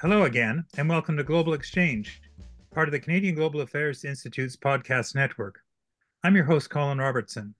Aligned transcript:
Hello 0.00 0.22
again, 0.22 0.64
and 0.76 0.88
welcome 0.88 1.16
to 1.16 1.24
Global 1.24 1.54
Exchange, 1.54 2.22
part 2.70 2.86
of 2.86 2.92
the 2.92 3.00
Canadian 3.00 3.34
Global 3.34 3.62
Affairs 3.62 4.04
Institute's 4.04 4.54
podcast 4.54 5.16
network. 5.16 5.58
I'm 6.22 6.36
your 6.36 6.44
host, 6.44 6.70
Colin 6.70 6.98
Robertson. 6.98 7.56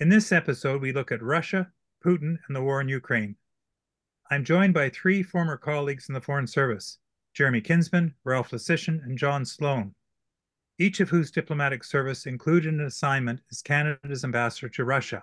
In 0.00 0.08
this 0.08 0.32
episode, 0.32 0.82
we 0.82 0.90
look 0.90 1.12
at 1.12 1.22
Russia, 1.22 1.70
Putin, 2.04 2.36
and 2.48 2.56
the 2.56 2.62
war 2.62 2.80
in 2.80 2.88
Ukraine. 2.88 3.36
I'm 4.28 4.44
joined 4.44 4.74
by 4.74 4.88
three 4.88 5.22
former 5.22 5.56
colleagues 5.56 6.08
in 6.08 6.14
the 6.14 6.20
Foreign 6.20 6.48
Service 6.48 6.98
Jeremy 7.32 7.60
Kinsman, 7.60 8.12
Ralph 8.24 8.50
Lysyshyn, 8.50 9.00
and 9.04 9.16
John 9.16 9.44
Sloan, 9.44 9.94
each 10.80 10.98
of 10.98 11.10
whose 11.10 11.30
diplomatic 11.30 11.84
service 11.84 12.26
included 12.26 12.74
an 12.74 12.80
assignment 12.80 13.40
as 13.52 13.62
Canada's 13.62 14.24
ambassador 14.24 14.68
to 14.70 14.84
Russia. 14.84 15.22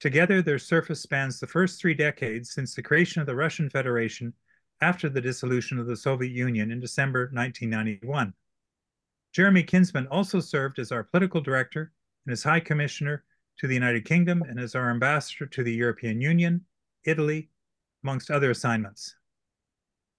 Together, 0.00 0.40
their 0.40 0.58
service 0.58 1.02
spans 1.02 1.38
the 1.38 1.46
first 1.46 1.78
three 1.78 1.92
decades 1.92 2.52
since 2.52 2.74
the 2.74 2.82
creation 2.82 3.20
of 3.20 3.26
the 3.26 3.36
Russian 3.36 3.68
Federation 3.68 4.32
after 4.80 5.08
the 5.08 5.20
dissolution 5.20 5.78
of 5.78 5.86
the 5.86 5.96
Soviet 5.96 6.32
Union 6.32 6.70
in 6.70 6.80
December 6.80 7.30
1991. 7.32 8.34
Jeremy 9.32 9.62
Kinsman 9.62 10.06
also 10.08 10.40
served 10.40 10.78
as 10.78 10.92
our 10.92 11.04
political 11.04 11.40
director 11.40 11.92
and 12.24 12.32
as 12.32 12.42
High 12.42 12.60
Commissioner 12.60 13.24
to 13.58 13.66
the 13.66 13.74
United 13.74 14.04
Kingdom 14.04 14.42
and 14.42 14.58
as 14.58 14.74
our 14.74 14.90
ambassador 14.90 15.46
to 15.46 15.62
the 15.62 15.72
European 15.72 16.20
Union, 16.20 16.64
Italy, 17.04 17.48
amongst 18.02 18.30
other 18.30 18.50
assignments. 18.50 19.16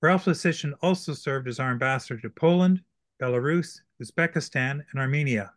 Ralph 0.02 0.26
Lysyshyn 0.26 0.74
also 0.82 1.14
served 1.14 1.48
as 1.48 1.60
our 1.60 1.72
ambassador 1.72 2.20
to 2.22 2.30
Poland, 2.30 2.82
Belarus, 3.22 3.82
Uzbekistan, 4.02 4.84
and 4.92 5.00
Armenia. 5.00 5.54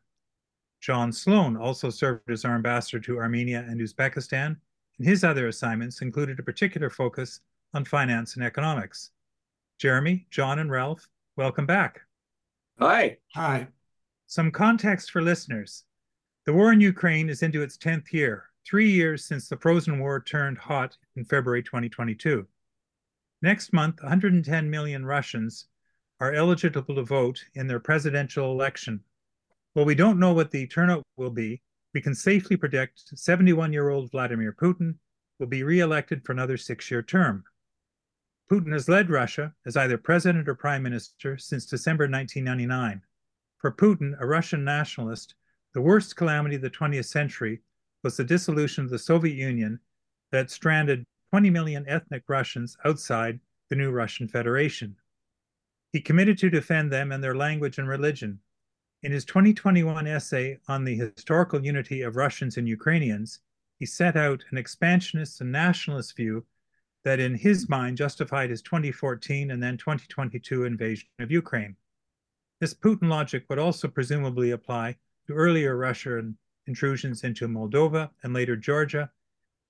John 0.80 1.12
Sloan 1.12 1.56
also 1.56 1.90
served 1.90 2.30
as 2.30 2.44
our 2.44 2.54
ambassador 2.54 3.00
to 3.00 3.18
Armenia 3.18 3.66
and 3.68 3.80
Uzbekistan, 3.80 4.56
and 4.98 5.06
his 5.06 5.24
other 5.24 5.48
assignments 5.48 6.00
included 6.00 6.38
a 6.38 6.42
particular 6.42 6.88
focus 6.88 7.40
on 7.74 7.84
finance 7.84 8.36
and 8.36 8.44
economics. 8.44 9.10
Jeremy, 9.78 10.26
John, 10.30 10.58
and 10.58 10.70
Ralph, 10.70 11.06
welcome 11.36 11.66
back. 11.66 12.00
Hi. 12.78 13.18
Hi. 13.34 13.68
Some 14.26 14.50
context 14.50 15.10
for 15.10 15.22
listeners. 15.22 15.84
The 16.46 16.52
war 16.52 16.72
in 16.72 16.80
Ukraine 16.80 17.28
is 17.28 17.42
into 17.42 17.62
its 17.62 17.76
10th 17.76 18.12
year, 18.12 18.46
three 18.66 18.90
years 18.90 19.24
since 19.24 19.48
the 19.48 19.56
frozen 19.56 19.98
war 19.98 20.20
turned 20.20 20.58
hot 20.58 20.96
in 21.16 21.24
February 21.24 21.62
2022. 21.62 22.46
Next 23.42 23.72
month, 23.72 24.02
110 24.02 24.68
million 24.68 25.04
Russians 25.04 25.66
are 26.20 26.34
eligible 26.34 26.94
to 26.94 27.02
vote 27.02 27.42
in 27.54 27.66
their 27.66 27.80
presidential 27.80 28.52
election. 28.52 29.00
While 29.72 29.86
we 29.86 29.94
don't 29.94 30.18
know 30.18 30.32
what 30.32 30.50
the 30.50 30.66
turnout 30.66 31.02
will 31.16 31.30
be, 31.30 31.62
we 31.94 32.00
can 32.00 32.14
safely 32.14 32.56
predict 32.56 33.02
71 33.14 33.72
year 33.72 33.88
old 33.88 34.10
Vladimir 34.10 34.52
Putin 34.52 34.94
will 35.38 35.46
be 35.46 35.62
re 35.62 35.80
elected 35.80 36.24
for 36.24 36.32
another 36.32 36.56
six 36.56 36.90
year 36.90 37.02
term. 37.02 37.44
Putin 38.50 38.72
has 38.72 38.88
led 38.88 39.10
Russia 39.10 39.54
as 39.64 39.76
either 39.76 39.96
president 39.96 40.48
or 40.48 40.56
prime 40.56 40.82
minister 40.82 41.38
since 41.38 41.66
December 41.66 42.08
1999. 42.08 43.00
For 43.58 43.70
Putin, 43.70 44.20
a 44.20 44.26
Russian 44.26 44.64
nationalist, 44.64 45.36
the 45.72 45.80
worst 45.80 46.16
calamity 46.16 46.56
of 46.56 46.62
the 46.62 46.70
20th 46.70 47.04
century 47.04 47.60
was 48.02 48.16
the 48.16 48.24
dissolution 48.24 48.82
of 48.82 48.90
the 48.90 48.98
Soviet 48.98 49.36
Union 49.36 49.78
that 50.32 50.50
stranded 50.50 51.04
20 51.30 51.48
million 51.50 51.84
ethnic 51.86 52.24
Russians 52.26 52.76
outside 52.84 53.38
the 53.68 53.76
new 53.76 53.92
Russian 53.92 54.26
Federation. 54.26 54.96
He 55.92 56.00
committed 56.00 56.36
to 56.38 56.50
defend 56.50 56.90
them 56.90 57.12
and 57.12 57.22
their 57.22 57.36
language 57.36 57.78
and 57.78 57.88
religion. 57.88 58.40
In 59.04 59.12
his 59.12 59.24
2021 59.24 60.08
essay 60.08 60.58
on 60.66 60.84
the 60.84 60.96
historical 60.96 61.64
unity 61.64 62.02
of 62.02 62.16
Russians 62.16 62.56
and 62.56 62.66
Ukrainians, 62.68 63.38
he 63.78 63.86
set 63.86 64.16
out 64.16 64.44
an 64.50 64.58
expansionist 64.58 65.40
and 65.40 65.52
nationalist 65.52 66.16
view 66.16 66.44
that 67.04 67.20
in 67.20 67.34
his 67.34 67.68
mind 67.68 67.96
justified 67.96 68.50
his 68.50 68.62
2014 68.62 69.50
and 69.50 69.62
then 69.62 69.76
2022 69.76 70.64
invasion 70.64 71.08
of 71.18 71.30
Ukraine. 71.30 71.76
This 72.60 72.74
Putin 72.74 73.08
logic 73.08 73.44
would 73.48 73.58
also 73.58 73.88
presumably 73.88 74.50
apply 74.50 74.96
to 75.26 75.32
earlier 75.32 75.76
Russian 75.76 76.36
intrusions 76.66 77.24
into 77.24 77.48
Moldova 77.48 78.10
and 78.22 78.34
later 78.34 78.54
Georgia, 78.54 79.10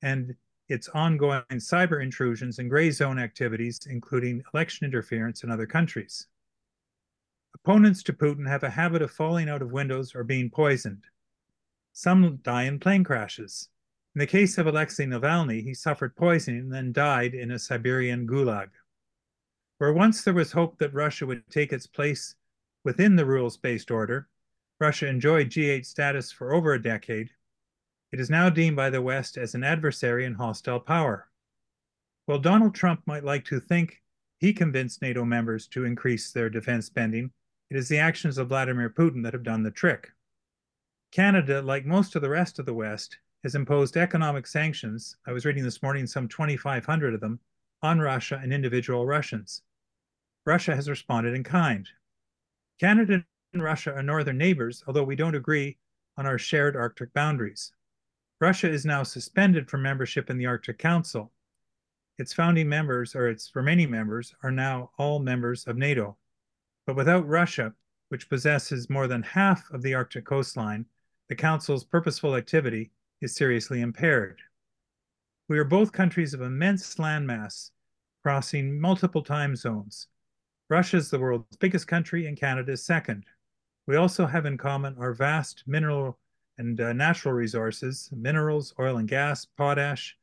and 0.02 0.34
its 0.68 0.88
ongoing 0.88 1.42
cyber 1.54 2.02
intrusions 2.02 2.58
and 2.58 2.70
gray 2.70 2.90
zone 2.90 3.18
activities, 3.18 3.80
including 3.88 4.42
election 4.54 4.84
interference 4.84 5.42
in 5.42 5.50
other 5.50 5.66
countries. 5.66 6.26
Opponents 7.54 8.02
to 8.04 8.12
Putin 8.12 8.48
have 8.48 8.62
a 8.62 8.70
habit 8.70 9.02
of 9.02 9.10
falling 9.10 9.48
out 9.48 9.62
of 9.62 9.72
windows 9.72 10.14
or 10.14 10.24
being 10.24 10.50
poisoned. 10.50 11.04
Some 11.92 12.38
die 12.42 12.64
in 12.64 12.78
plane 12.78 13.04
crashes. 13.04 13.68
In 14.14 14.18
the 14.18 14.26
case 14.26 14.58
of 14.58 14.66
Alexei 14.66 15.06
Navalny, 15.06 15.62
he 15.62 15.72
suffered 15.72 16.16
poisoning 16.16 16.62
and 16.62 16.72
then 16.72 16.92
died 16.92 17.32
in 17.32 17.52
a 17.52 17.58
Siberian 17.58 18.26
gulag. 18.26 18.70
Where 19.78 19.92
once 19.92 20.24
there 20.24 20.34
was 20.34 20.50
hope 20.50 20.78
that 20.78 20.92
Russia 20.92 21.26
would 21.26 21.48
take 21.48 21.72
its 21.72 21.86
place 21.86 22.34
within 22.82 23.14
the 23.14 23.24
rules 23.24 23.56
based 23.56 23.90
order, 23.90 24.28
Russia 24.80 25.06
enjoyed 25.06 25.50
G8 25.50 25.86
status 25.86 26.32
for 26.32 26.52
over 26.52 26.72
a 26.72 26.82
decade. 26.82 27.30
It 28.10 28.18
is 28.18 28.30
now 28.30 28.50
deemed 28.50 28.76
by 28.76 28.90
the 28.90 29.00
West 29.00 29.36
as 29.36 29.54
an 29.54 29.62
adversary 29.62 30.26
and 30.26 30.36
hostile 30.36 30.80
power. 30.80 31.28
While 32.26 32.40
Donald 32.40 32.74
Trump 32.74 33.02
might 33.06 33.24
like 33.24 33.44
to 33.44 33.60
think 33.60 34.02
he 34.38 34.52
convinced 34.52 35.02
NATO 35.02 35.24
members 35.24 35.68
to 35.68 35.84
increase 35.84 36.32
their 36.32 36.50
defense 36.50 36.86
spending, 36.86 37.30
it 37.70 37.76
is 37.76 37.88
the 37.88 37.98
actions 37.98 38.38
of 38.38 38.48
Vladimir 38.48 38.90
Putin 38.90 39.22
that 39.22 39.34
have 39.34 39.44
done 39.44 39.62
the 39.62 39.70
trick. 39.70 40.10
Canada, 41.12 41.62
like 41.62 41.86
most 41.86 42.16
of 42.16 42.22
the 42.22 42.28
rest 42.28 42.58
of 42.58 42.66
the 42.66 42.74
West, 42.74 43.18
has 43.42 43.54
imposed 43.54 43.96
economic 43.96 44.46
sanctions. 44.46 45.16
I 45.26 45.32
was 45.32 45.44
reading 45.44 45.64
this 45.64 45.82
morning 45.82 46.06
some 46.06 46.28
2,500 46.28 47.14
of 47.14 47.20
them 47.20 47.40
on 47.82 47.98
Russia 47.98 48.38
and 48.42 48.52
individual 48.52 49.06
Russians. 49.06 49.62
Russia 50.44 50.74
has 50.74 50.88
responded 50.88 51.34
in 51.34 51.42
kind. 51.42 51.88
Canada 52.78 53.24
and 53.52 53.62
Russia 53.62 53.94
are 53.94 54.02
northern 54.02 54.38
neighbors, 54.38 54.84
although 54.86 55.04
we 55.04 55.16
don't 55.16 55.34
agree 55.34 55.78
on 56.16 56.26
our 56.26 56.38
shared 56.38 56.76
Arctic 56.76 57.12
boundaries. 57.14 57.72
Russia 58.40 58.68
is 58.68 58.84
now 58.84 59.02
suspended 59.02 59.68
from 59.68 59.82
membership 59.82 60.30
in 60.30 60.38
the 60.38 60.46
Arctic 60.46 60.78
Council. 60.78 61.32
Its 62.18 62.32
founding 62.32 62.68
members, 62.68 63.14
or 63.14 63.28
its 63.28 63.50
remaining 63.54 63.90
members, 63.90 64.34
are 64.42 64.50
now 64.50 64.90
all 64.98 65.18
members 65.18 65.66
of 65.66 65.76
NATO. 65.76 66.16
But 66.86 66.96
without 66.96 67.26
Russia, 67.26 67.74
which 68.08 68.28
possesses 68.28 68.90
more 68.90 69.06
than 69.06 69.22
half 69.22 69.70
of 69.70 69.82
the 69.82 69.94
Arctic 69.94 70.24
coastline, 70.24 70.84
the 71.28 71.34
Council's 71.34 71.84
purposeful 71.84 72.36
activity 72.36 72.90
is 73.20 73.34
seriously 73.34 73.80
impaired. 73.80 74.40
We 75.48 75.58
are 75.58 75.64
both 75.64 75.92
countries 75.92 76.32
of 76.32 76.40
immense 76.40 76.94
landmass, 76.94 77.70
crossing 78.22 78.80
multiple 78.80 79.22
time 79.22 79.56
zones. 79.56 80.08
Russia 80.68 80.96
is 80.96 81.10
the 81.10 81.18
world's 81.18 81.56
biggest 81.56 81.88
country 81.88 82.26
and 82.26 82.36
Canada 82.38 82.72
is 82.72 82.84
second. 82.84 83.24
We 83.86 83.96
also 83.96 84.26
have 84.26 84.46
in 84.46 84.56
common 84.56 84.96
our 84.98 85.12
vast 85.12 85.64
mineral 85.66 86.18
and 86.58 86.80
uh, 86.80 86.92
natural 86.92 87.34
resources, 87.34 88.08
minerals, 88.12 88.74
oil 88.78 88.98
and 88.98 89.08
gas, 89.08 89.44
potash, 89.44 90.16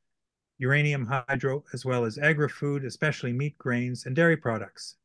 uranium, 0.58 1.06
hydro, 1.06 1.64
as 1.74 1.84
well 1.84 2.06
as 2.06 2.18
agri-food, 2.18 2.86
especially 2.86 3.34
meat, 3.34 3.58
grains, 3.58 4.06
and 4.06 4.16
dairy 4.16 4.38
products. 4.38 4.96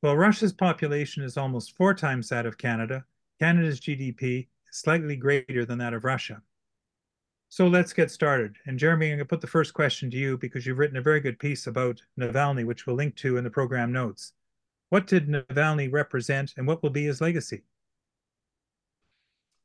While 0.00 0.16
Russia's 0.16 0.52
population 0.52 1.22
is 1.22 1.36
almost 1.36 1.76
four 1.76 1.94
times 1.94 2.28
that 2.28 2.46
of 2.46 2.58
Canada, 2.58 3.04
Canada's 3.38 3.80
GDP 3.80 4.48
is 4.70 4.78
slightly 4.78 5.16
greater 5.16 5.64
than 5.64 5.78
that 5.78 5.94
of 5.94 6.04
Russia. 6.04 6.42
So 7.48 7.68
let's 7.68 7.92
get 7.92 8.10
started. 8.10 8.56
And 8.66 8.78
Jeremy, 8.78 9.06
I'm 9.06 9.12
going 9.12 9.18
to 9.20 9.24
put 9.24 9.40
the 9.40 9.46
first 9.46 9.72
question 9.72 10.10
to 10.10 10.16
you 10.16 10.36
because 10.36 10.66
you've 10.66 10.78
written 10.78 10.96
a 10.96 11.02
very 11.02 11.20
good 11.20 11.38
piece 11.38 11.66
about 11.66 12.02
Navalny, 12.18 12.66
which 12.66 12.86
we'll 12.86 12.96
link 12.96 13.14
to 13.16 13.36
in 13.36 13.44
the 13.44 13.50
program 13.50 13.92
notes. 13.92 14.32
What 14.90 15.06
did 15.06 15.28
Navalny 15.28 15.90
represent 15.90 16.54
and 16.56 16.66
what 16.66 16.82
will 16.82 16.90
be 16.90 17.04
his 17.04 17.20
legacy? 17.20 17.62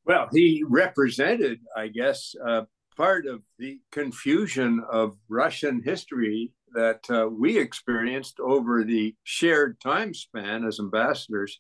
Well, 0.06 0.30
he 0.32 0.64
represented, 0.68 1.60
I 1.76 1.88
guess, 1.88 2.34
uh, 2.44 2.64
part 2.98 3.26
of 3.28 3.42
the 3.60 3.80
confusion 3.92 4.84
of 4.92 5.16
Russian 5.30 5.82
history 5.84 6.54
that 6.74 7.02
uh, 7.10 7.28
we 7.28 7.58
experienced 7.58 8.40
over 8.40 8.84
the 8.84 9.16
shared 9.24 9.80
time 9.80 10.14
span 10.14 10.66
as 10.66 10.80
ambassadors 10.80 11.60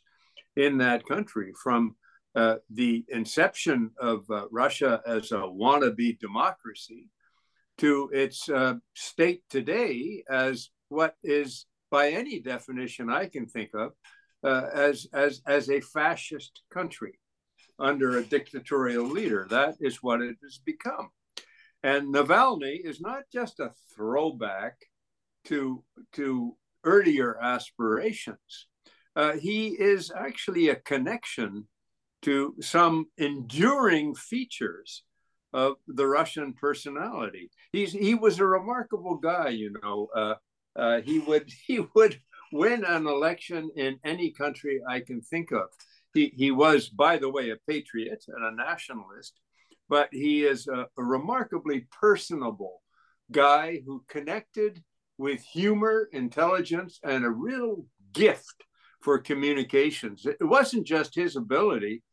in 0.55 0.77
that 0.79 1.05
country 1.05 1.53
from 1.61 1.95
uh, 2.35 2.55
the 2.69 3.03
inception 3.09 3.91
of 3.99 4.23
uh, 4.29 4.45
Russia 4.51 5.01
as 5.05 5.31
a 5.31 5.35
wannabe 5.35 6.19
democracy 6.19 7.09
to 7.77 8.09
its 8.13 8.47
uh, 8.49 8.75
state 8.93 9.43
today 9.49 10.23
as 10.29 10.69
what 10.89 11.15
is, 11.23 11.65
by 11.89 12.09
any 12.09 12.39
definition 12.39 13.09
I 13.09 13.25
can 13.25 13.47
think 13.47 13.71
of, 13.73 13.91
uh, 14.43 14.67
as, 14.73 15.07
as, 15.13 15.41
as 15.47 15.69
a 15.69 15.81
fascist 15.81 16.61
country 16.73 17.19
under 17.79 18.17
a 18.17 18.23
dictatorial 18.23 19.05
leader. 19.05 19.47
That 19.49 19.75
is 19.79 20.03
what 20.03 20.21
it 20.21 20.37
has 20.43 20.59
become. 20.65 21.09
And 21.83 22.13
Navalny 22.13 22.79
is 22.83 23.01
not 23.01 23.23
just 23.33 23.59
a 23.59 23.71
throwback 23.95 24.75
to, 25.45 25.83
to 26.13 26.55
earlier 26.83 27.41
aspirations. 27.41 28.67
Uh, 29.15 29.33
he 29.33 29.69
is 29.69 30.11
actually 30.15 30.69
a 30.69 30.75
connection 30.75 31.67
to 32.23 32.55
some 32.61 33.07
enduring 33.17 34.15
features 34.15 35.03
of 35.53 35.75
the 35.87 36.07
Russian 36.07 36.53
personality. 36.53 37.49
He's 37.71 37.91
he 37.91 38.15
was 38.15 38.39
a 38.39 38.45
remarkable 38.45 39.17
guy, 39.17 39.49
you 39.49 39.75
know. 39.81 40.07
Uh, 40.15 40.35
uh, 40.75 41.01
he 41.01 41.19
would 41.19 41.49
he 41.67 41.85
would 41.95 42.19
win 42.51 42.83
an 42.83 43.07
election 43.07 43.69
in 43.75 43.99
any 44.03 44.31
country 44.31 44.81
I 44.87 44.99
can 44.99 45.21
think 45.21 45.51
of. 45.51 45.69
He, 46.13 46.33
he 46.35 46.51
was, 46.51 46.89
by 46.89 47.17
the 47.17 47.29
way, 47.29 47.51
a 47.51 47.57
patriot 47.67 48.25
and 48.27 48.43
a 48.43 48.51
nationalist, 48.51 49.39
but 49.87 50.09
he 50.11 50.43
is 50.43 50.67
a, 50.67 50.87
a 50.97 51.03
remarkably 51.03 51.87
personable 52.01 52.81
guy 53.31 53.81
who 53.85 54.03
connected 54.09 54.83
with 55.17 55.41
humor, 55.41 56.09
intelligence, 56.11 56.99
and 57.03 57.23
a 57.23 57.29
real 57.29 57.85
gift 58.11 58.65
for 59.01 59.17
communications. 59.19 60.25
It 60.25 60.43
wasn't 60.43 60.85
just 60.85 61.15
his 61.15 61.37
ability 61.37 62.03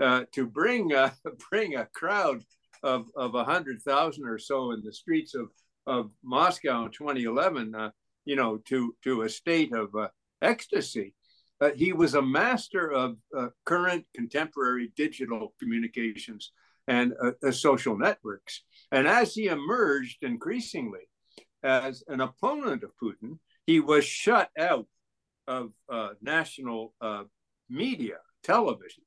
uh, 0.00 0.24
to 0.32 0.46
bring 0.46 0.92
bring 1.50 1.76
a 1.76 1.86
crowd 1.86 2.42
of 2.82 3.08
of 3.16 3.34
a 3.34 3.44
hundred 3.44 3.82
thousand 3.82 4.26
or 4.26 4.38
so 4.38 4.72
in 4.72 4.82
the 4.82 4.92
streets 4.92 5.34
of 5.34 5.48
of 5.86 6.10
Moscow 6.24 6.86
in 6.86 6.90
2011, 6.90 7.74
uh, 7.74 7.90
you 8.24 8.36
know, 8.36 8.58
to 8.68 8.94
to 9.04 9.22
a 9.22 9.28
state 9.28 9.72
of 9.72 9.94
uh, 9.94 10.08
ecstasy. 10.42 11.14
Uh, 11.60 11.70
he 11.74 11.94
was 11.94 12.14
a 12.14 12.20
master 12.20 12.92
of 12.92 13.16
current 13.64 14.04
contemporary 14.14 14.92
digital 14.94 15.54
communications 15.58 16.52
and 16.86 17.14
social 17.50 17.96
networks. 17.96 18.62
And 18.92 19.08
as 19.08 19.32
he 19.34 19.46
emerged 19.46 20.22
increasingly 20.22 21.08
as 21.62 22.04
an 22.08 22.20
opponent 22.20 22.82
of 22.84 22.90
Putin, 23.02 23.38
he 23.66 23.80
was 23.80 24.04
shut 24.04 24.50
out 24.58 24.86
of 25.48 25.72
national 26.20 26.92
media, 27.70 28.18
television 28.42 29.04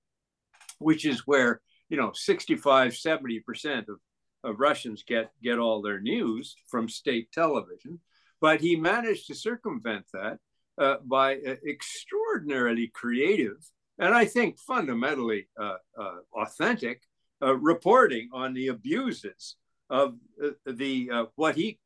which 0.80 1.06
is 1.06 1.28
where 1.28 1.62
you 1.90 1.98
know 1.98 2.12
65 2.14 2.96
70 2.96 3.40
percent 3.42 3.88
of, 3.90 3.98
of 4.44 4.60
russians 4.60 5.04
get 5.08 5.32
get 5.44 5.60
all 5.60 5.82
their 5.82 6.02
news 6.02 6.56
from 6.68 6.90
state 6.90 7.32
television. 7.32 8.00
But 8.42 8.62
he 8.62 8.78
managed 8.78 9.28
to 9.28 9.36
circumvent 9.36 10.06
that 10.14 10.40
uh, 10.80 10.96
by 11.04 11.36
uh, 11.36 11.56
extraordinarily 11.68 12.88
creative 12.94 13.58
and 14.00 14.16
i 14.16 14.26
think 14.26 14.58
fundamentally 14.60 15.48
uh, 15.60 15.76
uh 16.00 16.18
authentic 16.34 17.02
uh, 17.42 17.56
reporting 17.56 18.30
on 18.34 18.54
the 18.54 18.68
abuses 18.68 19.56
of 19.90 20.16
uh, 20.44 20.50
the 20.66 21.10
what 21.36 21.56
he 21.56 21.80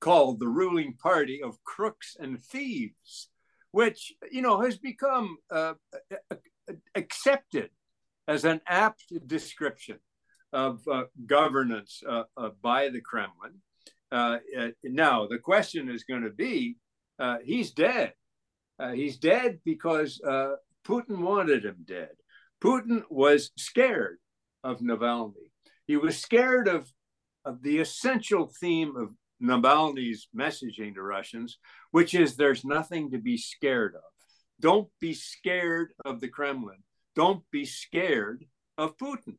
called 0.00 0.38
the 0.40 0.48
ruling 0.48 0.94
party 0.94 1.42
of 1.42 1.62
crooks 1.64 2.16
and 2.20 2.40
thieves 2.40 3.28
which 3.72 4.12
you 4.30 4.42
know 4.42 4.60
has 4.60 4.78
become 4.78 5.36
accepted 6.94 7.70
as 8.30 8.44
an 8.44 8.60
apt 8.68 9.12
description 9.26 9.98
of 10.52 10.80
uh, 10.88 11.02
governance 11.26 12.00
uh, 12.08 12.22
uh, 12.36 12.50
by 12.62 12.88
the 12.88 13.00
Kremlin. 13.00 13.54
Uh, 14.12 14.38
uh, 14.56 14.68
now, 14.84 15.26
the 15.26 15.38
question 15.38 15.90
is 15.90 16.04
going 16.04 16.22
to 16.22 16.30
be 16.30 16.76
uh, 17.18 17.38
he's 17.44 17.72
dead. 17.72 18.12
he's 18.94 19.18
dead 19.18 19.58
because 19.64 20.20
Putin 20.86 21.18
wanted 21.18 21.64
him 21.64 21.84
dead. 21.84 22.14
Putin 22.62 23.02
was 23.10 23.50
scared 23.58 24.18
of 24.62 24.78
Navalny. 24.78 25.50
He 25.86 25.96
was 25.96 26.16
scared 26.16 26.68
of, 26.68 26.88
of 27.44 27.62
the 27.62 27.78
essential 27.78 28.50
theme 28.60 28.94
of 28.96 29.08
Navalny's 29.42 30.28
messaging 30.34 30.94
to 30.94 31.02
Russians, 31.02 31.58
which 31.90 32.14
is 32.14 32.36
there's 32.36 32.64
nothing 32.64 33.10
to 33.10 33.18
be 33.18 33.36
scared 33.36 33.96
of. 33.96 34.10
Don't 34.60 34.88
be 35.00 35.14
scared 35.14 35.92
of 36.04 36.20
the 36.20 36.28
Kremlin 36.28 36.82
don't 37.20 37.44
be 37.50 37.66
scared 37.66 38.46
of 38.78 38.96
Putin. 38.96 39.36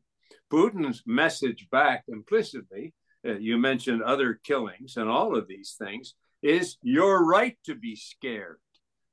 Putin's 0.52 1.02
message 1.04 1.66
back 1.72 2.04
implicitly, 2.06 2.94
uh, 3.26 3.32
you 3.48 3.58
mentioned 3.58 4.04
other 4.04 4.30
killings 4.48 4.96
and 4.98 5.08
all 5.10 5.36
of 5.36 5.48
these 5.48 5.74
things, 5.82 6.14
is 6.44 6.76
you're 6.82 7.24
right 7.38 7.56
to 7.64 7.74
be 7.74 7.96
scared. 7.96 8.60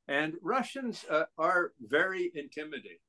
And 0.08 0.34
Russians 0.44 1.04
uh, 1.10 1.24
are 1.36 1.72
very 1.82 2.32
intimidated. 2.36 3.02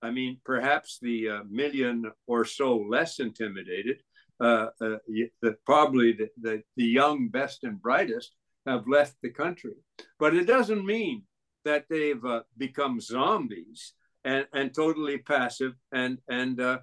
I 0.00 0.10
mean, 0.10 0.32
perhaps 0.42 0.98
the 1.02 1.18
uh, 1.28 1.40
million 1.50 2.10
or 2.26 2.46
so 2.46 2.68
less 2.96 3.20
intimidated, 3.20 3.98
uh, 4.40 4.68
uh, 4.80 4.98
the, 5.42 5.56
probably 5.66 6.12
the, 6.12 6.28
the, 6.40 6.62
the 6.78 6.90
young, 7.00 7.28
best, 7.28 7.64
and 7.64 7.76
brightest 7.88 8.30
have 8.66 8.88
left 8.88 9.16
the 9.22 9.34
country. 9.42 9.76
But 10.18 10.34
it 10.34 10.46
doesn't 10.46 10.86
mean 10.96 11.24
that 11.66 11.84
they've 11.90 12.24
uh, 12.24 12.44
become 12.56 13.00
zombies 13.00 13.92
and, 14.24 14.46
and 14.52 14.74
totally 14.74 15.18
passive 15.18 15.72
and 15.92 16.18
and 16.28 16.60
uh, 16.60 16.78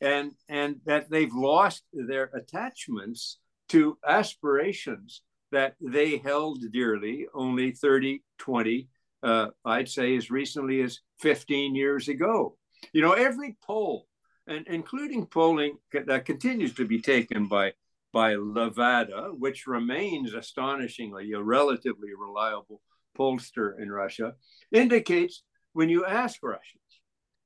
and 0.00 0.32
and 0.48 0.76
that 0.86 1.10
they've 1.10 1.34
lost 1.34 1.82
their 1.92 2.30
attachments 2.34 3.38
to 3.68 3.98
aspirations 4.06 5.22
that 5.50 5.74
they 5.80 6.18
held 6.18 6.62
dearly 6.72 7.26
only 7.34 7.72
30 7.72 8.22
20 8.38 8.88
uh, 9.22 9.48
i'd 9.66 9.88
say 9.88 10.16
as 10.16 10.30
recently 10.30 10.80
as 10.82 11.00
15 11.20 11.74
years 11.74 12.08
ago. 12.08 12.56
You 12.92 13.02
know 13.02 13.12
every 13.12 13.56
poll 13.62 14.06
and 14.46 14.66
including 14.68 15.26
polling 15.26 15.78
that 15.92 16.24
continues 16.24 16.74
to 16.74 16.86
be 16.86 17.00
taken 17.00 17.48
by 17.48 17.72
by 18.12 18.34
levada 18.34 19.30
which 19.36 19.66
remains 19.66 20.32
astonishingly 20.32 21.32
a 21.32 21.42
relatively 21.42 22.10
reliable 22.18 22.80
pollster 23.18 23.72
in 23.80 23.90
russia 23.90 24.34
indicates 24.72 25.42
when 25.78 25.88
you 25.88 26.04
ask 26.04 26.40
Russians 26.42 26.90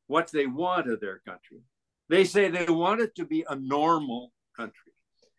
what 0.07 0.33
they 0.33 0.47
want 0.47 0.89
of 0.89 1.01
their 1.01 1.19
country, 1.19 1.61
they 2.09 2.25
say 2.25 2.49
they 2.49 2.65
want 2.65 3.03
it 3.03 3.15
to 3.17 3.27
be 3.27 3.45
a 3.47 3.55
normal 3.55 4.33
country. 4.57 4.95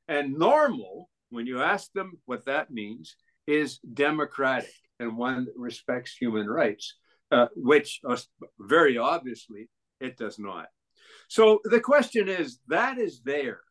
And 0.07 0.37
normal, 0.37 1.09
when 1.31 1.47
you 1.47 1.59
ask 1.59 1.91
them 1.93 2.19
what 2.25 2.45
that 2.45 2.69
means, 2.69 3.15
is 3.47 3.79
democratic 3.79 4.75
and 4.99 5.17
one 5.17 5.45
that 5.45 5.57
respects 5.57 6.15
human 6.15 6.47
rights, 6.47 6.93
uh, 7.31 7.47
which 7.55 7.99
uh, 8.07 8.15
very 8.59 8.99
obviously 8.99 9.69
it 9.99 10.15
does 10.15 10.37
not. 10.37 10.67
So 11.29 11.61
the 11.63 11.81
question 11.81 12.29
is 12.29 12.59
that 12.67 12.99
is 12.99 13.21
there. 13.25 13.61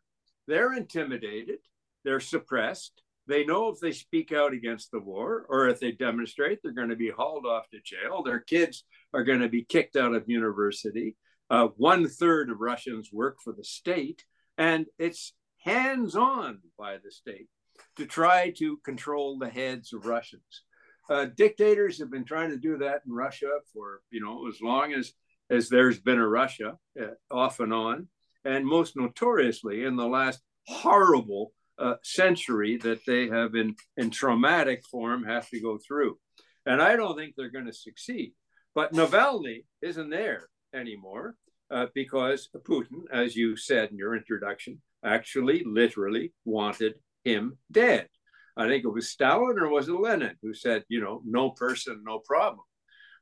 They're 0.48 0.72
intimidated, 0.72 1.60
they're 2.04 2.18
suppressed, 2.34 3.00
they 3.26 3.44
know 3.44 3.68
if 3.68 3.78
they 3.80 3.92
speak 3.92 4.32
out 4.32 4.52
against 4.52 4.90
the 4.90 5.00
war 5.00 5.46
or 5.48 5.68
if 5.68 5.80
they 5.80 5.92
demonstrate, 5.92 6.60
they're 6.62 6.72
going 6.72 6.88
to 6.88 6.96
be 6.96 7.10
hauled 7.10 7.46
off 7.46 7.68
to 7.70 7.80
jail. 7.80 8.22
Their 8.22 8.40
kids 8.40 8.84
are 9.14 9.24
going 9.24 9.40
to 9.40 9.48
be 9.48 9.64
kicked 9.64 9.96
out 9.96 10.14
of 10.14 10.28
university. 10.28 11.16
Uh, 11.48 11.68
one 11.76 12.08
third 12.08 12.50
of 12.50 12.60
Russians 12.60 13.10
work 13.12 13.38
for 13.42 13.52
the 13.52 13.64
state, 13.64 14.24
and 14.58 14.86
it's 14.98 15.34
hands 15.58 16.16
on 16.16 16.58
by 16.78 16.96
the 16.96 17.10
state 17.10 17.48
to 17.96 18.06
try 18.06 18.50
to 18.58 18.78
control 18.78 19.38
the 19.38 19.48
heads 19.48 19.92
of 19.92 20.06
Russians. 20.06 20.62
Uh, 21.08 21.26
dictators 21.36 21.98
have 21.98 22.10
been 22.10 22.24
trying 22.24 22.50
to 22.50 22.56
do 22.56 22.78
that 22.78 23.02
in 23.06 23.12
Russia 23.12 23.50
for 23.72 24.00
you 24.10 24.20
know 24.20 24.48
as 24.48 24.60
long 24.60 24.92
as 24.92 25.12
as 25.50 25.68
there's 25.68 26.00
been 26.00 26.18
a 26.18 26.26
Russia, 26.26 26.78
uh, 26.98 27.08
off 27.30 27.60
and 27.60 27.72
on, 27.72 28.08
and 28.44 28.66
most 28.66 28.96
notoriously 28.96 29.84
in 29.84 29.96
the 29.96 30.06
last 30.06 30.40
horrible 30.66 31.52
uh, 31.78 31.94
century 32.02 32.76
that 32.78 33.04
they 33.06 33.28
have 33.28 33.54
in, 33.54 33.74
in 33.96 34.10
traumatic 34.10 34.84
form 34.90 35.24
have 35.24 35.48
to 35.50 35.60
go 35.60 35.78
through. 35.78 36.18
And 36.66 36.80
I 36.80 36.96
don't 36.96 37.16
think 37.16 37.34
they're 37.36 37.50
going 37.50 37.66
to 37.66 37.72
succeed. 37.72 38.34
But 38.74 38.92
Navalny 38.92 39.64
isn't 39.82 40.10
there 40.10 40.48
anymore 40.74 41.36
uh, 41.70 41.86
because 41.94 42.48
Putin, 42.56 43.02
as 43.12 43.36
you 43.36 43.56
said 43.56 43.90
in 43.90 43.98
your 43.98 44.16
introduction, 44.16 44.80
actually 45.04 45.64
literally 45.64 46.32
wanted 46.44 46.94
him 47.24 47.58
dead. 47.70 48.08
I 48.56 48.68
think 48.68 48.84
it 48.84 48.92
was 48.92 49.10
Stalin 49.10 49.58
or 49.58 49.68
was 49.68 49.88
it 49.88 49.92
Lenin 49.92 50.36
who 50.42 50.54
said, 50.54 50.84
you 50.88 51.00
know, 51.00 51.22
no 51.24 51.50
person, 51.50 52.02
no 52.04 52.18
problem. 52.18 52.64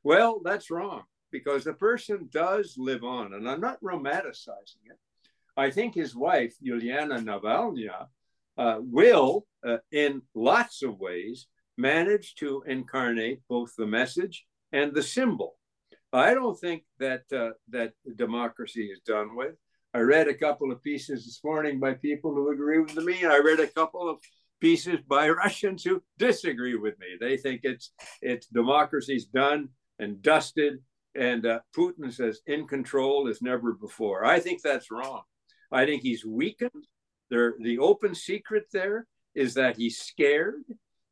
Well, 0.03 0.41
that's 0.45 0.71
wrong 0.71 1.03
because 1.31 1.65
the 1.65 1.75
person 1.75 2.29
does 2.33 2.75
live 2.77 3.05
on. 3.05 3.35
And 3.35 3.49
I'm 3.49 3.61
not 3.61 3.81
romanticizing 3.81 4.87
it. 4.87 4.99
I 5.57 5.71
think 5.71 5.95
his 5.95 6.15
wife, 6.17 6.55
Yuliana 6.65 7.23
Navalnaya, 7.23 8.07
uh, 8.61 8.77
will, 8.79 9.47
uh, 9.67 9.79
in 9.91 10.21
lots 10.35 10.83
of 10.83 10.99
ways, 10.99 11.47
manage 11.79 12.35
to 12.35 12.63
incarnate 12.67 13.41
both 13.49 13.73
the 13.77 13.87
message 13.87 14.45
and 14.71 14.95
the 14.95 15.03
symbol. 15.03 15.57
I 16.13 16.35
don't 16.35 16.59
think 16.61 16.83
that 16.99 17.23
uh, 17.33 17.53
that 17.71 17.93
democracy 18.17 18.91
is 18.93 19.01
done 19.01 19.35
with. 19.35 19.55
I 19.95 20.01
read 20.01 20.29
a 20.29 20.35
couple 20.35 20.71
of 20.71 20.83
pieces 20.83 21.25
this 21.25 21.41
morning 21.43 21.81
by 21.81 21.95
people 21.95 22.35
who 22.35 22.51
agree 22.51 22.81
with 22.81 22.97
me. 22.97 23.25
I 23.25 23.39
read 23.39 23.61
a 23.61 23.67
couple 23.67 24.11
of 24.11 24.19
pieces 24.61 24.99
by 25.09 25.31
Russians 25.45 25.83
who 25.83 26.03
disagree 26.19 26.77
with 26.77 26.99
me. 26.99 27.07
They 27.19 27.39
think 27.39 27.63
it's 27.65 27.93
it's 28.21 28.47
democracy's 28.47 29.25
done 29.25 29.71
and 29.99 30.21
dusted, 30.21 30.81
and 31.15 31.47
uh, 31.47 31.61
Putin 31.75 32.13
says 32.13 32.41
in 32.47 32.67
control 32.67 33.27
as 33.27 33.41
never 33.41 33.73
before. 33.73 34.25
I 34.25 34.39
think 34.39 34.61
that's 34.61 34.91
wrong. 34.91 35.23
I 35.73 35.87
think 35.87 36.03
he's 36.03 36.27
weakened. 36.27 36.87
There, 37.31 37.55
the 37.61 37.79
open 37.79 38.15
secret 38.15 38.67
there 38.73 39.07
is 39.35 39.55
that 39.55 39.77
he's 39.77 39.99
scared. 39.99 40.65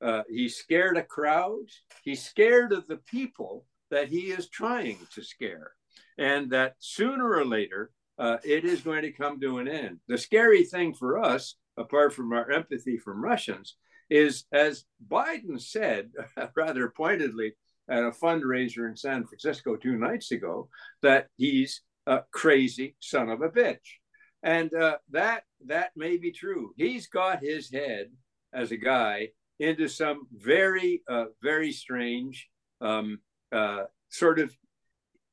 Uh, 0.03 0.23
he's 0.29 0.57
scared 0.57 0.97
of 0.97 1.09
crowds. 1.09 1.83
He's 2.03 2.25
scared 2.25 2.73
of 2.73 2.87
the 2.87 2.99
people 2.99 3.65
that 3.91 4.09
he 4.09 4.31
is 4.31 4.49
trying 4.49 4.99
to 5.15 5.23
scare, 5.23 5.73
and 6.19 6.51
that 6.51 6.75
sooner 6.79 7.33
or 7.35 7.45
later 7.45 7.91
uh, 8.19 8.37
it 8.45 8.65
is 8.65 8.83
going 8.83 9.03
to 9.03 9.13
come 9.13 9.41
to 9.41 9.59
an 9.59 9.69
end. 9.69 9.99
The 10.09 10.19
scary 10.19 10.65
thing 10.65 10.93
for 10.93 11.19
us, 11.19 11.55
apart 11.77 12.13
from 12.13 12.33
our 12.33 12.51
empathy 12.51 12.99
from 12.99 13.25
Russians, 13.25 13.77
is 14.11 14.45
as 14.53 14.85
Biden 15.07 15.61
said 15.61 16.11
rather 16.57 16.91
pointedly 16.91 17.55
at 17.89 18.03
a 18.03 18.11
fundraiser 18.11 18.89
in 18.89 18.97
San 18.97 19.25
Francisco 19.25 19.77
two 19.77 19.97
nights 19.97 20.31
ago 20.33 20.69
that 21.03 21.29
he's 21.37 21.83
a 22.07 22.21
crazy 22.31 22.97
son 23.01 23.29
of 23.29 23.43
a 23.43 23.49
bitch. 23.49 23.99
And 24.43 24.73
uh, 24.75 24.99
that 25.11 25.45
that 25.67 25.91
may 25.97 26.17
be 26.17 26.31
true. 26.31 26.73
He's 26.77 27.09
got 27.09 27.43
his 27.43 27.71
head 27.73 28.07
as 28.53 28.71
a 28.71 28.77
guy 28.77 29.29
into 29.59 29.89
some 29.89 30.27
very 30.33 31.03
uh, 31.09 31.27
very 31.43 31.73
strange 31.73 32.49
um, 32.81 33.19
uh, 33.51 33.85
sort 34.09 34.39
of 34.39 34.57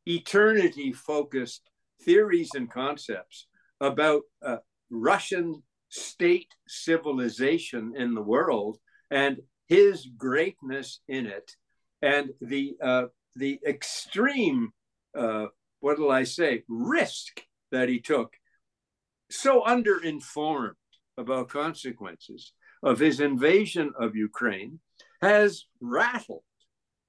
eternity 0.08 0.92
focused 0.92 1.70
theories 2.02 2.52
and 2.56 2.72
concepts 2.72 3.48
about 3.80 4.24
uh, 4.44 4.58
Russian 4.90 5.62
state 5.90 6.54
civilization 6.68 7.94
in 7.96 8.14
the 8.14 8.22
world 8.22 8.78
and 9.12 9.38
his 9.68 10.08
greatness 10.18 11.00
in 11.08 11.26
it 11.26 11.52
and 12.02 12.32
the 12.42 12.76
uh, 12.82 13.06
the 13.36 13.60
extreme 13.66 14.72
uh, 15.18 15.46
what 15.80 16.00
will 16.00 16.12
I 16.12 16.24
say 16.24 16.64
risk 16.68 17.42
that 17.72 17.90
he 17.90 18.00
took 18.00 18.34
so 19.38 19.62
underinformed 19.62 20.74
about 21.18 21.50
consequences 21.50 22.54
of 22.84 23.00
his 23.00 23.20
invasion 23.20 23.92
of 24.00 24.16
Ukraine 24.16 24.80
has 25.22 25.66
rattled 25.82 26.44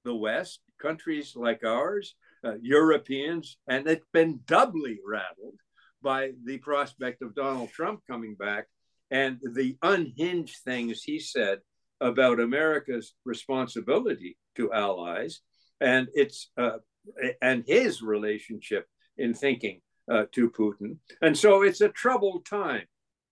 the 0.03 0.15
West, 0.15 0.59
countries 0.81 1.33
like 1.35 1.63
ours, 1.63 2.15
uh, 2.43 2.53
Europeans, 2.61 3.57
and 3.67 3.87
it's 3.87 4.05
been 4.13 4.39
doubly 4.45 4.99
rattled 5.05 5.59
by 6.01 6.31
the 6.45 6.57
prospect 6.59 7.21
of 7.21 7.35
Donald 7.35 7.69
Trump 7.71 8.01
coming 8.09 8.35
back 8.35 8.67
and 9.11 9.39
the 9.53 9.77
unhinged 9.81 10.57
things 10.63 11.03
he 11.03 11.19
said 11.19 11.59
about 11.99 12.39
America's 12.39 13.13
responsibility 13.25 14.37
to 14.55 14.71
allies 14.71 15.41
and 15.81 16.07
its 16.13 16.51
uh, 16.57 16.77
and 17.41 17.63
his 17.67 18.01
relationship 18.01 18.85
in 19.17 19.33
thinking 19.33 19.81
uh, 20.11 20.25
to 20.31 20.49
Putin. 20.49 20.97
And 21.21 21.37
so 21.37 21.63
it's 21.63 21.81
a 21.81 21.89
troubled 21.89 22.45
time. 22.45 22.83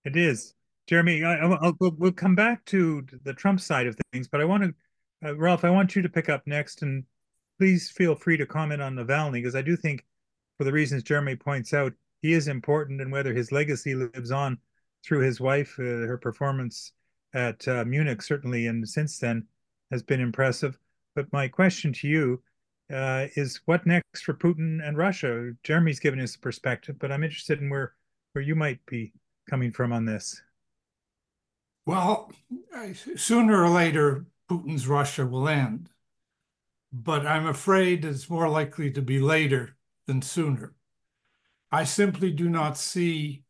It 0.04 0.16
is. 0.16 0.54
Jeremy, 0.88 1.24
I, 1.24 1.38
I'll, 1.38 1.76
we'll, 1.80 1.96
we'll 1.98 2.12
come 2.12 2.36
back 2.36 2.64
to 2.66 3.06
the 3.24 3.34
Trump 3.34 3.60
side 3.60 3.88
of 3.88 3.98
things, 4.12 4.28
but 4.28 4.42
I 4.42 4.46
want 4.46 4.64
to, 4.64 4.74
uh, 5.28 5.36
Ralph, 5.36 5.66
I 5.66 5.70
want 5.72 5.96
you 5.96 6.02
to 6.02 6.10
pick 6.10 6.30
up 6.30 6.44
next, 6.46 6.84
and 6.84 7.04
please 7.58 7.90
feel 7.90 8.16
free 8.16 8.38
to 8.38 8.46
comment 8.46 8.82
on 8.82 8.96
Navalny 8.96 9.34
because 9.34 9.56
I 9.56 9.62
do 9.62 9.76
think, 9.76 10.06
for 10.58 10.64
the 10.64 10.72
reasons 10.72 11.04
Jeremy 11.04 11.36
points 11.36 11.74
out, 11.74 11.94
he 12.22 12.34
is 12.34 12.48
important, 12.48 13.02
and 13.02 13.12
whether 13.12 13.34
his 13.34 13.52
legacy 13.52 13.96
lives 13.96 14.32
on 14.32 14.58
through 15.04 15.20
his 15.20 15.40
wife, 15.40 15.76
uh, 15.80 15.84
her 15.84 16.18
performance 16.18 16.92
at 17.34 17.68
uh, 17.68 17.84
Munich 17.86 18.22
certainly, 18.22 18.68
and 18.68 18.88
since 18.88 19.18
then 19.18 19.46
has 19.92 20.04
been 20.04 20.22
impressive. 20.22 20.78
But 21.16 21.32
my 21.32 21.48
question 21.48 21.94
to 21.94 22.08
you 22.08 22.42
uh, 22.92 23.28
is, 23.36 23.62
what 23.66 23.86
next 23.86 24.22
for 24.24 24.34
Putin 24.34 24.86
and 24.86 24.98
Russia? 24.98 25.52
Jeremy's 25.64 26.00
given 26.00 26.20
us 26.20 26.32
his 26.32 26.38
perspective, 26.38 26.98
but 27.00 27.12
I'm 27.12 27.24
interested 27.24 27.62
in 27.62 27.70
where 27.70 27.94
where 28.34 28.44
you 28.44 28.54
might 28.54 28.86
be 28.86 29.14
coming 29.50 29.72
from 29.72 29.94
on 29.94 30.04
this. 30.04 30.42
Well, 31.86 32.32
sooner 33.16 33.64
or 33.64 33.70
later, 33.70 34.26
Putin's 34.52 34.88
Russia 34.88 35.26
will 35.26 35.48
end. 35.48 35.90
But 36.92 37.26
I'm 37.26 37.48
afraid 37.48 38.04
it's 38.04 38.30
more 38.30 38.50
likely 38.50 38.92
to 38.92 39.02
be 39.02 39.20
later 39.20 39.78
than 40.06 40.22
sooner. 40.22 40.74
I 41.72 41.84
simply 41.84 42.32
do 42.32 42.50
not 42.50 42.78
see 42.78 43.44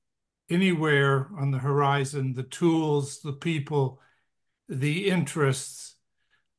anywhere 0.50 1.30
on 1.38 1.51
the 1.51 1.60
horizon 1.60 2.34
the 2.34 2.44
tools, 2.44 3.22
the 3.22 3.34
people, 3.34 4.00
the 4.70 5.10
interests 5.10 5.96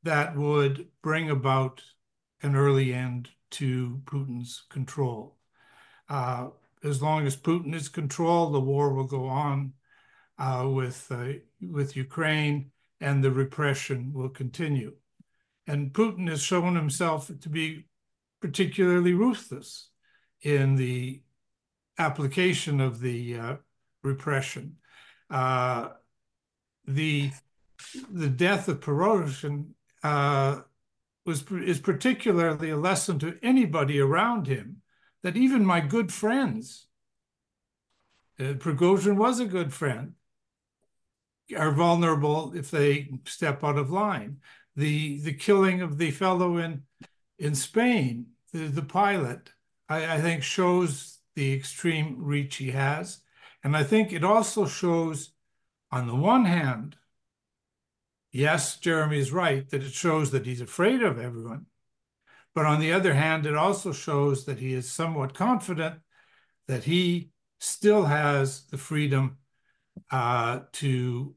that 0.02 0.36
would 0.36 0.88
bring 1.02 1.30
about 1.30 1.82
an 2.42 2.56
early 2.56 2.92
end 2.92 3.30
to 3.50 4.00
Putin's 4.04 4.64
control. 4.70 5.36
Uh, 6.08 6.48
as 6.84 7.02
long 7.02 7.26
as 7.26 7.36
Putin 7.36 7.74
is 7.74 7.88
controlled, 7.88 8.54
the 8.54 8.60
war 8.60 8.92
will 8.92 9.06
go 9.06 9.26
on 9.26 9.72
uh, 10.38 10.68
with 10.70 11.06
uh, 11.10 11.32
with 11.60 11.96
Ukraine, 11.96 12.70
and 13.00 13.22
the 13.22 13.30
repression 13.30 14.12
will 14.12 14.28
continue. 14.28 14.94
And 15.66 15.92
Putin 15.92 16.28
has 16.28 16.42
shown 16.42 16.76
himself 16.76 17.30
to 17.40 17.48
be 17.48 17.86
particularly 18.40 19.14
ruthless 19.14 19.90
in 20.42 20.76
the 20.76 21.22
application 21.98 22.80
of 22.80 23.00
the 23.00 23.38
uh, 23.38 23.56
repression. 24.02 24.76
Uh, 25.30 25.88
the 26.86 27.30
the 28.10 28.28
death 28.28 28.68
of 28.68 28.80
Prigozhin 28.80 29.70
uh, 30.02 30.60
was 31.26 31.44
is 31.50 31.80
particularly 31.80 32.70
a 32.70 32.76
lesson 32.76 33.18
to 33.18 33.38
anybody 33.42 34.00
around 34.00 34.46
him 34.46 34.82
that 35.22 35.36
even 35.36 35.64
my 35.64 35.80
good 35.80 36.12
friends, 36.12 36.86
uh, 38.38 38.54
Prigozhin 38.54 39.16
was 39.16 39.40
a 39.40 39.46
good 39.46 39.72
friend, 39.72 40.12
are 41.56 41.72
vulnerable 41.72 42.52
if 42.54 42.70
they 42.70 43.10
step 43.24 43.64
out 43.64 43.76
of 43.76 43.90
line. 43.90 44.38
The 44.76 45.20
the 45.20 45.32
killing 45.32 45.82
of 45.82 45.98
the 45.98 46.10
fellow 46.10 46.58
in 46.58 46.82
in 47.38 47.54
Spain, 47.54 48.26
the, 48.52 48.68
the 48.68 48.82
pilot, 48.82 49.52
I, 49.88 50.14
I 50.14 50.20
think 50.20 50.42
shows 50.42 51.18
the 51.34 51.52
extreme 51.52 52.16
reach 52.18 52.56
he 52.56 52.70
has. 52.70 53.20
And 53.62 53.76
I 53.76 53.84
think 53.84 54.12
it 54.12 54.24
also 54.24 54.66
shows, 54.66 55.32
on 55.90 56.06
the 56.06 56.14
one 56.14 56.44
hand, 56.44 56.96
yes, 58.36 58.76
Jeremy 58.76 59.18
is 59.18 59.32
right 59.32 59.68
that 59.70 59.82
it 59.82 59.92
shows 59.92 60.30
that 60.30 60.46
he's 60.46 60.60
afraid 60.60 61.02
of 61.02 61.18
everyone. 61.18 61.66
But 62.54 62.66
on 62.66 62.80
the 62.80 62.92
other 62.92 63.14
hand, 63.14 63.46
it 63.46 63.56
also 63.56 63.92
shows 63.92 64.44
that 64.44 64.58
he 64.58 64.72
is 64.72 64.90
somewhat 64.90 65.34
confident 65.34 66.00
that 66.68 66.84
he 66.84 67.30
still 67.60 68.04
has 68.04 68.66
the 68.66 68.78
freedom 68.78 69.38
uh, 70.10 70.60
to 70.72 71.34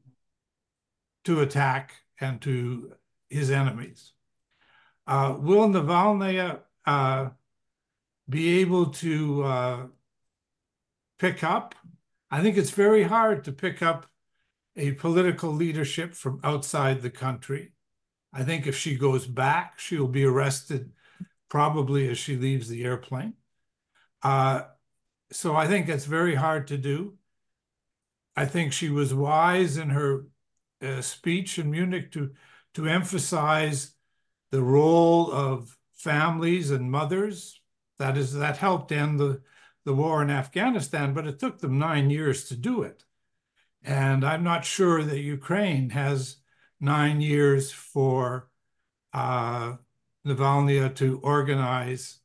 to 1.24 1.40
attack 1.40 1.94
and 2.20 2.40
to 2.42 2.92
his 3.28 3.50
enemies. 3.50 4.12
Uh, 5.06 5.36
will 5.38 5.68
Navalny 5.68 6.58
uh, 6.86 7.30
be 8.28 8.60
able 8.60 8.86
to 8.86 9.42
uh, 9.44 9.86
pick 11.18 11.44
up? 11.44 11.74
I 12.30 12.42
think 12.42 12.56
it's 12.56 12.70
very 12.70 13.02
hard 13.02 13.44
to 13.44 13.52
pick 13.52 13.82
up 13.82 14.06
a 14.76 14.92
political 14.92 15.50
leadership 15.50 16.14
from 16.14 16.40
outside 16.44 17.02
the 17.02 17.10
country. 17.10 17.72
I 18.32 18.44
think 18.44 18.66
if 18.66 18.76
she 18.76 18.96
goes 18.96 19.26
back, 19.26 19.78
she'll 19.78 20.08
be 20.08 20.24
arrested 20.24 20.92
probably 21.48 22.08
as 22.08 22.18
she 22.18 22.36
leaves 22.36 22.68
the 22.68 22.84
airplane. 22.84 23.34
Uh, 24.22 24.62
so 25.32 25.56
I 25.56 25.66
think 25.66 25.88
it's 25.88 26.04
very 26.04 26.34
hard 26.34 26.68
to 26.68 26.78
do. 26.78 27.14
I 28.36 28.46
think 28.46 28.72
she 28.72 28.88
was 28.88 29.12
wise 29.12 29.76
in 29.76 29.90
her 29.90 30.26
uh, 30.82 31.02
speech 31.02 31.58
in 31.58 31.70
Munich 31.70 32.12
to 32.12 32.32
to 32.74 32.86
emphasize 32.86 33.92
the 34.52 34.62
role 34.62 35.32
of 35.32 35.76
families 35.94 36.70
and 36.70 36.90
mothers. 36.90 37.60
That 37.98 38.16
is 38.16 38.32
that 38.34 38.56
helped 38.56 38.92
end 38.92 39.18
the 39.18 39.42
the 39.84 39.94
war 39.94 40.22
in 40.22 40.30
Afghanistan, 40.30 41.14
but 41.14 41.26
it 41.26 41.38
took 41.38 41.58
them 41.58 41.78
nine 41.78 42.10
years 42.10 42.44
to 42.48 42.56
do 42.56 42.82
it. 42.82 43.04
And 43.82 44.24
I'm 44.24 44.44
not 44.44 44.64
sure 44.64 45.02
that 45.02 45.20
Ukraine 45.20 45.90
has 45.90 46.36
nine 46.80 47.20
years 47.20 47.70
for 47.72 48.50
uh, 49.12 49.76
Navalny 50.26 50.94
to 50.96 51.20
organize 51.22 52.18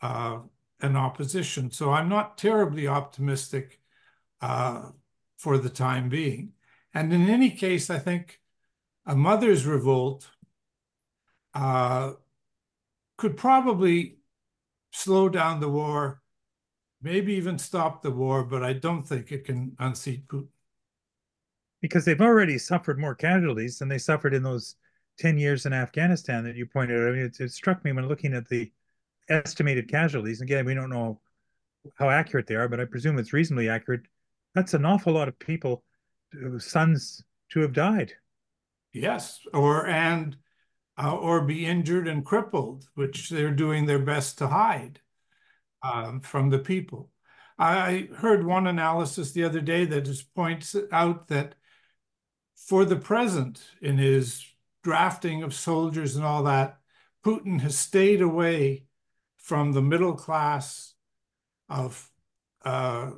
uh, 0.00 0.38
an 0.80 0.96
opposition. 0.96 1.70
So 1.70 1.90
I'm 1.90 2.08
not 2.08 2.38
terribly 2.38 2.86
optimistic 2.86 3.80
uh, 4.40 4.90
for 5.36 5.58
the 5.58 5.70
time 5.70 6.08
being. 6.08 6.52
And 6.94 7.12
in 7.12 7.28
any 7.28 7.50
case, 7.50 7.90
I 7.90 7.98
think 7.98 8.40
a 9.06 9.16
mother's 9.16 9.66
revolt 9.66 10.28
uh, 11.54 12.12
could 13.16 13.36
probably 13.36 14.18
slow 14.92 15.28
down 15.28 15.60
the 15.60 15.68
war, 15.68 16.22
maybe 17.02 17.34
even 17.34 17.58
stop 17.58 18.02
the 18.02 18.10
war, 18.10 18.44
but 18.44 18.62
I 18.62 18.72
don't 18.72 19.02
think 19.02 19.32
it 19.32 19.44
can 19.44 19.76
unseat 19.78 20.28
Putin. 20.28 20.48
Because 21.80 22.04
they've 22.04 22.20
already 22.20 22.58
suffered 22.58 22.98
more 22.98 23.14
casualties 23.14 23.78
than 23.78 23.88
they 23.88 23.98
suffered 23.98 24.34
in 24.34 24.42
those 24.42 24.76
10 25.18 25.38
years 25.38 25.66
in 25.66 25.72
Afghanistan 25.72 26.44
that 26.44 26.56
you 26.56 26.66
pointed 26.66 27.00
out. 27.00 27.08
I 27.08 27.12
mean, 27.12 27.24
it, 27.26 27.40
it 27.40 27.52
struck 27.52 27.84
me 27.84 27.92
when 27.92 28.08
looking 28.08 28.34
at 28.34 28.48
the 28.48 28.70
estimated 29.28 29.88
casualties. 29.88 30.40
Again, 30.40 30.64
we 30.64 30.74
don't 30.74 30.90
know 30.90 31.20
how 31.96 32.10
accurate 32.10 32.46
they 32.46 32.54
are, 32.54 32.68
but 32.68 32.80
I 32.80 32.84
presume 32.84 33.18
it's 33.18 33.32
reasonably 33.32 33.68
accurate. 33.68 34.02
That's 34.54 34.74
an 34.74 34.84
awful 34.84 35.12
lot 35.12 35.28
of 35.28 35.38
people, 35.38 35.84
uh, 36.34 36.58
sons 36.58 37.22
to 37.50 37.60
have 37.60 37.72
died. 37.72 38.12
Yes, 38.92 39.40
or 39.52 39.86
and 39.86 40.36
uh, 41.00 41.14
or 41.14 41.42
be 41.42 41.66
injured 41.66 42.08
and 42.08 42.24
crippled, 42.24 42.88
which 42.94 43.30
they're 43.30 43.52
doing 43.52 43.86
their 43.86 43.98
best 44.00 44.38
to 44.38 44.48
hide 44.48 45.00
um, 45.82 46.20
from 46.20 46.50
the 46.50 46.58
people. 46.58 47.10
I 47.58 48.08
heard 48.16 48.46
one 48.46 48.66
analysis 48.66 49.32
the 49.32 49.44
other 49.44 49.60
day 49.60 49.84
that 49.84 50.02
just 50.02 50.32
points 50.34 50.74
out 50.92 51.28
that 51.28 51.54
for 52.68 52.84
the 52.84 52.96
present, 52.96 53.62
in 53.80 53.96
his 53.96 54.44
drafting 54.82 55.42
of 55.42 55.54
soldiers 55.54 56.16
and 56.16 56.24
all 56.24 56.42
that, 56.42 56.78
Putin 57.24 57.62
has 57.62 57.78
stayed 57.78 58.20
away 58.20 58.84
from 59.38 59.72
the 59.72 59.80
middle 59.80 60.12
class 60.12 60.92
of 61.70 62.10
uh, 62.66 63.12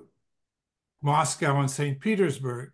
Moscow 1.03 1.59
and 1.59 1.69
St. 1.69 1.99
Petersburg 1.99 2.71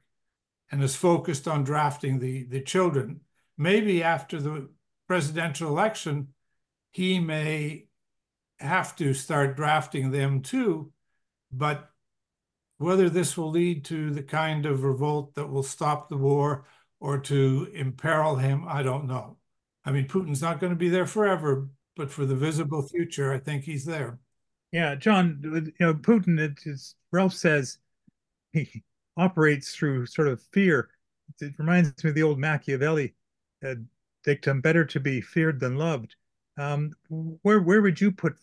and 0.71 0.83
is 0.83 0.95
focused 0.95 1.49
on 1.49 1.65
drafting 1.65 2.19
the, 2.19 2.45
the 2.45 2.61
children. 2.61 3.21
Maybe 3.57 4.03
after 4.03 4.39
the 4.39 4.69
presidential 5.09 5.71
election, 5.71 6.29
he 6.91 7.21
may 7.21 7.87
have 8.59 8.95
to 8.97 9.15
start 9.15 9.57
drafting 9.57 10.11
them 10.11 10.43
too. 10.43 10.93
But 11.51 11.89
whether 12.79 13.09
this 13.09 13.37
will 13.37 13.51
lead 13.51 13.85
to 13.87 14.11
the 14.11 14.23
kind 14.23 14.67
of 14.67 14.83
revolt 14.83 15.35
that 15.35 15.47
will 15.47 15.63
stop 15.63 16.09
the 16.09 16.17
war 16.17 16.67
or 17.01 17.19
to 17.19 17.71
imperil 17.75 18.37
him, 18.37 18.65
I 18.69 18.83
don't 18.83 19.07
know. 19.07 19.37
I 19.85 19.93
mean, 19.93 20.09
Putin's 20.09 20.43
not 20.43 20.61
going 20.61 20.71
to 20.71 20.77
be 20.77 20.89
there 20.89 21.07
forever, 21.07 21.69
but 21.95 22.11
for 22.11 22.27
the 22.27 22.35
visible 22.35 22.83
future, 22.83 23.33
I 23.33 23.39
think 23.39 23.65
he's 23.65 23.85
there. 23.85 24.19
Yeah, 24.73 24.95
John, 24.97 25.41
you 25.43 25.73
know, 25.81 25.95
Putin, 25.95 26.39
it 26.39 26.59
is, 26.67 26.97
Ralph 27.13 27.33
says 27.33 27.79
he 28.53 28.83
operates 29.17 29.75
through 29.75 30.07
sort 30.07 30.29
of 30.29 30.43
fear. 30.53 30.89
It 31.41 31.55
reminds 31.59 32.03
me 32.03 32.11
of 32.11 32.17
the 32.17 32.23
old 32.23 32.39
Machiavelli 32.39 33.15
uh, 33.65 33.77
dictum 34.25 34.61
better 34.61 34.85
to 34.85 35.01
be 35.01 35.21
feared 35.21 35.61
than 35.61 35.77
loved. 35.77 36.17
Um, 36.59 36.93
where 37.43 37.61
where 37.61 37.83
would 37.83 38.01
you 38.01 38.11
put 38.11 38.37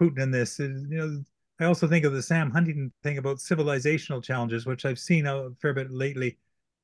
Putin 0.00 0.20
in 0.20 0.30
this? 0.30 0.58
You 0.58 0.86
know, 0.88 1.24
I 1.62 1.66
also 1.66 1.86
think 1.86 2.04
of 2.04 2.12
the 2.12 2.22
Sam 2.22 2.50
Huntington 2.50 2.92
thing 3.04 3.18
about 3.18 3.38
civilizational 3.38 4.22
challenges, 4.22 4.66
which 4.66 4.84
I've 4.84 4.98
seen 4.98 5.26
a 5.26 5.50
fair 5.60 5.72
bit 5.72 5.92
lately. 5.92 6.38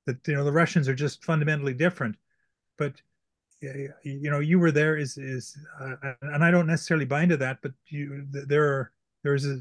That 0.07 0.27
you 0.27 0.35
know 0.35 0.45
the 0.45 0.53
Russians 0.53 0.89
are 0.89 0.95
just 0.95 1.25
fundamentally 1.25 1.75
different, 1.75 2.17
but 2.79 2.95
you 3.61 3.91
know 4.05 4.39
you 4.39 4.59
were 4.59 4.71
there 4.71 4.97
is 4.97 5.19
is 5.19 5.59
uh, 5.81 5.97
and 6.23 6.45
I 6.45 6.51
don't 6.51 6.67
necessarily 6.67 7.05
buy 7.05 7.25
into 7.25 7.37
that, 7.39 7.59
but 7.61 7.73
you 7.89 8.25
there 8.31 8.65
are 8.65 8.93
there's 9.25 9.45
a 9.45 9.59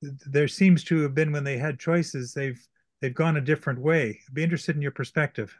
there 0.00 0.48
seems 0.48 0.84
to 0.84 1.02
have 1.02 1.14
been 1.14 1.32
when 1.32 1.44
they 1.44 1.58
had 1.58 1.80
choices 1.80 2.32
they've 2.32 2.64
they've 3.00 3.14
gone 3.14 3.36
a 3.36 3.40
different 3.40 3.80
way. 3.80 4.20
I'd 4.28 4.34
be 4.34 4.44
interested 4.44 4.76
in 4.76 4.82
your 4.82 4.92
perspective. 4.92 5.54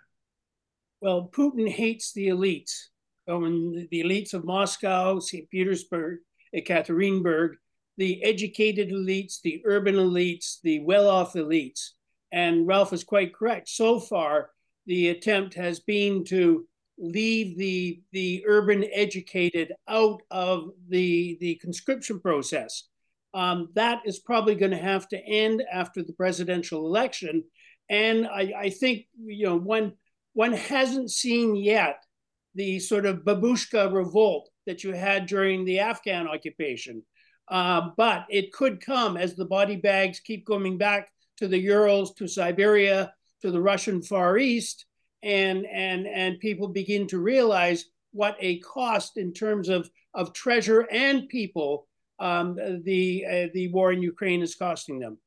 Well, 1.00 1.28
Putin 1.32 1.68
hates 1.68 2.12
the 2.12 2.28
elites. 2.28 2.86
Um, 3.28 3.88
the 3.90 4.02
elites 4.02 4.32
of 4.32 4.44
Moscow, 4.44 5.18
St. 5.18 5.50
Petersburg, 5.50 6.20
Ekaterinburg, 6.54 7.56
the 7.96 8.22
educated 8.22 8.90
elites, 8.90 9.40
the 9.42 9.62
urban 9.64 9.94
elites, 9.94 10.58
the 10.62 10.80
well 10.80 11.08
off 11.08 11.34
elites. 11.34 11.90
And 12.32 12.66
Ralph 12.66 12.92
is 12.92 13.04
quite 13.04 13.34
correct. 13.34 13.68
So 13.68 14.00
far, 14.00 14.50
the 14.86 15.08
attempt 15.08 15.54
has 15.54 15.80
been 15.80 16.24
to 16.24 16.66
leave 16.98 17.56
the, 17.58 18.00
the 18.12 18.44
urban 18.46 18.84
educated 18.92 19.72
out 19.88 20.22
of 20.30 20.70
the, 20.88 21.36
the 21.40 21.56
conscription 21.56 22.20
process. 22.20 22.84
Um, 23.34 23.68
that 23.74 24.02
is 24.06 24.18
probably 24.18 24.54
going 24.54 24.70
to 24.70 24.78
have 24.78 25.08
to 25.08 25.18
end 25.18 25.62
after 25.70 26.02
the 26.02 26.14
presidential 26.14 26.86
election. 26.86 27.44
And 27.88 28.26
I, 28.26 28.52
I 28.58 28.70
think, 28.70 29.06
you 29.18 29.46
know, 29.46 29.56
one, 29.56 29.92
one 30.32 30.52
hasn't 30.52 31.10
seen 31.10 31.54
yet 31.54 32.02
the 32.54 32.78
sort 32.80 33.04
of 33.04 33.24
babushka 33.24 33.92
revolt 33.92 34.48
that 34.66 34.82
you 34.82 34.92
had 34.92 35.26
during 35.26 35.64
the 35.64 35.80
Afghan 35.80 36.26
occupation. 36.26 37.02
Uh, 37.48 37.90
but 37.96 38.26
it 38.28 38.52
could 38.52 38.80
come 38.80 39.16
as 39.16 39.34
the 39.34 39.44
body 39.44 39.76
bags 39.76 40.20
keep 40.20 40.46
coming 40.46 40.76
back 40.76 41.10
to 41.38 41.48
the 41.48 41.58
Urals, 41.58 42.14
to 42.14 42.26
Siberia, 42.26 43.12
to 43.42 43.50
the 43.50 43.60
Russian 43.60 44.02
Far 44.02 44.38
East, 44.38 44.86
and 45.22 45.66
and 45.66 46.06
and 46.06 46.40
people 46.40 46.68
begin 46.68 47.06
to 47.08 47.18
realize 47.18 47.84
what 48.12 48.36
a 48.40 48.58
cost 48.60 49.16
in 49.16 49.32
terms 49.32 49.68
of 49.68 49.88
of 50.14 50.32
treasure 50.32 50.88
and 50.90 51.28
people 51.28 51.86
um, 52.18 52.56
the 52.84 53.24
uh, 53.26 53.46
the 53.52 53.68
war 53.68 53.92
in 53.92 54.02
Ukraine 54.02 54.42
is 54.42 54.54
costing 54.54 54.98
them. 54.98 55.18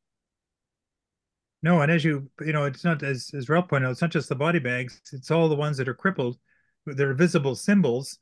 No, 1.61 1.81
and 1.81 1.91
as 1.91 2.03
you 2.03 2.29
you 2.41 2.53
know, 2.53 2.65
it's 2.65 2.83
not 2.83 3.03
as 3.03 3.31
as 3.33 3.49
Ralph 3.49 3.67
pointed 3.67 3.87
out, 3.87 3.91
it's 3.91 4.01
not 4.01 4.11
just 4.11 4.29
the 4.29 4.35
body 4.35 4.59
bags; 4.59 5.01
it's 5.13 5.31
all 5.31 5.49
the 5.49 5.55
ones 5.55 5.77
that 5.77 5.89
are 5.89 5.93
crippled. 5.93 6.37
They're 6.85 7.13
visible 7.13 7.55
symbols 7.55 8.17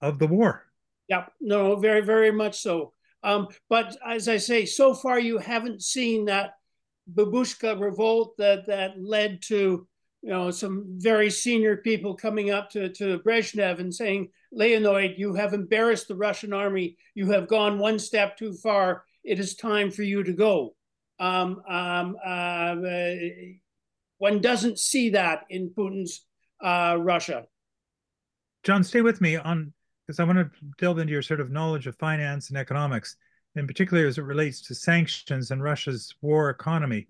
of 0.00 0.18
the 0.18 0.26
war. 0.26 0.64
Yep. 1.08 1.32
No, 1.40 1.76
very 1.76 2.00
very 2.00 2.30
much 2.30 2.58
so. 2.58 2.92
Um, 3.26 3.48
but 3.68 3.96
as 4.06 4.28
I 4.28 4.36
say, 4.36 4.64
so 4.64 4.94
far 4.94 5.18
you 5.18 5.38
haven't 5.38 5.82
seen 5.82 6.26
that 6.26 6.52
babushka 7.12 7.78
revolt 7.78 8.36
that 8.38 8.68
that 8.68 9.02
led 9.02 9.42
to 9.42 9.86
you 10.22 10.30
know 10.30 10.52
some 10.52 10.84
very 10.98 11.28
senior 11.28 11.76
people 11.76 12.16
coming 12.16 12.50
up 12.50 12.70
to, 12.70 12.88
to 12.90 13.18
Brezhnev 13.18 13.80
and 13.80 13.92
saying, 13.92 14.28
Leonid, 14.52 15.18
you 15.18 15.34
have 15.34 15.54
embarrassed 15.54 16.06
the 16.06 16.14
Russian 16.14 16.52
army. 16.52 16.96
You 17.16 17.32
have 17.32 17.48
gone 17.48 17.80
one 17.80 17.98
step 17.98 18.36
too 18.36 18.54
far. 18.54 19.02
It 19.24 19.40
is 19.40 19.56
time 19.56 19.90
for 19.90 20.04
you 20.04 20.22
to 20.22 20.32
go. 20.32 20.76
Um, 21.18 21.62
um, 21.68 22.16
uh, 22.24 22.76
one 24.18 24.40
doesn't 24.40 24.78
see 24.78 25.10
that 25.10 25.46
in 25.50 25.70
Putin's 25.70 26.24
uh, 26.62 26.96
Russia. 27.00 27.46
John, 28.62 28.84
stay 28.84 29.00
with 29.00 29.20
me 29.20 29.36
on 29.36 29.72
because 30.06 30.20
I 30.20 30.24
want 30.24 30.38
to 30.38 30.50
delve 30.78 30.98
into 30.98 31.12
your 31.12 31.22
sort 31.22 31.40
of 31.40 31.50
knowledge 31.50 31.86
of 31.86 31.96
finance 31.96 32.48
and 32.48 32.58
economics, 32.58 33.16
in 33.56 33.66
particular 33.66 34.06
as 34.06 34.18
it 34.18 34.22
relates 34.22 34.60
to 34.62 34.74
sanctions 34.74 35.50
and 35.50 35.62
Russia's 35.62 36.14
war 36.20 36.50
economy. 36.50 37.08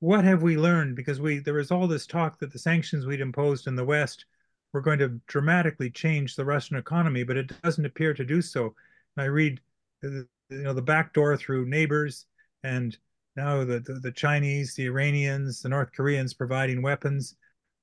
What 0.00 0.24
have 0.24 0.42
we 0.42 0.58
learned? 0.58 0.96
Because 0.96 1.20
we 1.20 1.38
there 1.38 1.54
was 1.54 1.70
all 1.70 1.86
this 1.86 2.06
talk 2.06 2.38
that 2.40 2.52
the 2.52 2.58
sanctions 2.58 3.06
we'd 3.06 3.20
imposed 3.20 3.66
in 3.66 3.76
the 3.76 3.84
West 3.84 4.26
were 4.72 4.82
going 4.82 4.98
to 4.98 5.20
dramatically 5.26 5.88
change 5.88 6.36
the 6.36 6.44
Russian 6.44 6.76
economy, 6.76 7.22
but 7.22 7.36
it 7.36 7.62
doesn't 7.62 7.86
appear 7.86 8.12
to 8.12 8.24
do 8.24 8.42
so. 8.42 8.74
And 9.16 9.24
I 9.24 9.26
read, 9.26 9.60
uh, 10.04 10.08
you 10.50 10.62
know, 10.62 10.74
the 10.74 10.82
back 10.82 11.14
door 11.14 11.36
through 11.36 11.66
neighbors, 11.66 12.26
and 12.64 12.96
now 13.36 13.64
the, 13.64 13.80
the, 13.80 13.94
the 13.94 14.12
Chinese, 14.12 14.74
the 14.74 14.86
Iranians, 14.86 15.62
the 15.62 15.68
North 15.68 15.92
Koreans 15.92 16.34
providing 16.34 16.82
weapons, 16.82 17.36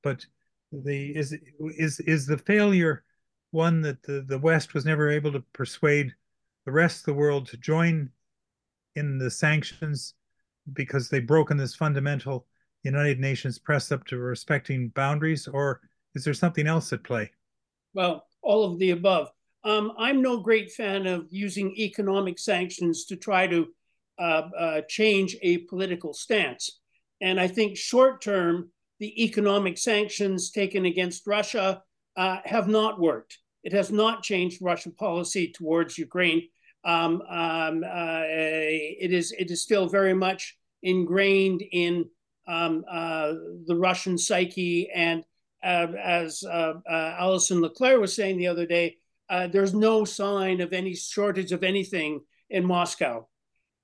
but 0.04 0.26
the 0.72 1.16
is 1.18 1.36
is 1.78 2.00
is 2.02 2.26
the 2.26 2.38
failure 2.38 3.04
one 3.52 3.82
that 3.82 4.02
the, 4.04 4.26
the 4.28 4.40
West 4.40 4.74
was 4.74 4.86
never 4.86 5.10
able 5.10 5.32
to 5.32 5.44
persuade 5.54 6.14
the 6.66 6.72
rest 6.72 7.00
of 7.00 7.06
the 7.06 7.14
world 7.14 7.48
to 7.48 7.58
join 7.58 8.10
in 8.96 9.18
the 9.18 9.32
sanctions 9.32 10.16
because 10.74 11.10
they've 11.10 11.26
broken 11.26 11.58
this 11.58 11.76
fundamental 11.76 12.46
United 12.84 13.20
Nations 13.20 13.60
press 13.60 13.92
up 13.92 14.06
to 14.08 14.18
respecting 14.18 14.90
boundaries, 14.90 15.48
or 15.48 15.82
is 16.16 16.24
there 16.24 16.34
something 16.34 16.68
else 16.68 16.92
at 16.94 17.04
play? 17.04 17.32
Well, 17.94 18.26
all 18.42 18.64
of 18.64 18.80
the 18.80 18.92
above. 18.92 19.30
Um, 19.64 19.94
I'm 19.98 20.22
no 20.22 20.40
great 20.40 20.72
fan 20.72 21.06
of 21.06 21.28
using 21.30 21.76
economic 21.78 22.40
sanctions 22.40 23.06
to 23.06 23.16
try 23.16 23.46
to 23.48 23.68
uh, 24.18 24.50
uh, 24.58 24.82
change 24.88 25.38
a 25.42 25.60
political 25.60 26.14
stance. 26.14 26.80
And 27.22 27.40
I 27.40 27.48
think 27.48 27.78
short 27.78 28.22
term, 28.22 28.72
the 29.00 29.24
economic 29.24 29.78
sanctions 29.78 30.52
taken 30.52 30.86
against 30.86 31.28
Russia 31.28 31.84
uh, 32.22 32.40
have 32.46 32.68
not 32.68 33.00
worked. 33.00 33.40
It 33.64 33.74
has 33.74 33.92
not 33.92 34.22
changed 34.22 34.62
Russian 34.62 34.92
policy 34.92 35.52
towards 35.52 35.98
Ukraine. 35.98 36.42
Um, 36.84 37.22
um, 37.30 37.84
uh, 37.84 38.24
it 39.06 39.12
is 39.20 39.28
it 39.42 39.50
is 39.50 39.62
still 39.62 39.88
very 40.00 40.14
much 40.14 40.42
ingrained 40.84 41.62
in 41.84 41.94
um, 42.48 42.84
uh, 42.90 43.34
the 43.68 43.76
Russian 43.88 44.18
psyche. 44.18 44.90
And 45.08 45.24
uh, 45.64 45.88
as 46.20 46.44
uh, 46.44 46.74
uh, 46.90 47.16
Alison 47.20 47.62
Leclerc 47.62 48.00
was 48.00 48.16
saying 48.16 48.38
the 48.38 48.52
other 48.54 48.68
day, 48.68 48.98
there's 49.54 49.74
no 49.74 50.06
sign 50.06 50.62
of 50.62 50.74
any 50.74 50.94
shortage 50.94 51.52
of 51.52 51.64
anything 51.64 52.22
in 52.50 52.66
Moscow. 52.66 53.28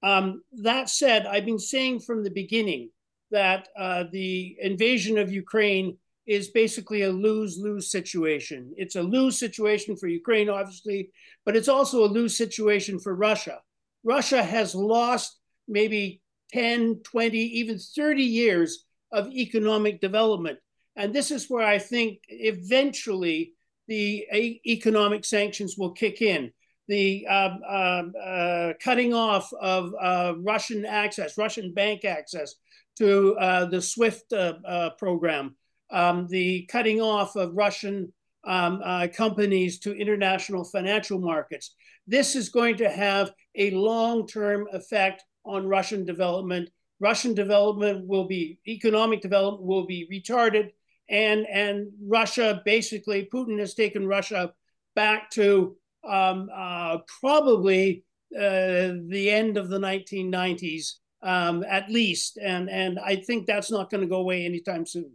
Um, 0.03 0.43
that 0.69 0.89
said, 0.89 1.25
I've 1.25 1.45
been 1.45 1.65
saying 1.73 2.01
from 2.01 2.23
the 2.23 2.37
beginning 2.43 2.89
that 3.31 3.69
the 4.11 4.57
invasion 4.61 5.17
of 5.17 5.31
Ukraine 5.31 5.97
is 6.27 6.49
basically 6.49 7.03
a 7.03 7.11
lose 7.11 7.57
lose 7.57 7.89
situation. 7.89 8.73
It's 8.75 8.95
a 8.95 9.01
lose 9.01 9.39
situation 9.39 9.95
for 9.95 10.07
Ukraine, 10.07 10.49
obviously, 10.49 11.11
but 11.45 11.55
it's 11.55 11.69
also 11.69 12.03
a 12.03 12.13
lose 12.17 12.37
situation 12.37 12.99
for 12.99 13.15
Russia. 13.15 13.61
Russia 14.03 14.43
has 14.43 14.75
lost 14.75 15.39
maybe 15.67 16.21
10, 16.53 17.01
20, 17.03 17.37
even 17.37 17.79
30 17.79 18.23
years 18.23 18.85
of 19.11 19.31
economic 19.31 20.01
development. 20.01 20.59
And 20.95 21.13
this 21.13 21.31
is 21.31 21.49
where 21.49 21.65
I 21.65 21.79
think 21.79 22.19
eventually 22.27 23.53
the 23.87 24.27
economic 24.65 25.23
sanctions 25.23 25.77
will 25.77 25.91
kick 25.91 26.21
in. 26.21 26.51
The 26.87 27.27
uh, 27.29 27.57
uh, 27.67 28.03
uh, 28.17 28.73
cutting 28.81 29.13
off 29.13 29.51
of 29.53 29.93
uh, 29.99 30.33
Russian 30.39 30.85
access, 30.85 31.37
Russian 31.37 31.73
bank 31.73 32.05
access 32.05 32.55
to 32.97 33.35
uh, 33.37 33.65
the 33.65 33.81
SWIFT 33.81 34.33
uh, 34.33 34.89
program, 34.97 35.55
um, 35.91 36.27
the 36.27 36.67
cutting 36.71 37.01
off 37.01 37.35
of 37.35 37.55
Russian 37.55 38.11
um, 38.45 38.81
companies 39.09 39.79
to 39.79 39.93
international 39.93 40.63
financial 40.63 41.19
markets. 41.19 41.75
This 42.07 42.35
is 42.35 42.49
going 42.49 42.77
to 42.77 42.89
have 42.89 43.31
a 43.55 43.71
long 43.71 44.27
term 44.27 44.67
effect 44.71 45.23
on 45.45 45.67
Russian 45.67 46.05
development. 46.05 46.69
Russian 46.99 47.33
development 47.33 48.07
will 48.07 48.25
be 48.25 48.59
economic 48.67 49.21
development 49.21 49.63
will 49.63 49.85
be 49.85 50.07
retarded, 50.11 50.69
and 51.09 51.45
and 51.47 51.87
Russia 52.01 52.61
basically 52.65 53.27
Putin 53.33 53.59
has 53.59 53.73
taken 53.73 54.07
Russia 54.07 54.53
back 54.95 55.29
to 55.31 55.77
um, 56.07 56.49
uh, 56.53 56.97
probably 57.19 58.03
uh, 58.35 58.93
the 59.07 59.29
end 59.29 59.57
of 59.57 59.69
the 59.69 59.79
1990s, 59.79 60.93
um, 61.23 61.63
at 61.67 61.89
least. 61.89 62.37
And, 62.37 62.69
and 62.69 62.99
I 62.99 63.17
think 63.17 63.45
that's 63.45 63.71
not 63.71 63.89
going 63.89 64.01
to 64.01 64.07
go 64.07 64.17
away 64.17 64.45
anytime 64.45 64.85
soon. 64.85 65.11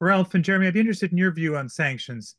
Ralph 0.00 0.34
and 0.34 0.44
Jeremy, 0.44 0.66
I'd 0.66 0.74
be 0.74 0.80
interested 0.80 1.12
in 1.12 1.18
your 1.18 1.32
view 1.32 1.56
on 1.56 1.68
sanctions. 1.68 2.36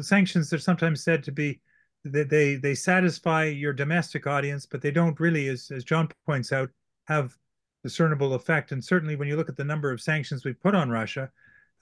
sanctions 0.00 0.52
are 0.52 0.58
sometimes 0.58 1.04
said 1.04 1.22
to 1.24 1.32
be 1.32 1.60
that 2.04 2.30
they, 2.30 2.56
they 2.56 2.74
satisfy 2.74 3.44
your 3.44 3.72
domestic 3.72 4.26
audience, 4.26 4.66
but 4.66 4.80
they 4.80 4.90
don't 4.90 5.20
really, 5.20 5.48
as, 5.48 5.70
as 5.70 5.84
John 5.84 6.08
points 6.26 6.52
out, 6.52 6.70
have 7.06 7.36
discernible 7.82 8.34
effect. 8.34 8.72
And 8.72 8.82
certainly 8.82 9.16
when 9.16 9.28
you 9.28 9.36
look 9.36 9.48
at 9.48 9.56
the 9.56 9.64
number 9.64 9.90
of 9.90 10.00
sanctions 10.00 10.44
we 10.44 10.52
put 10.52 10.74
on 10.74 10.90
Russia, 10.90 11.30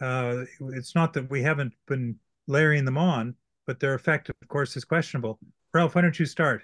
uh, 0.00 0.44
it's 0.72 0.94
not 0.94 1.12
that 1.12 1.30
we 1.30 1.42
haven't 1.42 1.74
been 1.86 2.16
layering 2.46 2.84
them 2.84 2.98
on, 2.98 3.34
but 3.66 3.80
their 3.80 3.94
effect, 3.94 4.28
of 4.28 4.48
course, 4.48 4.76
is 4.76 4.84
questionable. 4.84 5.38
Ralph, 5.72 5.94
why 5.94 6.00
don't 6.00 6.18
you 6.18 6.26
start? 6.26 6.62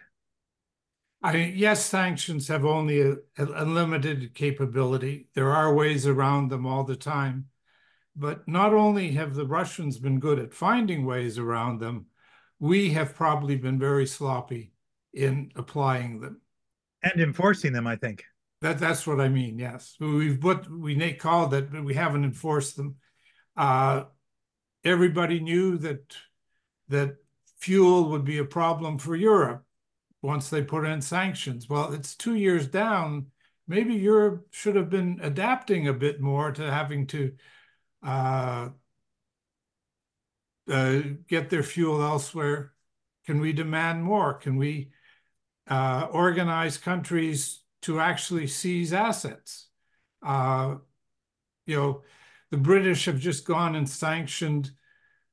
I 1.22 1.32
mean, 1.32 1.52
yes, 1.56 1.84
sanctions 1.84 2.48
have 2.48 2.64
only 2.64 3.00
a, 3.00 3.16
a, 3.38 3.64
limited 3.64 4.34
capability. 4.34 5.28
There 5.34 5.50
are 5.50 5.72
ways 5.72 6.06
around 6.06 6.50
them 6.50 6.66
all 6.66 6.84
the 6.84 6.96
time. 6.96 7.46
But 8.16 8.48
not 8.48 8.72
only 8.72 9.12
have 9.12 9.34
the 9.34 9.46
Russians 9.46 9.98
been 9.98 10.18
good 10.18 10.38
at 10.38 10.54
finding 10.54 11.04
ways 11.04 11.38
around 11.38 11.80
them, 11.80 12.06
we 12.58 12.90
have 12.94 13.14
probably 13.14 13.56
been 13.56 13.78
very 13.78 14.06
sloppy 14.06 14.72
in 15.12 15.52
applying 15.54 16.20
them. 16.20 16.40
And 17.02 17.20
enforcing 17.20 17.72
them, 17.72 17.86
I 17.86 17.96
think. 17.96 18.24
That 18.62 18.78
that's 18.78 19.06
what 19.06 19.20
I 19.20 19.28
mean. 19.28 19.58
Yes, 19.58 19.96
we've 20.00 20.40
put 20.40 20.70
we 20.70 21.12
called 21.12 21.52
it, 21.52 21.70
but 21.70 21.84
we 21.84 21.94
haven't 21.94 22.24
enforced 22.24 22.76
them. 22.76 22.96
Uh, 23.54 24.04
everybody 24.82 25.40
knew 25.40 25.76
that 25.78 26.16
that 26.88 27.16
fuel 27.58 28.08
would 28.10 28.24
be 28.24 28.38
a 28.38 28.44
problem 28.44 28.98
for 28.98 29.14
Europe 29.14 29.64
once 30.22 30.48
they 30.48 30.62
put 30.62 30.86
in 30.86 31.02
sanctions. 31.02 31.68
Well, 31.68 31.92
it's 31.92 32.14
two 32.14 32.34
years 32.34 32.66
down. 32.66 33.26
Maybe 33.68 33.94
Europe 33.94 34.46
should 34.52 34.76
have 34.76 34.88
been 34.88 35.18
adapting 35.22 35.88
a 35.88 35.92
bit 35.92 36.20
more 36.20 36.52
to 36.52 36.70
having 36.70 37.06
to 37.08 37.32
uh, 38.06 38.68
uh, 40.70 41.00
get 41.28 41.50
their 41.50 41.62
fuel 41.62 42.00
elsewhere. 42.00 42.72
Can 43.26 43.40
we 43.40 43.52
demand 43.52 44.04
more? 44.04 44.34
Can 44.34 44.56
we 44.56 44.92
uh, 45.68 46.06
organize 46.12 46.78
countries 46.78 47.62
to 47.82 47.98
actually 48.00 48.46
seize 48.46 48.92
assets? 48.92 49.68
Uh, 50.24 50.76
you 51.66 51.76
know, 51.76 52.02
the 52.52 52.56
British 52.56 53.06
have 53.06 53.18
just 53.18 53.44
gone 53.44 53.74
and 53.74 53.88
sanctioned 53.88 54.70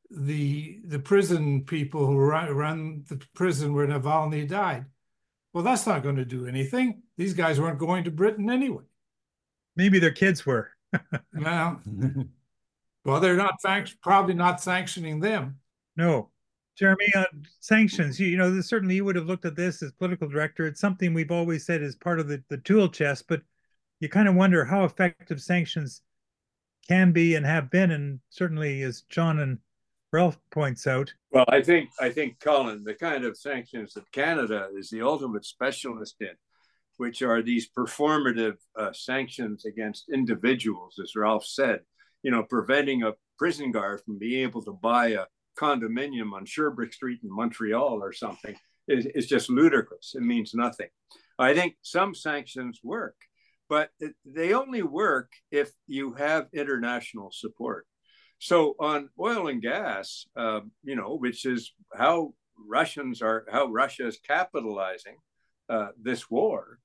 the 0.10 0.80
the 0.86 1.00
prison 1.00 1.64
people 1.64 2.06
who 2.06 2.18
run, 2.18 2.50
run 2.52 3.04
the 3.08 3.24
prison 3.36 3.74
where 3.74 3.88
Navalny 3.88 4.48
died. 4.48 4.86
Well, 5.54 5.64
that's 5.64 5.86
not 5.86 6.02
going 6.02 6.16
to 6.16 6.26
do 6.26 6.48
anything. 6.48 7.04
These 7.18 7.36
guys 7.36 7.62
weren't 7.62 7.78
going 7.78 8.06
to 8.06 8.12
Britain 8.12 8.50
anyway. 8.50 8.84
Maybe 9.76 10.00
their 10.00 10.12
kids 10.12 10.44
were. 10.44 10.72
well, 11.34 11.82
well, 13.06 13.20
they're 13.20 13.36
not 13.36 13.56
probably 14.02 14.34
not 14.34 14.62
sanctioning 14.62 15.20
them. 15.20 15.60
No, 15.96 16.30
Jeremy, 16.78 17.06
uh, 17.16 17.26
sanctions. 17.60 18.20
You, 18.20 18.28
you 18.28 18.38
know, 18.38 18.62
certainly 18.62 18.96
you 18.96 19.06
would 19.06 19.16
have 19.16 19.28
looked 19.28 19.46
at 19.46 19.56
this 19.56 19.84
as 19.84 19.92
political 19.92 20.28
director. 20.28 20.66
It's 20.66 20.82
something 20.82 21.14
we've 21.14 21.32
always 21.32 21.66
said 21.66 21.82
is 21.82 21.96
part 21.96 22.20
of 22.20 22.28
the, 22.28 22.44
the 22.50 22.58
tool 22.58 22.90
chest, 22.90 23.26
but 23.28 23.42
you 24.00 24.10
kind 24.10 24.28
of 24.28 24.36
wonder 24.36 24.66
how 24.66 24.84
effective 24.84 25.42
sanctions 25.42 26.02
can 26.88 27.12
be 27.12 27.36
and 27.36 27.46
have 27.46 27.70
been, 27.70 27.92
and 27.92 28.20
certainly 28.30 28.82
as 28.82 29.04
John 29.04 29.40
and 29.40 29.60
Ralph 30.12 30.38
points 30.52 30.86
out. 30.86 31.14
Well, 31.32 31.46
I 31.48 31.62
think 31.62 31.90
I 32.00 32.10
think 32.10 32.40
Colin, 32.40 32.84
the 32.84 32.94
kind 32.94 33.24
of 33.24 33.38
sanctions 33.38 33.94
that 33.94 34.12
Canada 34.12 34.70
is 34.78 34.90
the 34.90 35.02
ultimate 35.02 35.46
specialist 35.46 36.18
in, 36.20 36.36
which 36.98 37.22
are 37.22 37.42
these 37.42 37.70
performative 37.70 38.58
uh, 38.78 38.92
sanctions 38.94 39.66
against 39.66 40.10
individuals, 40.10 41.00
as 41.02 41.16
Ralph 41.16 41.46
said, 41.46 41.80
you 42.24 42.32
know, 42.32 42.44
preventing 42.44 43.04
a 43.04 43.14
prison 43.38 43.72
guard 43.72 44.02
from 44.06 44.18
being 44.18 44.44
able 44.44 44.64
to 44.64 44.74
buy 44.74 45.10
a 45.10 45.26
condominium 45.58 46.34
on 46.34 46.46
Sherbrooke 46.46 46.94
Street 46.94 47.20
in 47.24 47.30
Montreal 47.32 48.00
or 48.02 48.12
something 48.12 48.56
is, 48.88 49.06
is 49.14 49.28
just 49.28 49.50
ludicrous. 49.50 50.14
It 50.16 50.24
means 50.24 50.54
nothing. 50.54 50.88
I 51.38 51.54
think 51.54 51.76
some 51.82 52.16
sanctions 52.16 52.80
work 52.84 53.16
but 53.74 53.90
they 54.24 54.54
only 54.54 54.84
work 54.84 55.32
if 55.52 55.72
you 55.88 56.14
have 56.14 56.48
international 56.54 57.32
support. 57.32 57.88
So 58.40 58.76
on 58.80 59.10
oil 59.20 59.48
and 59.48 59.64
gas, 59.64 60.28
uh, 60.36 60.60
you 60.84 60.96
know, 60.96 61.16
which 61.16 61.44
is 61.46 61.74
how 61.92 62.34
Russians 62.70 63.24
are, 63.24 63.46
how 63.52 63.66
Russia 63.66 64.06
is 64.06 64.20
capitalizing 64.28 65.18
uh, 65.70 65.88
this 66.00 66.30
war. 66.30 66.80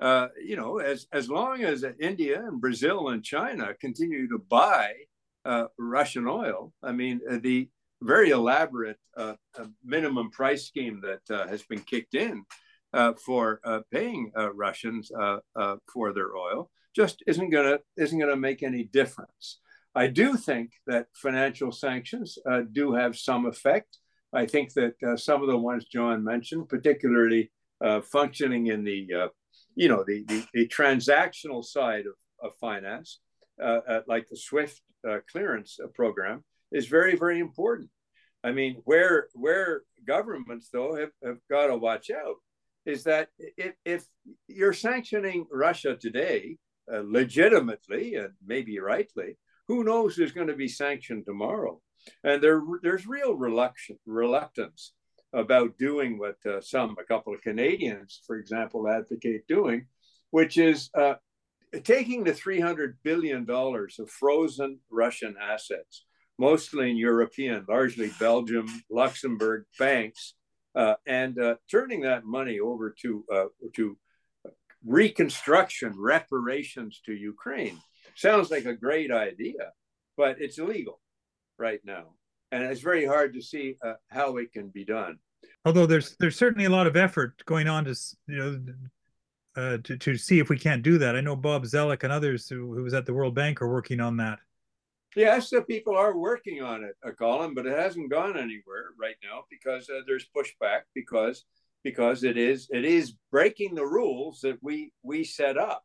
Uh, 0.00 0.28
you 0.42 0.56
know, 0.56 0.78
as 0.78 1.06
as 1.12 1.28
long 1.28 1.62
as 1.62 1.84
India 2.00 2.40
and 2.46 2.60
Brazil 2.60 3.08
and 3.08 3.24
China 3.24 3.74
continue 3.80 4.28
to 4.28 4.38
buy 4.38 4.92
uh, 5.44 5.66
Russian 5.78 6.26
oil, 6.26 6.72
I 6.82 6.92
mean, 6.92 7.20
uh, 7.30 7.38
the 7.40 7.68
very 8.02 8.30
elaborate 8.30 8.98
uh, 9.16 9.34
minimum 9.84 10.30
price 10.30 10.66
scheme 10.66 11.00
that 11.02 11.48
has 11.48 11.62
been 11.62 11.80
kicked 11.80 12.14
in 12.14 12.44
uh, 12.94 13.12
for 13.14 13.60
uh, 13.64 13.80
paying 13.90 14.30
uh, 14.38 14.52
Russians 14.54 15.10
uh, 15.10 15.38
uh, 15.56 15.76
for 15.92 16.12
their 16.12 16.36
oil 16.36 16.70
just 16.94 17.22
isn't 17.26 17.50
gonna 17.50 17.78
isn't 17.96 18.18
gonna 18.18 18.36
make 18.36 18.62
any 18.62 18.84
difference. 18.84 19.58
I 19.96 20.06
do 20.06 20.36
think 20.36 20.70
that 20.86 21.06
financial 21.12 21.72
sanctions 21.72 22.38
uh, 22.48 22.62
do 22.70 22.92
have 22.92 23.16
some 23.16 23.46
effect. 23.46 23.98
I 24.32 24.46
think 24.46 24.72
that 24.74 24.94
some 25.16 25.42
of 25.42 25.48
the 25.48 25.58
ones 25.58 25.84
John 25.84 26.24
mentioned, 26.24 26.68
particularly 26.68 27.52
functioning 28.02 28.66
in 28.68 28.82
the 28.82 29.30
you 29.74 29.88
know 29.88 30.04
the, 30.06 30.24
the, 30.28 30.46
the 30.52 30.68
transactional 30.68 31.64
side 31.64 32.04
of, 32.06 32.14
of 32.42 32.56
finance, 32.56 33.20
uh, 33.62 33.80
uh, 33.88 34.00
like 34.06 34.28
the 34.28 34.36
SWIFT 34.36 34.80
uh, 35.08 35.18
clearance 35.30 35.78
program, 35.94 36.44
is 36.72 36.86
very 36.86 37.16
very 37.16 37.38
important. 37.40 37.90
I 38.42 38.52
mean, 38.52 38.82
where 38.84 39.28
where 39.34 39.82
governments 40.06 40.68
though 40.72 40.94
have, 40.96 41.10
have 41.24 41.38
got 41.50 41.68
to 41.68 41.76
watch 41.76 42.10
out 42.10 42.36
is 42.86 43.04
that 43.04 43.28
if, 43.38 43.74
if 43.84 44.04
you're 44.46 44.74
sanctioning 44.74 45.46
Russia 45.50 45.96
today, 45.96 46.58
uh, 46.92 47.02
legitimately 47.04 48.14
and 48.16 48.32
maybe 48.46 48.78
rightly, 48.78 49.38
who 49.68 49.84
knows 49.84 50.16
who's 50.16 50.32
going 50.32 50.48
to 50.48 50.54
be 50.54 50.68
sanctioned 50.68 51.24
tomorrow? 51.24 51.80
And 52.22 52.42
there, 52.42 52.60
there's 52.82 53.06
real 53.06 53.34
reluctance, 53.34 53.98
reluctance 54.04 54.92
about 55.34 55.76
doing 55.78 56.18
what 56.18 56.36
uh, 56.46 56.60
some, 56.60 56.96
a 56.98 57.04
couple 57.04 57.34
of 57.34 57.42
Canadians, 57.42 58.20
for 58.26 58.36
example, 58.36 58.88
advocate 58.88 59.46
doing, 59.48 59.86
which 60.30 60.56
is 60.56 60.90
uh, 60.96 61.14
taking 61.82 62.24
the 62.24 62.32
$300 62.32 62.94
billion 63.02 63.46
of 63.48 64.10
frozen 64.10 64.78
Russian 64.90 65.34
assets, 65.40 66.04
mostly 66.38 66.90
in 66.90 66.96
European, 66.96 67.64
largely 67.68 68.10
Belgium, 68.18 68.66
Luxembourg 68.90 69.64
banks, 69.78 70.34
uh, 70.74 70.94
and 71.06 71.38
uh, 71.38 71.56
turning 71.70 72.00
that 72.02 72.24
money 72.24 72.58
over 72.58 72.94
to 73.02 73.24
uh, 73.32 73.44
to 73.74 73.96
reconstruction, 74.84 75.94
reparations 75.96 77.00
to 77.06 77.12
Ukraine 77.12 77.78
sounds 78.14 78.50
like 78.50 78.64
a 78.64 78.74
great 78.74 79.10
idea, 79.10 79.72
but 80.16 80.40
it's 80.40 80.58
illegal 80.58 81.00
right 81.58 81.80
now, 81.84 82.14
and 82.52 82.62
it's 82.62 82.80
very 82.80 83.06
hard 83.06 83.34
to 83.34 83.42
see 83.42 83.76
uh, 83.84 83.94
how 84.08 84.36
it 84.36 84.52
can 84.52 84.68
be 84.68 84.84
done. 84.84 85.18
Although 85.64 85.86
there's 85.86 86.16
there's 86.20 86.36
certainly 86.36 86.66
a 86.66 86.70
lot 86.70 86.86
of 86.86 86.96
effort 86.96 87.42
going 87.46 87.68
on 87.68 87.84
to 87.84 87.94
you 88.26 88.36
know. 88.36 88.60
Uh, 89.56 89.78
to, 89.84 89.96
to 89.96 90.16
see 90.16 90.40
if 90.40 90.48
we 90.48 90.58
can't 90.58 90.82
do 90.82 90.98
that. 90.98 91.14
I 91.14 91.20
know 91.20 91.36
Bob 91.36 91.62
Zoellick 91.62 92.02
and 92.02 92.12
others 92.12 92.48
who, 92.48 92.74
who 92.74 92.82
was 92.82 92.92
at 92.92 93.06
the 93.06 93.14
World 93.14 93.36
Bank 93.36 93.62
are 93.62 93.70
working 93.70 94.00
on 94.00 94.16
that. 94.16 94.40
Yes, 95.14 95.50
the 95.50 95.62
people 95.62 95.96
are 95.96 96.16
working 96.16 96.60
on 96.60 96.82
it, 96.82 96.96
uh, 97.06 97.12
Colin, 97.12 97.54
but 97.54 97.66
it 97.66 97.78
hasn't 97.78 98.10
gone 98.10 98.36
anywhere 98.36 98.86
right 99.00 99.14
now 99.22 99.44
because 99.48 99.88
uh, 99.88 100.00
there's 100.08 100.26
pushback 100.36 100.80
because 100.92 101.44
because 101.84 102.24
it 102.24 102.36
is 102.36 102.66
it 102.72 102.84
is 102.84 103.14
breaking 103.30 103.76
the 103.76 103.86
rules 103.86 104.40
that 104.40 104.58
we 104.60 104.90
we 105.04 105.22
set 105.22 105.56
up 105.56 105.84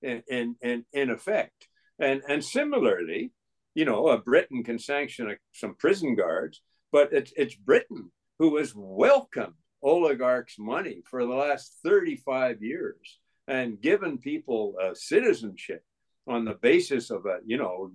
in 0.00 0.22
in 0.28 0.56
in, 0.62 0.84
in 0.92 1.10
effect. 1.10 1.68
And 1.98 2.22
and 2.26 2.42
similarly, 2.42 3.32
you 3.74 3.84
know, 3.84 4.08
a 4.08 4.18
Britain 4.18 4.64
can 4.64 4.78
sanction 4.78 5.30
a, 5.30 5.34
some 5.52 5.74
prison 5.74 6.14
guards, 6.14 6.62
but 6.90 7.12
it's 7.12 7.32
it's 7.36 7.54
Britain 7.54 8.10
who 8.40 8.56
has 8.56 8.72
welcomed 8.74 9.54
oligarchs' 9.82 10.58
money 10.58 11.02
for 11.08 11.24
the 11.24 11.32
last 11.32 11.76
35 11.84 12.60
years 12.62 13.20
and 13.46 13.80
given 13.80 14.18
people 14.18 14.74
uh, 14.82 14.94
citizenship 14.94 15.84
on 16.26 16.44
the 16.44 16.54
basis 16.54 17.10
of 17.10 17.26
a 17.26 17.38
you 17.46 17.56
know 17.56 17.92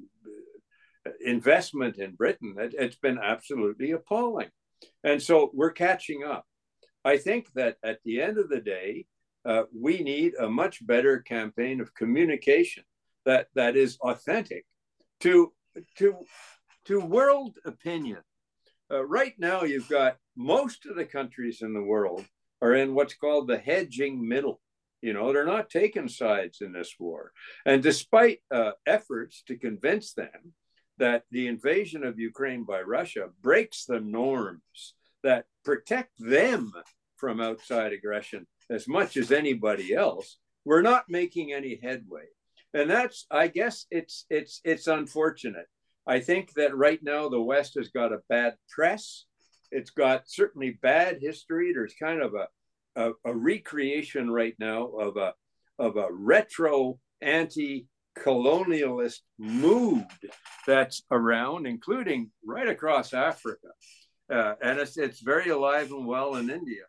investment 1.25 1.97
in 1.97 2.13
Britain, 2.13 2.55
it, 2.57 2.79
has 2.79 2.95
been 2.95 3.19
absolutely 3.21 3.91
appalling. 3.91 4.49
And 5.03 5.21
so 5.21 5.51
we're 5.53 5.71
catching 5.71 6.23
up. 6.23 6.45
I 7.03 7.17
think 7.17 7.47
that 7.55 7.77
at 7.83 7.99
the 8.03 8.21
end 8.21 8.37
of 8.37 8.49
the 8.49 8.61
day, 8.61 9.05
uh, 9.45 9.63
we 9.75 9.99
need 9.99 10.33
a 10.39 10.49
much 10.49 10.85
better 10.85 11.19
campaign 11.19 11.79
of 11.79 11.93
communication 11.93 12.83
that, 13.25 13.47
that 13.55 13.75
is 13.75 13.97
authentic 14.01 14.65
to, 15.21 15.53
to, 15.97 16.15
to 16.85 16.99
world 16.99 17.57
opinion. 17.65 18.19
Uh, 18.91 19.05
right 19.05 19.33
now, 19.37 19.63
you've 19.63 19.89
got 19.89 20.17
most 20.35 20.85
of 20.85 20.95
the 20.95 21.05
countries 21.05 21.61
in 21.61 21.73
the 21.73 21.83
world 21.83 22.25
are 22.61 22.73
in 22.73 22.95
what's 22.95 23.15
called 23.15 23.47
the 23.47 23.57
hedging 23.57 24.27
middle. 24.27 24.59
You 25.01 25.13
know, 25.13 25.31
they're 25.31 25.45
not 25.45 25.69
taking 25.69 26.07
sides 26.07 26.61
in 26.61 26.71
this 26.71 26.95
war. 26.99 27.31
And 27.65 27.83
despite 27.83 28.39
uh, 28.49 28.71
efforts 28.87 29.43
to 29.47 29.57
convince 29.57 30.13
them 30.13 30.53
that 30.97 31.23
the 31.31 31.47
invasion 31.47 32.03
of 32.03 32.19
Ukraine 32.19 32.63
by 32.63 32.81
Russia 32.81 33.29
breaks 33.41 33.85
the 33.85 33.99
norms 33.99 34.95
that 35.23 35.45
protect 35.63 36.11
them 36.17 36.71
from 37.17 37.41
outside 37.41 37.93
aggression 37.93 38.47
as 38.69 38.87
much 38.87 39.17
as 39.17 39.31
anybody 39.31 39.93
else, 39.93 40.37
we're 40.63 40.81
not 40.81 41.05
making 41.09 41.53
any 41.53 41.79
headway. 41.81 42.25
And 42.73 42.89
that's, 42.89 43.25
I 43.31 43.47
guess, 43.47 43.85
it's 43.89 44.25
it's 44.29 44.59
it's 44.63 44.87
unfortunate. 44.87 45.67
I 46.07 46.19
think 46.19 46.53
that 46.53 46.75
right 46.75 46.99
now 47.01 47.29
the 47.29 47.41
West 47.41 47.75
has 47.77 47.89
got 47.89 48.11
a 48.11 48.21
bad 48.27 48.55
press. 48.69 49.25
It's 49.71 49.91
got 49.91 50.29
certainly 50.29 50.79
bad 50.81 51.19
history. 51.21 51.73
There's 51.73 51.95
kind 51.99 52.21
of 52.21 52.33
a 52.33 52.47
a, 52.95 53.11
a 53.25 53.35
recreation 53.35 54.31
right 54.31 54.55
now 54.59 54.87
of 54.87 55.17
a 55.17 55.33
of 55.77 55.97
a 55.97 56.07
retro 56.11 56.99
anti 57.21 57.87
colonialist 58.17 59.19
mood 59.37 60.05
that's 60.65 61.03
around, 61.11 61.67
including 61.67 62.31
right 62.45 62.67
across 62.67 63.13
Africa. 63.13 63.67
Uh, 64.31 64.55
and 64.61 64.79
it's, 64.79 64.97
it's 64.97 65.19
very 65.19 65.49
alive 65.49 65.91
and 65.91 66.07
well 66.07 66.35
in 66.35 66.49
India. 66.49 66.83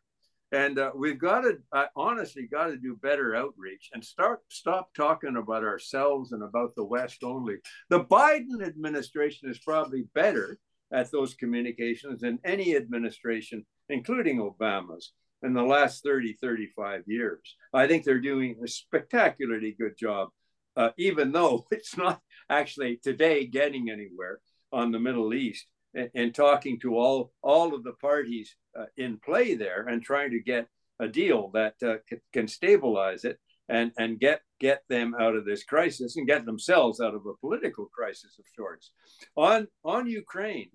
And 0.52 0.78
uh, 0.78 0.92
we've 0.94 1.18
got 1.18 1.40
to, 1.40 1.58
uh, 1.72 1.86
honestly, 1.96 2.46
got 2.46 2.68
to 2.68 2.76
do 2.76 2.96
better 3.02 3.34
outreach 3.34 3.90
and 3.92 4.04
start 4.04 4.40
stop 4.48 4.94
talking 4.94 5.36
about 5.36 5.64
ourselves 5.64 6.30
and 6.30 6.44
about 6.44 6.76
the 6.76 6.84
West 6.84 7.24
only. 7.24 7.56
The 7.90 8.04
Biden 8.04 8.64
administration 8.64 9.50
is 9.50 9.58
probably 9.58 10.04
better 10.14 10.58
at 10.92 11.10
those 11.10 11.34
communications 11.34 12.22
in 12.22 12.38
any 12.44 12.76
administration, 12.76 13.64
including 13.88 14.38
Obama's, 14.38 15.12
in 15.42 15.52
the 15.52 15.62
last 15.62 16.02
30, 16.02 16.36
35 16.40 17.02
years. 17.06 17.56
I 17.72 17.86
think 17.86 18.04
they're 18.04 18.20
doing 18.20 18.56
a 18.62 18.68
spectacularly 18.68 19.76
good 19.78 19.96
job, 19.98 20.28
uh, 20.76 20.90
even 20.96 21.32
though 21.32 21.66
it's 21.70 21.96
not 21.96 22.20
actually 22.50 22.98
today 23.02 23.46
getting 23.46 23.90
anywhere 23.90 24.40
on 24.72 24.92
the 24.92 24.98
Middle 24.98 25.34
East 25.34 25.66
and, 26.14 26.34
talking 26.34 26.78
to 26.80 26.96
all 26.96 27.32
all 27.42 27.74
of 27.74 27.82
the 27.82 27.94
parties 27.94 28.54
uh, 28.78 28.84
in 28.98 29.18
play 29.24 29.54
there 29.54 29.86
and 29.88 30.02
trying 30.02 30.30
to 30.30 30.40
get 30.40 30.66
a 31.00 31.08
deal 31.08 31.50
that 31.54 31.74
uh, 31.82 31.96
can 32.32 32.48
stabilize 32.48 33.24
it 33.24 33.38
and 33.68 33.92
and 33.98 34.20
get 34.20 34.40
get 34.60 34.82
them 34.88 35.14
out 35.18 35.34
of 35.34 35.44
this 35.44 35.64
crisis 35.64 36.16
and 36.16 36.26
get 36.26 36.46
themselves 36.46 37.00
out 37.00 37.14
of 37.14 37.26
a 37.26 37.34
political 37.34 37.86
crisis 37.86 38.38
of 38.38 38.44
sorts. 38.54 38.92
On 39.36 39.66
on 39.84 40.06
Ukraine, 40.06 40.70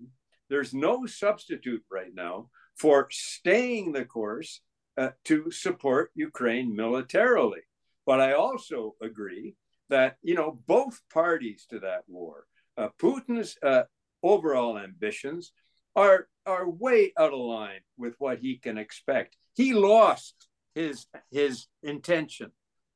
there's 0.48 0.74
no 0.74 1.06
substitute 1.06 1.82
right 1.90 2.14
now 2.14 2.50
for 2.76 3.08
staying 3.10 3.92
the 3.92 4.04
course 4.04 4.60
uh, 4.96 5.10
to 5.24 5.50
support 5.50 6.10
Ukraine 6.14 6.74
militarily. 6.74 7.60
But 8.04 8.20
I 8.20 8.32
also 8.32 8.94
agree 9.00 9.54
that 9.88 10.16
you 10.22 10.34
know 10.34 10.58
both 10.66 11.00
parties 11.12 11.66
to 11.70 11.80
that 11.80 12.02
war, 12.06 12.44
uh, 12.76 12.88
Putin's 13.00 13.56
uh, 13.62 13.84
overall 14.22 14.78
ambitions 14.78 15.52
are 15.96 16.28
are 16.46 16.68
way 16.68 17.12
out 17.18 17.32
of 17.32 17.38
line 17.38 17.80
with 17.96 18.14
what 18.18 18.38
he 18.38 18.56
can 18.56 18.78
expect. 18.78 19.36
He 19.54 19.72
lost 19.72 20.34
his 20.74 21.06
his 21.30 21.66
intention 21.82 22.52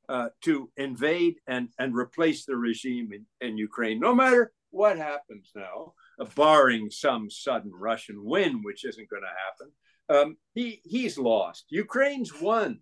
uh, 0.09 0.29
to 0.41 0.69
invade 0.77 1.35
and 1.47 1.69
and 1.79 1.95
replace 1.95 2.45
the 2.45 2.55
regime 2.55 3.11
in, 3.13 3.25
in 3.47 3.57
Ukraine, 3.57 3.99
no 3.99 4.15
matter 4.15 4.51
what 4.71 4.97
happens 4.97 5.51
now, 5.55 5.93
uh, 6.19 6.25
barring 6.35 6.89
some 6.89 7.29
sudden 7.29 7.71
Russian 7.73 8.23
win, 8.23 8.61
which 8.63 8.85
isn't 8.85 9.09
going 9.09 9.23
to 9.23 9.27
happen. 9.45 9.71
Um, 10.09 10.37
he 10.53 10.81
he's 10.83 11.17
lost. 11.17 11.65
Ukraine's 11.69 12.31
won. 12.39 12.79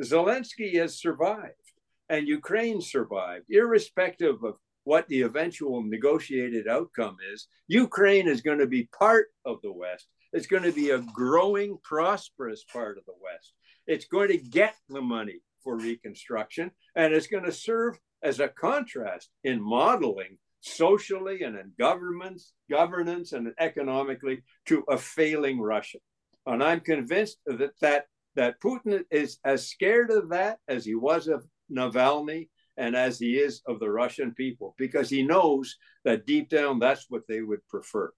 Zelensky 0.00 0.74
has 0.76 0.98
survived, 0.98 1.72
and 2.08 2.26
Ukraine 2.26 2.80
survived, 2.80 3.46
irrespective 3.50 4.42
of 4.42 4.54
what 4.84 5.06
the 5.08 5.22
eventual 5.22 5.82
negotiated 5.82 6.66
outcome 6.66 7.16
is, 7.32 7.46
Ukraine 7.68 8.26
is 8.26 8.40
going 8.40 8.58
to 8.58 8.66
be 8.66 8.88
part 8.98 9.26
of 9.44 9.60
the 9.62 9.72
West. 9.72 10.08
It's 10.32 10.46
going 10.46 10.62
to 10.64 10.72
be 10.72 10.90
a 10.90 10.98
growing, 10.98 11.78
prosperous 11.84 12.64
part 12.64 12.98
of 12.98 13.04
the 13.04 13.14
West. 13.22 13.52
It's 13.86 14.06
going 14.06 14.28
to 14.28 14.38
get 14.38 14.74
the 14.88 15.02
money 15.02 15.40
for 15.62 15.76
reconstruction, 15.76 16.70
and 16.96 17.12
it's 17.12 17.26
going 17.26 17.44
to 17.44 17.52
serve 17.52 17.98
as 18.22 18.40
a 18.40 18.48
contrast 18.48 19.28
in 19.44 19.62
modeling 19.62 20.38
socially 20.60 21.42
and 21.42 21.56
in 21.56 21.72
governments, 21.78 22.52
governance 22.70 23.32
and 23.32 23.52
economically 23.58 24.42
to 24.66 24.84
a 24.88 24.96
failing 24.96 25.60
Russia. 25.60 25.98
And 26.46 26.62
I'm 26.62 26.80
convinced 26.80 27.38
that 27.46 27.72
that, 27.80 28.04
that 28.36 28.60
Putin 28.64 29.02
is 29.10 29.38
as 29.44 29.68
scared 29.68 30.10
of 30.10 30.30
that 30.30 30.58
as 30.68 30.84
he 30.84 30.94
was 30.94 31.26
of 31.26 31.44
Navalny 31.70 32.48
and 32.76 32.96
as 32.96 33.18
he 33.18 33.36
is 33.36 33.60
of 33.66 33.80
the 33.80 33.90
Russian 33.90 34.34
people, 34.34 34.74
because 34.78 35.10
he 35.10 35.22
knows 35.22 35.76
that 36.04 36.26
deep 36.26 36.48
down 36.48 36.78
that's 36.78 37.06
what 37.08 37.22
they 37.28 37.42
would 37.42 37.66
prefer. 37.68 38.12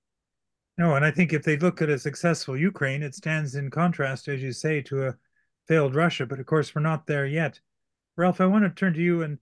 No, 0.77 0.97
and 0.97 1.05
I 1.05 1.11
think 1.11 1.33
if 1.33 1.45
they 1.45 1.57
look 1.57 1.83
at 1.83 1.89
a 1.89 1.99
successful 1.99 2.57
Ukraine, 2.57 3.03
it 3.03 3.15
stands 3.15 3.55
in 3.55 3.71
contrast, 3.71 4.29
as 4.29 4.43
you 4.43 4.53
say, 4.53 4.81
to 4.83 5.09
a 5.09 5.15
failed 5.67 5.95
Russia. 5.95 6.27
But 6.27 6.41
of 6.41 6.47
course, 6.47 6.75
we're 6.75 6.83
not 6.83 7.07
there 7.07 7.27
yet. 7.27 7.61
Ralph, 8.17 8.41
I 8.41 8.47
want 8.47 8.65
to 8.65 8.71
turn 8.71 8.95
to 8.95 9.01
you 9.01 9.23
and 9.23 9.39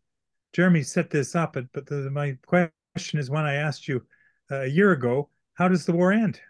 Jeremy 0.53 0.83
set 0.83 1.11
this 1.11 1.35
up, 1.35 1.57
but, 1.73 1.87
the, 1.87 2.11
my 2.11 2.37
question 2.47 3.19
is 3.19 3.31
one 3.31 3.45
I 3.45 3.55
asked 3.55 3.89
you 3.89 4.05
uh, 4.51 4.63
a 4.63 4.67
year 4.67 4.93
ago. 4.93 5.31
How 5.55 5.69
does 5.69 5.87
the 5.87 5.93
war 5.93 6.13
end? 6.13 6.41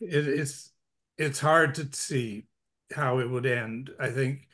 It 0.00 0.26
is 0.26 0.72
it's 1.18 1.40
hard 1.40 1.74
to 1.74 1.88
see 1.92 2.46
how 2.92 3.18
it 3.18 3.28
would 3.28 3.46
end. 3.46 3.90
I 4.00 4.08
think 4.10 4.48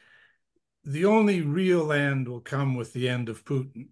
the 0.84 1.04
only 1.04 1.42
real 1.42 1.92
end 1.92 2.28
will 2.28 2.40
come 2.40 2.74
with 2.74 2.92
the 2.92 3.08
end 3.08 3.28
of 3.28 3.44
Putin. 3.44 3.88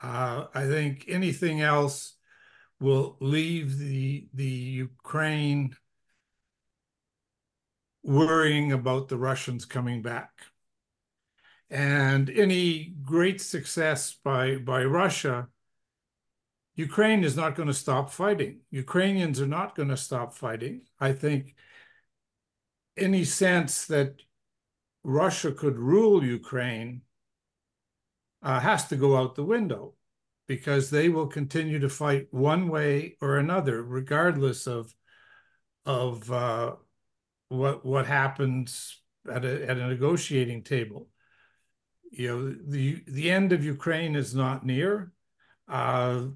Uh, 0.00 0.46
I 0.54 0.66
think 0.66 1.04
anything 1.08 1.60
else 1.60 2.14
will 2.80 3.16
leave 3.20 3.78
the 3.78 4.28
the 4.34 4.44
Ukraine 4.44 5.76
worrying 8.02 8.72
about 8.72 9.08
the 9.08 9.16
Russians 9.16 9.64
coming 9.64 10.02
back. 10.02 10.30
And 11.70 12.28
any 12.28 12.94
great 13.02 13.40
success 13.40 14.14
by 14.22 14.56
by 14.56 14.84
Russia, 14.84 15.48
Ukraine 16.74 17.24
is 17.24 17.36
not 17.36 17.54
going 17.54 17.68
to 17.68 17.74
stop 17.74 18.10
fighting. 18.10 18.60
Ukrainians 18.70 19.40
are 19.40 19.46
not 19.46 19.74
going 19.74 19.88
to 19.88 19.96
stop 19.96 20.34
fighting. 20.34 20.82
I 21.00 21.12
think 21.12 21.54
any 22.96 23.24
sense 23.24 23.86
that 23.86 24.22
Russia 25.02 25.52
could 25.52 25.78
rule 25.78 26.24
Ukraine 26.24 27.02
uh, 28.42 28.60
has 28.60 28.88
to 28.88 28.96
go 28.96 29.16
out 29.16 29.34
the 29.34 29.44
window 29.44 29.94
because 30.46 30.90
they 30.90 31.08
will 31.08 31.26
continue 31.26 31.78
to 31.78 31.88
fight 31.88 32.28
one 32.30 32.68
way 32.68 33.16
or 33.20 33.38
another, 33.38 33.82
regardless 33.82 34.66
of 34.66 34.94
of 35.84 36.30
uh, 36.30 36.74
what 37.52 37.84
what 37.84 38.06
happens 38.06 39.00
at 39.30 39.44
a 39.44 39.68
at 39.68 39.76
a 39.76 39.86
negotiating 39.86 40.62
table. 40.62 41.08
You 42.10 42.28
know, 42.28 42.56
the 42.66 43.02
the 43.06 43.30
end 43.30 43.52
of 43.52 43.64
Ukraine 43.64 44.16
is 44.16 44.34
not 44.34 44.64
near. 44.64 45.12
Uh, 45.68 46.26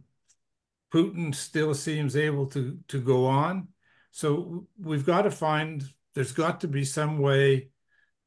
Putin 0.93 1.35
still 1.35 1.75
seems 1.75 2.17
able 2.17 2.47
to 2.49 2.79
to 2.89 3.01
go 3.01 3.27
on. 3.27 3.69
So 4.11 4.67
we've 4.79 5.07
got 5.07 5.23
to 5.23 5.31
find. 5.31 5.83
There's 6.15 6.33
got 6.33 6.61
to 6.63 6.69
be 6.69 6.85
some 6.85 7.19
way 7.19 7.69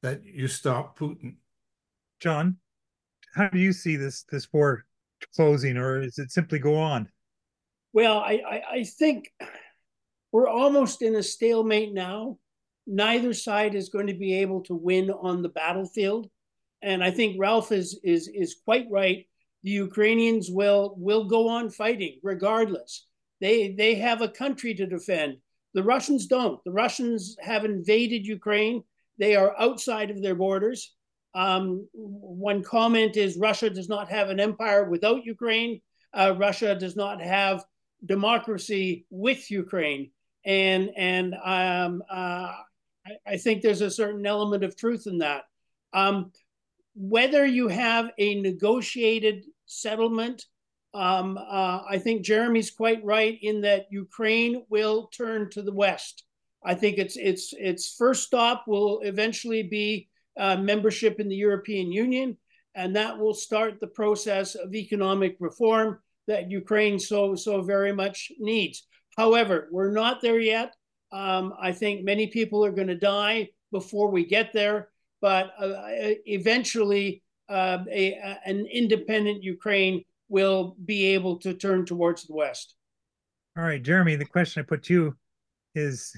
that 0.01 0.23
you 0.23 0.47
stop 0.47 0.99
Putin. 0.99 1.35
John, 2.19 2.57
how 3.33 3.49
do 3.49 3.59
you 3.59 3.73
see 3.73 3.95
this 3.95 4.23
this 4.31 4.51
war 4.51 4.85
closing, 5.35 5.77
or 5.77 6.01
is 6.01 6.19
it 6.19 6.31
simply 6.31 6.59
go 6.59 6.75
on? 6.75 7.09
Well, 7.93 8.19
I, 8.19 8.41
I, 8.47 8.61
I 8.71 8.83
think 8.83 9.31
we're 10.31 10.47
almost 10.47 11.01
in 11.01 11.15
a 11.15 11.23
stalemate 11.23 11.93
now. 11.93 12.37
Neither 12.91 13.33
side 13.33 13.75
is 13.75 13.89
going 13.89 14.07
to 14.07 14.15
be 14.15 14.33
able 14.33 14.61
to 14.63 14.73
win 14.73 15.11
on 15.11 15.43
the 15.43 15.49
battlefield, 15.49 16.27
and 16.81 17.03
I 17.03 17.11
think 17.11 17.35
Ralph 17.39 17.71
is 17.71 17.99
is 18.03 18.27
is 18.33 18.61
quite 18.65 18.87
right. 18.89 19.27
The 19.61 19.69
Ukrainians 19.69 20.49
will 20.49 20.95
will 20.97 21.25
go 21.25 21.49
on 21.49 21.69
fighting 21.69 22.19
regardless. 22.23 23.05
They 23.41 23.73
they 23.73 23.93
have 23.95 24.23
a 24.23 24.27
country 24.43 24.73
to 24.73 24.87
defend. 24.87 25.37
The 25.75 25.83
Russians 25.83 26.25
don't. 26.25 26.59
The 26.63 26.71
Russians 26.71 27.37
have 27.41 27.63
invaded 27.63 28.25
Ukraine. 28.25 28.81
They 29.19 29.35
are 29.35 29.53
outside 29.59 30.09
of 30.09 30.23
their 30.23 30.33
borders. 30.33 30.95
Um, 31.35 31.87
one 31.93 32.63
comment 32.63 33.17
is 33.17 33.37
Russia 33.37 33.69
does 33.69 33.87
not 33.87 34.09
have 34.09 34.29
an 34.29 34.39
empire 34.39 34.89
without 34.89 35.25
Ukraine. 35.25 35.79
Uh, 36.11 36.33
Russia 36.39 36.73
does 36.73 36.95
not 36.95 37.21
have 37.21 37.63
democracy 38.03 39.05
with 39.11 39.51
Ukraine, 39.51 40.09
and 40.43 40.89
and 40.97 41.35
um, 41.35 42.01
uh, 42.09 42.53
I, 43.27 43.37
think 43.37 43.61
there's 43.61 43.81
a 43.81 43.91
certain 43.91 44.25
element 44.25 44.63
of 44.63 44.75
truth 44.75 45.07
in 45.07 45.19
that. 45.19 45.43
Um, 45.93 46.31
whether 46.95 47.45
you 47.45 47.67
have 47.67 48.11
a 48.17 48.41
negotiated 48.41 49.45
settlement, 49.65 50.45
um, 50.93 51.37
uh, 51.37 51.81
I 51.87 51.99
think 51.99 52.23
Jeremy's 52.23 52.71
quite 52.71 53.03
right 53.03 53.37
in 53.41 53.61
that 53.61 53.87
Ukraine 53.91 54.63
will 54.69 55.07
turn 55.07 55.49
to 55.51 55.61
the 55.61 55.73
West. 55.73 56.23
I 56.63 56.73
think 56.75 56.97
its 56.97 57.15
its 57.15 57.53
its 57.57 57.95
first 57.95 58.23
stop 58.23 58.65
will 58.67 58.99
eventually 59.01 59.63
be 59.63 60.09
uh, 60.37 60.57
membership 60.57 61.19
in 61.19 61.29
the 61.29 61.35
European 61.35 61.91
Union, 61.91 62.37
and 62.75 62.95
that 62.95 63.17
will 63.17 63.33
start 63.33 63.79
the 63.79 63.87
process 63.87 64.55
of 64.55 64.75
economic 64.75 65.37
reform 65.39 65.99
that 66.27 66.51
Ukraine 66.51 66.99
so 66.99 67.35
so 67.35 67.61
very 67.61 67.93
much 67.93 68.31
needs. 68.39 68.87
However, 69.17 69.67
we're 69.71 69.91
not 69.91 70.21
there 70.21 70.39
yet. 70.39 70.75
Um, 71.11 71.53
I 71.59 71.71
think 71.71 72.03
many 72.03 72.27
people 72.27 72.63
are 72.63 72.71
going 72.71 72.87
to 72.87 72.95
die 72.95 73.49
before 73.71 74.09
we 74.09 74.25
get 74.25 74.53
there, 74.53 74.89
but 75.21 75.53
uh, 75.59 75.73
eventually, 76.25 77.23
uh, 77.49 77.79
a, 77.91 78.37
an 78.45 78.67
independent 78.71 79.43
Ukraine 79.43 80.03
will 80.27 80.75
be 80.85 81.07
able 81.07 81.37
to 81.37 81.53
turn 81.53 81.85
towards 81.85 82.25
the 82.25 82.33
West. 82.33 82.75
All 83.57 83.63
right, 83.63 83.81
Jeremy, 83.81 84.15
the 84.15 84.25
question 84.25 84.61
I 84.61 84.65
put 84.65 84.83
to 84.83 84.93
you 84.93 85.17
is, 85.75 86.15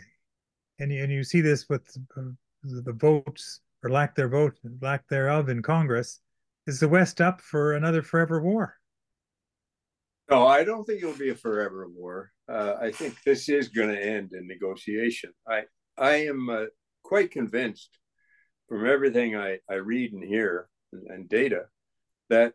and 0.80 0.92
you, 0.92 1.04
and 1.04 1.12
you 1.12 1.24
see 1.24 1.42
this 1.42 1.70
with 1.70 1.98
uh, 2.18 2.22
the 2.64 2.94
votes 2.94 3.62
or 3.84 3.90
lack 3.90 4.16
their 4.16 4.28
vote, 4.28 4.58
lack 4.82 5.08
thereof 5.08 5.50
in 5.50 5.62
Congress, 5.62 6.20
is 6.68 6.80
the 6.80 6.90
West 6.90 7.22
up 7.22 7.42
for 7.42 7.74
another 7.74 8.04
forever 8.04 8.42
war? 8.42 8.78
No, 10.32 10.48
I 10.48 10.64
don't 10.64 10.86
think 10.86 11.04
it'll 11.04 11.14
be 11.14 11.30
a 11.30 11.36
forever 11.36 11.90
war. 11.90 12.32
Uh, 12.48 12.76
I 12.80 12.90
think 12.92 13.22
this 13.24 13.50
is 13.50 13.68
going 13.68 13.90
to 13.90 14.02
end 14.02 14.32
in 14.32 14.48
negotiation. 14.48 15.34
I 15.46 15.64
I 15.98 16.12
am 16.28 16.50
uh, 16.50 16.66
quite 17.04 17.32
convinced 17.32 17.90
from 18.70 18.88
everything 18.88 19.36
I, 19.36 19.60
I 19.70 19.76
read 19.76 20.14
and 20.14 20.24
hear 20.24 20.70
and, 20.94 21.06
and 21.10 21.30
data 21.30 21.64
that 22.30 22.54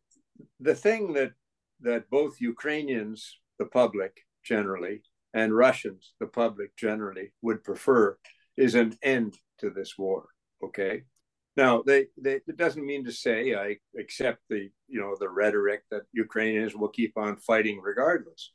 the 0.59 0.75
thing 0.75 1.13
that 1.13 1.33
that 1.81 2.09
both 2.09 2.41
Ukrainians, 2.41 3.39
the 3.59 3.67
public 3.67 4.13
generally, 4.43 5.03
and 5.35 5.55
Russians, 5.55 6.15
the 6.19 6.29
public 6.29 6.75
generally, 6.79 7.35
would 7.43 7.63
prefer 7.63 8.17
is 8.57 8.75
an 8.75 8.97
end 9.03 9.37
to 9.59 9.69
this 9.69 9.99
war. 9.99 10.29
Okay. 10.65 11.03
Now, 11.57 11.83
they, 11.83 12.07
they, 12.21 12.41
it 12.47 12.57
doesn't 12.57 12.85
mean 12.85 13.05
to 13.05 13.13
say 13.13 13.55
I 13.55 13.77
accept 13.99 14.41
the 14.51 14.71
you 14.89 15.01
know 15.01 15.17
the 15.19 15.29
rhetoric 15.29 15.83
that 15.91 16.03
Ukrainians 16.13 16.75
will 16.75 16.89
keep 16.89 17.17
on 17.17 17.37
fighting 17.37 17.81
regardless. 17.83 18.53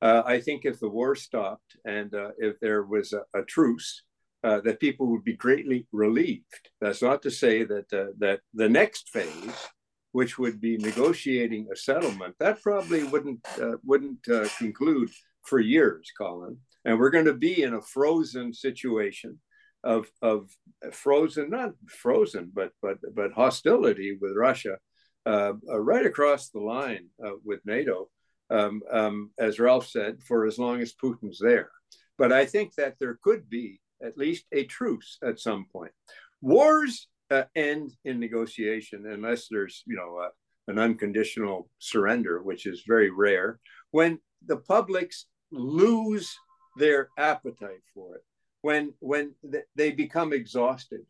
Uh, 0.00 0.22
I 0.24 0.40
think 0.40 0.64
if 0.64 0.80
the 0.80 0.88
war 0.88 1.14
stopped 1.14 1.76
and 1.84 2.14
uh, 2.14 2.30
if 2.38 2.60
there 2.60 2.82
was 2.82 3.12
a, 3.12 3.22
a 3.38 3.42
truce, 3.44 4.02
uh, 4.44 4.60
that 4.60 4.80
people 4.80 5.06
would 5.06 5.24
be 5.24 5.36
greatly 5.36 5.86
relieved. 5.90 6.68
That's 6.80 7.02
not 7.02 7.22
to 7.22 7.30
say 7.30 7.64
that 7.64 7.92
uh, 7.92 8.12
that 8.18 8.40
the 8.52 8.68
next 8.68 9.08
phase 9.10 9.68
which 10.14 10.38
would 10.38 10.60
be 10.60 10.76
negotiating 10.76 11.66
a 11.72 11.76
settlement, 11.76 12.36
that 12.38 12.62
probably 12.62 13.02
wouldn't 13.02 13.44
uh, 13.60 13.76
wouldn't 13.84 14.28
uh, 14.28 14.46
conclude 14.58 15.10
for 15.42 15.58
years, 15.58 16.08
Colin. 16.16 16.56
And 16.84 17.00
we're 17.00 17.10
going 17.10 17.24
to 17.24 17.34
be 17.34 17.64
in 17.64 17.74
a 17.74 17.82
frozen 17.82 18.52
situation 18.52 19.40
of 19.84 20.06
of 20.22 20.50
frozen, 20.92 21.50
not 21.50 21.72
frozen, 21.86 22.50
but 22.52 22.72
but 22.82 22.98
but 23.14 23.32
hostility 23.32 24.16
with 24.20 24.32
Russia 24.36 24.78
uh, 25.26 25.52
uh 25.68 25.78
right 25.78 26.06
across 26.06 26.50
the 26.50 26.60
line 26.60 27.08
uh, 27.24 27.36
with 27.44 27.60
NATO, 27.64 28.08
um, 28.50 28.82
um, 28.90 29.30
as 29.38 29.58
Ralph 29.58 29.86
said, 29.86 30.22
for 30.22 30.46
as 30.46 30.58
long 30.58 30.80
as 30.80 30.94
Putin's 30.94 31.38
there. 31.38 31.70
But 32.18 32.32
I 32.32 32.46
think 32.46 32.74
that 32.74 32.94
there 32.98 33.18
could 33.22 33.48
be 33.48 33.80
at 34.02 34.18
least 34.18 34.44
a 34.52 34.64
truce 34.64 35.18
at 35.22 35.40
some 35.40 35.66
point. 35.72 35.92
Wars 36.40 37.08
uh, 37.30 37.44
end 37.56 37.92
in 38.04 38.20
negotiation 38.20 39.06
unless 39.06 39.48
there's 39.50 39.82
you 39.86 39.96
know 39.96 40.18
uh, 40.18 40.30
an 40.68 40.78
unconditional 40.78 41.68
surrender, 41.78 42.42
which 42.42 42.66
is 42.66 42.84
very 42.86 43.10
rare. 43.10 43.60
When 43.90 44.18
the 44.46 44.56
publics 44.56 45.26
lose 45.50 46.34
their 46.76 47.08
appetite 47.18 47.82
for 47.94 48.16
it, 48.16 48.22
when 48.64 48.94
when 49.00 49.34
they 49.76 49.90
become 49.92 50.32
exhausted, 50.32 51.02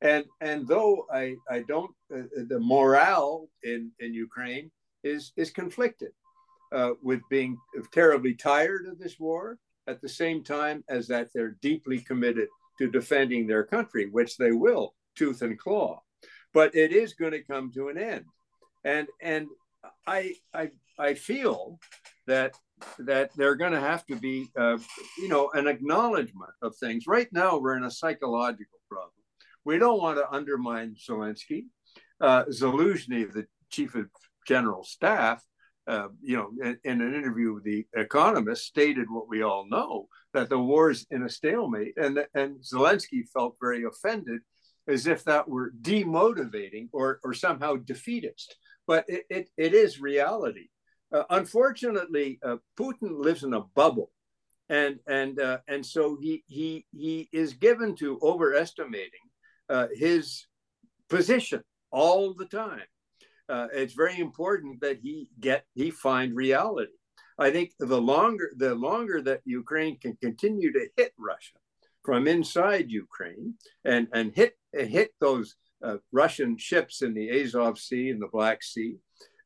and 0.00 0.24
and 0.40 0.68
though 0.68 1.04
I 1.12 1.34
I 1.50 1.58
don't 1.72 1.90
uh, 2.14 2.28
the 2.52 2.60
morale 2.60 3.48
in 3.64 3.90
in 3.98 4.14
Ukraine 4.14 4.70
is 5.02 5.32
is 5.36 5.50
conflicted 5.50 6.12
uh, 6.70 6.92
with 7.02 7.20
being 7.28 7.58
terribly 7.90 8.34
tired 8.34 8.86
of 8.86 9.00
this 9.00 9.18
war 9.18 9.58
at 9.88 10.00
the 10.00 10.08
same 10.22 10.44
time 10.44 10.84
as 10.88 11.08
that 11.08 11.26
they're 11.34 11.56
deeply 11.60 11.98
committed 11.98 12.48
to 12.78 12.88
defending 12.88 13.48
their 13.48 13.64
country, 13.64 14.04
which 14.08 14.36
they 14.36 14.52
will 14.52 14.94
tooth 15.16 15.42
and 15.42 15.58
claw. 15.58 16.00
But 16.54 16.76
it 16.76 16.92
is 16.92 17.14
going 17.14 17.32
to 17.32 17.50
come 17.52 17.72
to 17.72 17.88
an 17.88 17.98
end. 17.98 18.26
And 18.84 19.08
and 19.20 19.48
I 20.06 20.20
I 20.54 20.70
I 21.08 21.14
feel 21.14 21.80
that 22.28 22.52
that 23.00 23.30
they're 23.36 23.56
going 23.56 23.72
to 23.72 23.80
have 23.80 24.04
to 24.06 24.16
be 24.16 24.50
uh, 24.58 24.78
you 25.18 25.28
know 25.28 25.50
an 25.54 25.66
acknowledgement 25.66 26.52
of 26.62 26.76
things. 26.76 27.04
Right 27.06 27.28
now 27.32 27.58
we're 27.58 27.76
in 27.76 27.84
a 27.84 27.90
psychological 27.90 28.78
problem. 28.90 29.12
We 29.64 29.78
don't 29.78 30.00
want 30.00 30.18
to 30.18 30.30
undermine 30.30 30.96
Zelensky. 30.96 31.66
Uh, 32.20 32.44
Zaluzhny, 32.44 33.32
the 33.32 33.46
chief 33.70 33.94
of 33.94 34.06
general 34.46 34.84
staff, 34.84 35.42
uh, 35.86 36.08
you 36.20 36.36
know, 36.36 36.50
in, 36.62 36.78
in, 36.84 37.00
an 37.00 37.14
interview 37.14 37.54
with 37.54 37.64
the 37.64 37.84
Economist, 37.96 38.64
stated 38.64 39.10
what 39.10 39.28
we 39.28 39.42
all 39.42 39.66
know 39.68 40.08
that 40.32 40.48
the 40.48 40.58
war 40.58 40.90
is 40.90 41.06
in 41.10 41.24
a 41.24 41.28
stalemate, 41.28 41.94
and 41.96 42.24
and 42.34 42.60
Zelensky 42.60 43.28
felt 43.32 43.56
very 43.60 43.84
offended 43.84 44.40
as 44.88 45.06
if 45.06 45.24
that 45.24 45.48
were 45.48 45.72
demotivating 45.80 46.88
or, 46.92 47.20
or 47.24 47.34
somehow 47.34 47.76
defeatist. 47.76 48.56
But 48.86 49.04
it, 49.08 49.24
it, 49.30 49.48
it 49.56 49.74
is 49.74 50.00
reality. 50.00 50.68
Uh, 51.12 51.24
unfortunately, 51.30 52.38
uh, 52.42 52.56
Putin 52.78 53.18
lives 53.18 53.44
in 53.44 53.54
a 53.54 53.60
bubble. 53.60 54.10
And, 54.68 54.98
and, 55.06 55.38
uh, 55.38 55.58
and 55.68 55.84
so 55.84 56.16
he, 56.20 56.44
he, 56.46 56.86
he 56.92 57.28
is 57.32 57.52
given 57.54 57.94
to 57.96 58.18
overestimating 58.22 59.10
uh, 59.68 59.88
his 59.92 60.46
position 61.10 61.62
all 61.90 62.32
the 62.32 62.46
time. 62.46 62.86
Uh, 63.48 63.68
it's 63.72 63.92
very 63.92 64.18
important 64.18 64.80
that 64.80 64.98
he 65.02 65.28
get 65.40 65.66
he 65.74 65.90
find 65.90 66.34
reality. 66.34 66.92
I 67.38 67.50
think 67.50 67.72
the 67.78 68.00
longer 68.00 68.50
the 68.56 68.74
longer 68.74 69.20
that 69.22 69.40
Ukraine 69.44 69.98
can 69.98 70.16
continue 70.16 70.72
to 70.72 70.86
hit 70.96 71.12
Russia, 71.18 71.58
from 72.04 72.26
inside 72.26 72.90
Ukraine 72.90 73.54
and, 73.84 74.08
and 74.12 74.32
hit, 74.34 74.56
hit 74.72 75.10
those 75.20 75.56
uh, 75.82 75.96
Russian 76.12 76.56
ships 76.56 77.02
in 77.02 77.14
the 77.14 77.30
Azov 77.40 77.78
Sea 77.78 78.10
and 78.10 78.20
the 78.20 78.28
Black 78.28 78.62
Sea 78.62 78.96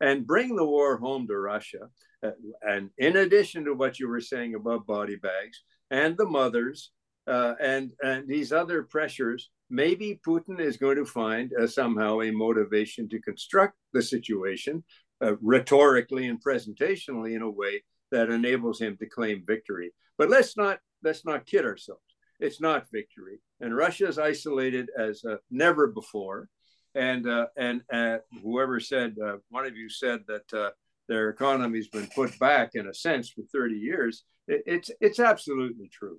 and 0.01 0.27
bring 0.27 0.55
the 0.55 0.65
war 0.65 0.97
home 0.99 1.27
to 1.27 1.37
Russia. 1.37 1.89
Uh, 2.23 2.31
and 2.63 2.91
in 2.99 3.17
addition 3.17 3.65
to 3.65 3.75
what 3.75 3.99
you 3.99 4.09
were 4.09 4.21
saying 4.21 4.55
about 4.55 4.87
body 4.87 5.17
bags 5.17 5.63
and 5.91 6.17
the 6.17 6.27
mothers 6.27 6.91
uh, 7.27 7.55
and, 7.61 7.93
and 8.03 8.29
these 8.29 8.53
other 8.53 8.83
pressures, 8.83 9.51
maybe 9.71 10.21
Putin 10.27 10.61
is 10.61 10.77
going 10.77 10.97
to 10.97 11.05
find 11.05 11.53
uh, 11.61 11.67
somehow 11.67 12.21
a 12.21 12.31
motivation 12.31 13.09
to 13.09 13.21
construct 13.21 13.75
the 13.93 14.03
situation 14.03 14.85
uh, 15.23 15.37
rhetorically 15.41 16.29
and 16.29 16.43
presentationally 16.43 17.35
in 17.35 17.43
a 17.43 17.51
way 17.51 17.83
that 18.13 18.31
enables 18.31 18.81
him 18.81 18.97
to 18.99 19.07
claim 19.07 19.43
victory. 19.47 19.93
But 20.19 20.31
let's 20.31 20.57
not 20.57 20.79
let's 21.03 21.25
not 21.25 21.47
kid 21.47 21.65
ourselves 21.65 22.01
it's 22.41 22.61
not 22.61 22.91
victory. 22.93 23.41
And 23.61 23.77
Russia 23.77 24.09
is 24.09 24.19
isolated 24.19 24.89
as 24.99 25.25
uh, 25.25 25.37
never 25.51 25.87
before. 25.87 26.49
And 26.97 27.29
uh, 27.29 27.47
and 27.57 27.83
uh, 27.93 28.19
whoever 28.43 28.81
said 28.81 29.17
uh, 29.23 29.37
one 29.51 29.67
of 29.67 29.77
you 29.77 29.89
said 29.91 30.21
that 30.29 30.53
uh, 30.53 30.71
their 31.09 31.29
economy's 31.29 31.89
been 31.89 32.09
put 32.15 32.39
back 32.39 32.71
in 32.75 32.89
a 32.89 32.95
sense 32.95 33.29
for 33.29 33.43
30 33.53 33.77
years. 33.77 34.25
It, 34.49 34.63
it's 34.67 34.91
it's 35.01 35.21
absolutely 35.21 35.91
true. 35.93 36.19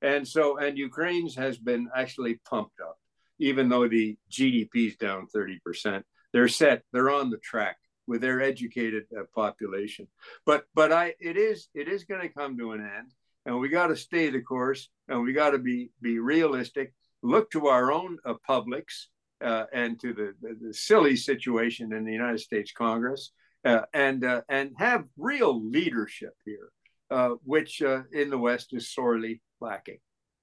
And 0.00 0.26
so 0.26 0.58
and 0.58 0.78
Ukraine's 0.78 1.36
has 1.36 1.58
been 1.58 1.88
actually 1.94 2.40
pumped 2.48 2.80
up, 2.80 2.96
even 3.38 3.68
though 3.68 3.86
the 3.86 4.16
GDP 4.30 4.88
is 4.88 4.96
down 4.96 5.26
30 5.26 5.60
percent. 5.64 6.06
They're 6.32 6.48
set. 6.48 6.82
They're 6.92 7.10
on 7.10 7.30
the 7.30 7.36
track 7.36 7.76
with 8.06 8.22
their 8.22 8.40
educated 8.40 9.04
uh, 9.16 9.24
population. 9.34 10.08
But 10.46 10.64
but 10.74 10.90
I 10.90 11.14
it 11.20 11.36
is 11.36 11.68
it 11.74 11.86
is 11.86 12.04
going 12.04 12.22
to 12.22 12.32
come 12.32 12.56
to 12.58 12.72
an 12.72 12.80
end 12.80 13.12
and 13.46 13.60
we 13.60 13.68
got 13.68 13.88
to 13.88 13.96
stay 13.96 14.30
the 14.30 14.40
course 14.40 14.88
and 15.08 15.22
we 15.22 15.32
got 15.32 15.50
to 15.50 15.58
be 15.58 15.90
be 16.00 16.18
realistic 16.18 16.94
look 17.22 17.50
to 17.50 17.68
our 17.68 17.92
own 17.92 18.18
uh, 18.24 18.34
publics 18.46 19.08
uh, 19.44 19.66
and 19.72 20.00
to 20.00 20.12
the, 20.12 20.34
the, 20.40 20.56
the, 20.60 20.74
silly 20.74 21.16
situation 21.16 21.92
in 21.92 22.04
the 22.04 22.12
united 22.12 22.40
states 22.40 22.72
congress 22.72 23.32
uh, 23.64 23.82
and 23.92 24.24
uh, 24.24 24.40
and 24.48 24.72
have 24.78 25.04
real 25.16 25.68
leadership 25.70 26.34
here 26.44 26.70
uh, 27.10 27.30
which 27.44 27.82
uh, 27.82 28.02
in 28.12 28.30
the 28.30 28.38
west 28.38 28.72
is 28.72 28.92
sorely 28.92 29.40
lacking 29.60 29.98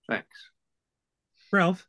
thanks 0.07 0.49
ralph 1.51 1.87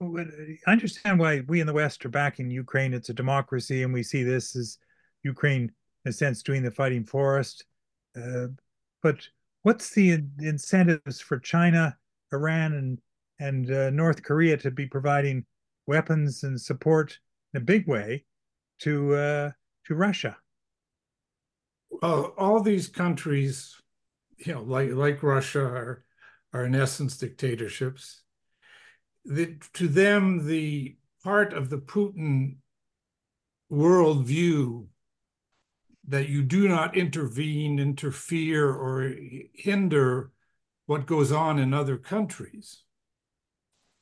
I 0.00 0.70
understand 0.70 1.18
why 1.18 1.40
we 1.48 1.60
in 1.60 1.66
the 1.66 1.72
West 1.72 2.06
are 2.06 2.08
backing 2.08 2.52
Ukraine. 2.52 2.94
It's 2.94 3.08
a 3.08 3.12
democracy, 3.12 3.82
and 3.82 3.92
we 3.92 4.04
see 4.04 4.22
this 4.22 4.54
as 4.54 4.78
Ukraine, 5.24 5.72
in 6.04 6.10
a 6.10 6.12
sense, 6.12 6.40
doing 6.44 6.62
the 6.62 6.70
fighting 6.70 7.02
for 7.02 7.36
us. 7.36 7.60
but 9.02 9.26
what's 9.62 9.90
the 9.90 10.22
incentives 10.38 11.20
for 11.20 11.40
China, 11.40 11.96
Iran, 12.32 12.74
and 12.74 13.00
and 13.40 13.70
uh, 13.70 13.90
North 13.90 14.22
Korea 14.22 14.56
to 14.58 14.70
be 14.70 14.86
providing 14.86 15.44
weapons 15.88 16.44
and 16.44 16.60
support 16.60 17.18
in 17.52 17.60
a 17.60 17.64
big 17.64 17.88
way 17.88 18.24
to 18.80 19.14
uh, 19.14 19.50
to 19.86 19.94
Russia? 19.94 20.36
Well, 21.90 22.34
all 22.38 22.62
these 22.62 22.86
countries, 22.86 23.74
you 24.36 24.54
know, 24.54 24.62
like 24.62 24.92
like 24.92 25.22
Russia, 25.22 25.64
are 25.64 26.04
are 26.52 26.66
in 26.66 26.74
essence 26.74 27.16
dictatorships. 27.16 28.22
The, 29.24 29.56
to 29.74 29.88
them, 29.88 30.46
the 30.46 30.96
part 31.22 31.52
of 31.52 31.68
the 31.68 31.78
Putin 31.78 32.56
worldview 33.70 34.86
that 36.06 36.28
you 36.28 36.42
do 36.42 36.68
not 36.68 36.96
intervene, 36.96 37.78
interfere, 37.78 38.70
or 38.70 39.14
hinder 39.52 40.32
what 40.86 41.06
goes 41.06 41.30
on 41.30 41.58
in 41.58 41.74
other 41.74 41.98
countries, 41.98 42.84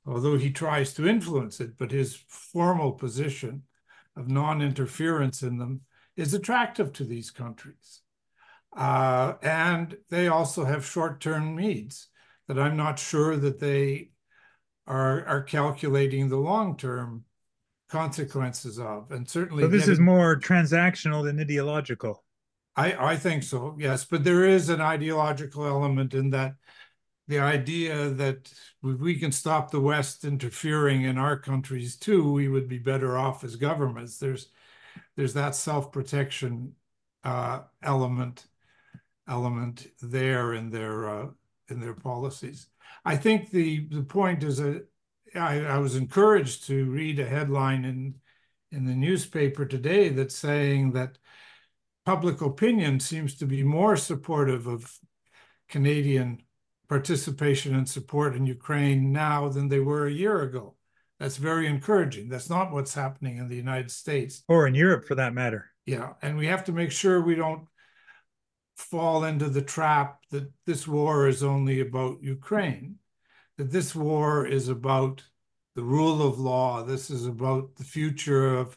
although 0.07 0.39
he 0.39 0.51
tries 0.51 0.95
to 0.95 1.09
influence 1.09 1.61
it, 1.61 1.77
but 1.79 1.91
his 1.91 2.17
formal 2.29 2.93
position 2.93 3.63
of 4.17 4.29
non 4.29 4.63
interference 4.63 5.43
in 5.43 5.59
them 5.59 5.83
is 6.17 6.33
attractive 6.33 6.93
to 6.95 7.05
these 7.05 7.31
countries. 7.31 8.01
Uh, 8.77 9.35
and 9.43 9.97
they 10.11 10.29
also 10.29 10.65
have 10.65 10.87
short 10.87 11.21
term 11.21 11.57
needs 11.57 12.09
that 12.49 12.59
I'm 12.59 12.77
not 12.77 12.99
sure 12.99 13.37
that 13.37 13.59
they 13.59 14.11
are, 14.87 15.25
are 15.27 15.43
calculating 15.43 16.29
the 16.29 16.37
long 16.37 16.77
term 16.77 17.25
consequences 17.89 18.79
of. 18.79 19.11
And 19.11 19.29
certainly, 19.29 19.65
so 19.65 19.69
this 19.69 19.89
is 19.89 19.99
more 19.99 20.39
transactional 20.39 21.25
than 21.25 21.41
ideological. 21.41 22.23
I, 22.77 23.13
I 23.13 23.17
think 23.17 23.43
so, 23.43 23.75
yes. 23.79 24.05
But 24.05 24.25
there 24.25 24.45
is 24.45 24.69
an 24.69 24.81
ideological 24.81 25.67
element 25.67 26.13
in 26.15 26.31
that 26.31 26.55
the 27.29 27.41
idea 27.41 28.11
that 28.11 28.53
we 28.83 29.19
can 29.19 29.33
stop 29.33 29.71
the 29.71 29.81
West 29.81 30.25
interfering 30.25 31.03
in 31.03 31.19
our 31.19 31.37
countries 31.37 31.97
too, 31.97 32.33
we 32.33 32.49
would 32.49 32.69
be 32.69 32.79
better 32.79 33.19
off 33.19 33.43
as 33.45 33.57
governments. 33.57 34.19
There's 34.19 34.49
there's 35.17 35.35
that 35.35 35.55
self-protection 35.55 36.73
uh, 37.25 37.61
element 37.83 38.47
element 39.29 39.89
there 40.01 40.55
in 40.55 40.71
their 40.71 41.09
uh, 41.09 41.27
in 41.69 41.81
their 41.81 41.95
policies. 41.95 42.69
I 43.05 43.17
think 43.17 43.51
the 43.51 43.89
the 43.89 44.05
point 44.05 44.45
is 44.45 44.59
that 44.59 44.87
I, 45.35 45.61
I 45.65 45.79
was 45.79 45.97
encouraged 45.97 46.67
to 46.67 46.91
read 46.91 47.19
a 47.19 47.27
headline 47.27 47.85
in 47.85 48.15
in 48.71 48.85
the 48.85 48.95
newspaper 48.95 49.65
today 49.65 50.11
that's 50.11 50.37
saying 50.37 50.93
that 50.93 51.19
public 52.05 52.41
opinion 52.41 53.01
seems 53.01 53.35
to 53.37 53.47
be 53.47 53.63
more 53.63 53.97
supportive 53.97 54.67
of 54.67 54.97
Canadian 55.69 56.41
participation 56.89 57.75
and 57.75 57.89
support 57.89 58.37
in 58.37 58.47
Ukraine 58.47 59.13
now 59.13 59.49
than 59.49 59.69
they 59.69 59.81
were 59.81 60.07
a 60.07 60.13
year 60.13 60.43
ago. 60.43 60.75
That's 61.19 61.37
very 61.37 61.67
encouraging. 61.67 62.29
That's 62.29 62.51
not 62.51 62.73
what's 62.73 62.95
happening 62.95 63.39
in 63.39 63.49
the 63.49 63.57
United 63.57 63.91
States 63.91 64.43
or 64.49 64.67
in 64.67 64.75
Europe 64.75 65.07
for 65.07 65.15
that 65.15 65.35
matter. 65.35 65.71
Yeah. 65.87 66.15
And 66.21 66.37
we 66.37 66.47
have 66.47 66.65
to 66.65 66.73
make 66.73 66.93
sure 66.93 67.21
we 67.21 67.35
don't 67.35 67.67
fall 68.77 69.25
into 69.25 69.49
the 69.49 69.63
trap 69.63 70.21
that 70.31 70.53
this 70.67 70.87
war 70.87 71.27
is 71.27 71.43
only 71.43 71.81
about 71.81 72.23
Ukraine, 72.23 72.97
that 73.57 73.71
this 73.71 73.95
war 73.95 74.47
is 74.47 74.69
about 74.69 75.23
the 75.75 75.83
rule 75.83 76.27
of 76.27 76.39
law. 76.39 76.83
This 76.83 77.11
is 77.11 77.27
about 77.27 77.77
the 77.77 77.85
future 77.85 78.57
of, 78.59 78.77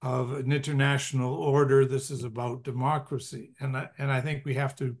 of 0.00 0.32
an 0.32 0.52
international 0.52 1.34
order. 1.34 1.84
This 1.84 2.10
is 2.10 2.24
about 2.24 2.62
democracy. 2.62 3.52
And 3.60 3.76
I, 3.76 3.90
and 3.98 4.10
I 4.10 4.22
think 4.22 4.44
we 4.44 4.54
have 4.54 4.74
to 4.76 4.96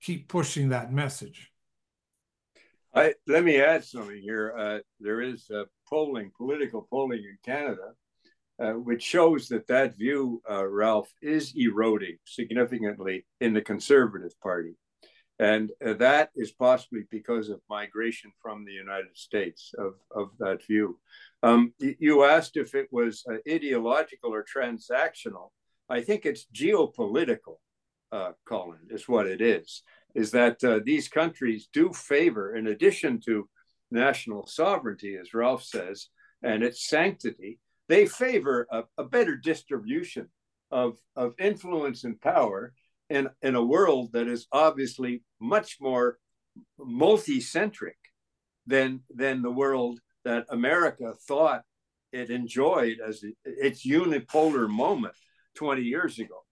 keep 0.00 0.28
pushing 0.28 0.70
that 0.70 0.92
message. 0.92 1.52
I, 2.94 3.14
let 3.26 3.42
me 3.42 3.60
add 3.60 3.84
something 3.84 4.20
here. 4.22 4.54
Uh, 4.56 4.78
there 5.00 5.20
is 5.20 5.50
uh, 5.50 5.64
polling, 5.88 6.30
political 6.36 6.86
polling 6.88 7.18
in 7.24 7.36
Canada, 7.44 7.92
uh, 8.62 8.72
which 8.72 9.02
shows 9.02 9.48
that 9.48 9.66
that 9.66 9.96
view, 9.96 10.40
uh, 10.48 10.64
Ralph, 10.64 11.12
is 11.20 11.52
eroding 11.56 12.18
significantly 12.24 13.26
in 13.40 13.52
the 13.52 13.62
Conservative 13.62 14.32
Party. 14.40 14.76
And 15.40 15.72
uh, 15.84 15.94
that 15.94 16.30
is 16.36 16.52
possibly 16.52 17.02
because 17.10 17.48
of 17.48 17.60
migration 17.68 18.30
from 18.40 18.64
the 18.64 18.72
United 18.72 19.16
States 19.16 19.74
of, 19.76 19.94
of 20.14 20.28
that 20.38 20.64
view. 20.64 21.00
Um, 21.42 21.74
you 21.80 22.22
asked 22.22 22.56
if 22.56 22.76
it 22.76 22.86
was 22.92 23.24
uh, 23.28 23.38
ideological 23.50 24.32
or 24.32 24.44
transactional. 24.44 25.50
I 25.90 26.00
think 26.00 26.24
it's 26.24 26.46
geopolitical, 26.54 27.56
Colin, 28.46 28.78
is 28.90 29.08
what 29.08 29.26
it 29.26 29.40
is 29.40 29.82
is 30.14 30.30
that 30.32 30.62
uh, 30.62 30.80
these 30.84 31.08
countries 31.08 31.68
do 31.72 31.92
favor, 31.92 32.54
in 32.54 32.66
addition 32.68 33.20
to 33.26 33.48
national 33.90 34.46
sovereignty, 34.46 35.16
as 35.20 35.34
Ralph 35.34 35.64
says, 35.64 36.08
and 36.42 36.62
its 36.62 36.88
sanctity, 36.88 37.58
they 37.88 38.06
favor 38.06 38.66
a, 38.70 38.84
a 38.98 39.04
better 39.04 39.36
distribution 39.36 40.28
of, 40.70 40.98
of 41.16 41.34
influence 41.38 42.04
and 42.04 42.20
power 42.20 42.72
in, 43.10 43.28
in 43.42 43.54
a 43.54 43.64
world 43.64 44.10
that 44.12 44.28
is 44.28 44.46
obviously 44.52 45.22
much 45.40 45.78
more 45.80 46.18
multi-centric 46.78 47.96
than, 48.66 49.00
than 49.14 49.42
the 49.42 49.50
world 49.50 50.00
that 50.24 50.46
America 50.48 51.12
thought 51.28 51.62
it 52.12 52.30
enjoyed 52.30 52.98
as 53.06 53.24
its 53.44 53.86
unipolar 53.86 54.68
moment 54.68 55.14
20 55.56 55.82
years 55.82 56.18
ago 56.18 56.43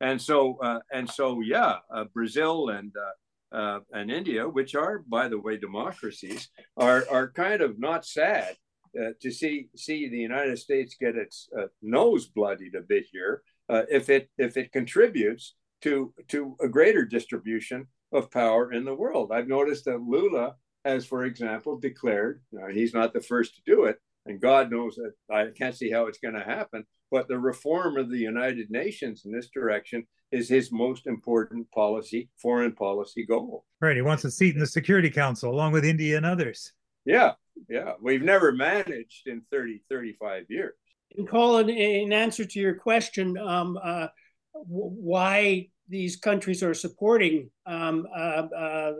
and 0.00 0.20
so 0.20 0.58
uh, 0.62 0.80
and 0.92 1.08
so 1.08 1.40
yeah 1.40 1.76
uh, 1.94 2.04
brazil 2.12 2.70
and 2.70 2.92
uh, 2.96 3.56
uh, 3.56 3.80
and 3.92 4.10
india 4.10 4.48
which 4.48 4.74
are 4.74 5.04
by 5.08 5.28
the 5.28 5.38
way 5.38 5.56
democracies 5.56 6.48
are 6.76 7.04
are 7.10 7.30
kind 7.32 7.62
of 7.62 7.78
not 7.78 8.04
sad 8.04 8.56
uh, 9.00 9.10
to 9.20 9.30
see 9.30 9.68
see 9.76 10.08
the 10.08 10.18
united 10.18 10.58
states 10.58 10.96
get 11.00 11.16
its 11.16 11.48
uh, 11.58 11.66
nose 11.82 12.26
bloodied 12.26 12.74
a 12.74 12.80
bit 12.80 13.04
here 13.10 13.42
if 13.90 14.08
it 14.10 14.28
if 14.38 14.56
it 14.56 14.72
contributes 14.72 15.54
to 15.80 16.12
to 16.28 16.56
a 16.60 16.68
greater 16.68 17.04
distribution 17.04 17.86
of 18.12 18.30
power 18.30 18.72
in 18.72 18.84
the 18.84 18.94
world. 18.94 19.32
I've 19.32 19.48
noticed 19.48 19.86
that 19.86 20.00
lula 20.00 20.54
has 20.86 21.04
for 21.04 21.24
example 21.24 21.78
declared 21.78 22.40
he's 22.72 22.94
not 22.94 23.12
the 23.12 23.20
first 23.20 23.56
to 23.56 23.62
do 23.66 23.84
it 23.84 23.98
and 24.24 24.40
god 24.40 24.70
knows 24.70 24.94
that 24.94 25.12
i 25.30 25.46
can't 25.58 25.74
see 25.74 25.90
how 25.90 26.06
it's 26.06 26.20
going 26.20 26.34
to 26.34 26.44
happen 26.44 26.84
but 27.10 27.28
the 27.28 27.38
reform 27.38 27.96
of 27.96 28.10
the 28.10 28.18
United 28.18 28.70
Nations 28.70 29.24
in 29.24 29.32
this 29.32 29.48
direction 29.48 30.06
is 30.32 30.48
his 30.48 30.72
most 30.72 31.06
important 31.06 31.70
policy, 31.70 32.28
foreign 32.36 32.72
policy 32.72 33.24
goal. 33.24 33.64
Right. 33.80 33.96
He 33.96 34.02
wants 34.02 34.24
a 34.24 34.30
seat 34.30 34.54
in 34.54 34.60
the 34.60 34.66
Security 34.66 35.10
Council 35.10 35.50
along 35.50 35.72
with 35.72 35.84
India 35.84 36.16
and 36.16 36.26
others. 36.26 36.72
Yeah. 37.04 37.32
Yeah. 37.68 37.92
We've 38.00 38.22
never 38.22 38.52
managed 38.52 39.28
in 39.28 39.42
30, 39.50 39.82
35 39.88 40.46
years. 40.48 40.74
And 41.16 41.28
Colin, 41.28 41.70
in 41.70 42.12
answer 42.12 42.44
to 42.44 42.58
your 42.58 42.74
question, 42.74 43.38
um, 43.38 43.78
uh, 43.82 44.08
why 44.52 45.68
these 45.88 46.16
countries 46.16 46.62
are 46.62 46.74
supporting 46.74 47.50
um, 47.64 48.06
uh, 48.14 48.48
uh, 48.56 48.92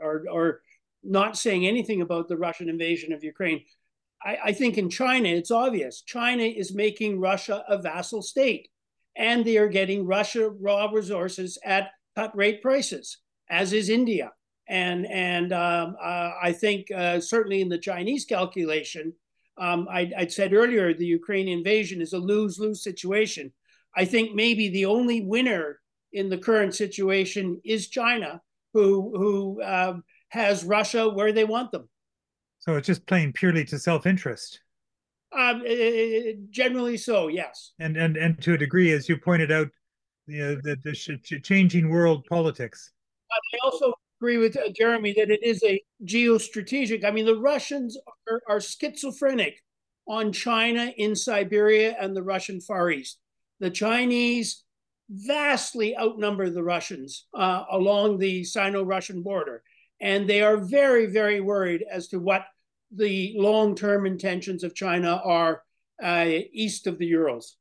or, 0.00 0.24
or 0.30 0.60
not 1.04 1.36
saying 1.36 1.66
anything 1.66 2.02
about 2.02 2.28
the 2.28 2.36
Russian 2.36 2.68
invasion 2.68 3.12
of 3.12 3.22
Ukraine, 3.22 3.62
I, 4.24 4.38
I 4.46 4.52
think 4.52 4.78
in 4.78 4.88
China, 4.90 5.28
it's 5.28 5.50
obvious. 5.50 6.02
China 6.02 6.42
is 6.42 6.74
making 6.74 7.20
Russia 7.20 7.64
a 7.68 7.78
vassal 7.78 8.22
state, 8.22 8.68
and 9.16 9.44
they 9.44 9.58
are 9.58 9.68
getting 9.68 10.06
Russia 10.06 10.50
raw 10.50 10.86
resources 10.86 11.58
at 11.64 11.90
cut 12.16 12.36
rate 12.36 12.62
prices, 12.62 13.18
as 13.48 13.72
is 13.72 13.88
India. 13.88 14.32
And 14.68 15.06
and 15.06 15.52
um, 15.52 15.96
uh, 16.00 16.30
I 16.40 16.52
think 16.52 16.90
uh, 16.90 17.20
certainly 17.20 17.60
in 17.60 17.68
the 17.68 17.78
Chinese 17.78 18.24
calculation, 18.24 19.12
um, 19.58 19.88
I, 19.90 20.12
would 20.18 20.32
said 20.32 20.54
earlier 20.54 20.94
the 20.94 21.06
Ukrainian 21.06 21.58
invasion 21.58 22.00
is 22.00 22.12
a 22.12 22.18
lose 22.18 22.58
lose 22.58 22.82
situation. 22.82 23.52
I 23.94 24.04
think 24.04 24.34
maybe 24.34 24.68
the 24.68 24.86
only 24.86 25.20
winner 25.20 25.80
in 26.12 26.28
the 26.28 26.38
current 26.38 26.74
situation 26.74 27.60
is 27.64 27.88
China, 27.88 28.40
who 28.72 29.12
who 29.16 29.62
uh, 29.62 29.98
has 30.28 30.64
Russia 30.64 31.08
where 31.08 31.32
they 31.32 31.44
want 31.44 31.72
them. 31.72 31.88
So 32.62 32.76
it's 32.76 32.86
just 32.86 33.04
playing 33.06 33.32
purely 33.32 33.64
to 33.64 33.78
self-interest. 33.78 34.60
Um, 35.36 35.64
generally 36.50 36.96
so, 36.96 37.26
yes. 37.26 37.72
And 37.80 37.96
and 37.96 38.16
and 38.16 38.40
to 38.42 38.54
a 38.54 38.58
degree, 38.58 38.92
as 38.92 39.08
you 39.08 39.16
pointed 39.16 39.50
out, 39.50 39.66
you 40.28 40.38
know, 40.38 40.54
the, 40.62 40.76
the 40.84 40.94
sh- 40.94 41.42
changing 41.42 41.88
world 41.88 42.24
politics. 42.28 42.92
I 43.32 43.58
also 43.64 43.92
agree 44.20 44.36
with 44.36 44.56
uh, 44.56 44.68
Jeremy 44.76 45.12
that 45.14 45.28
it 45.28 45.42
is 45.42 45.60
a 45.64 45.82
geostrategic. 46.04 47.04
I 47.04 47.10
mean, 47.10 47.26
the 47.26 47.40
Russians 47.40 47.98
are, 48.30 48.42
are 48.48 48.60
schizophrenic 48.60 49.56
on 50.06 50.32
China 50.32 50.92
in 50.96 51.16
Siberia 51.16 51.96
and 51.98 52.14
the 52.14 52.22
Russian 52.22 52.60
Far 52.60 52.92
East. 52.92 53.18
The 53.58 53.70
Chinese 53.70 54.62
vastly 55.10 55.96
outnumber 55.98 56.48
the 56.48 56.62
Russians 56.62 57.26
uh, 57.36 57.64
along 57.72 58.18
the 58.18 58.44
Sino-Russian 58.44 59.22
border 59.22 59.64
and 60.02 60.28
they 60.28 60.42
are 60.42 60.56
very, 60.56 61.06
very 61.06 61.40
worried 61.40 61.84
as 61.88 62.08
to 62.08 62.18
what 62.18 62.44
the 62.94 63.34
long 63.36 63.74
term 63.74 64.06
intentions 64.06 64.64
of 64.64 64.74
China 64.74 65.20
are 65.24 65.62
uh, 66.02 66.26
east 66.52 66.86
of 66.86 66.98
the 66.98 67.06
Urals. 67.06 67.56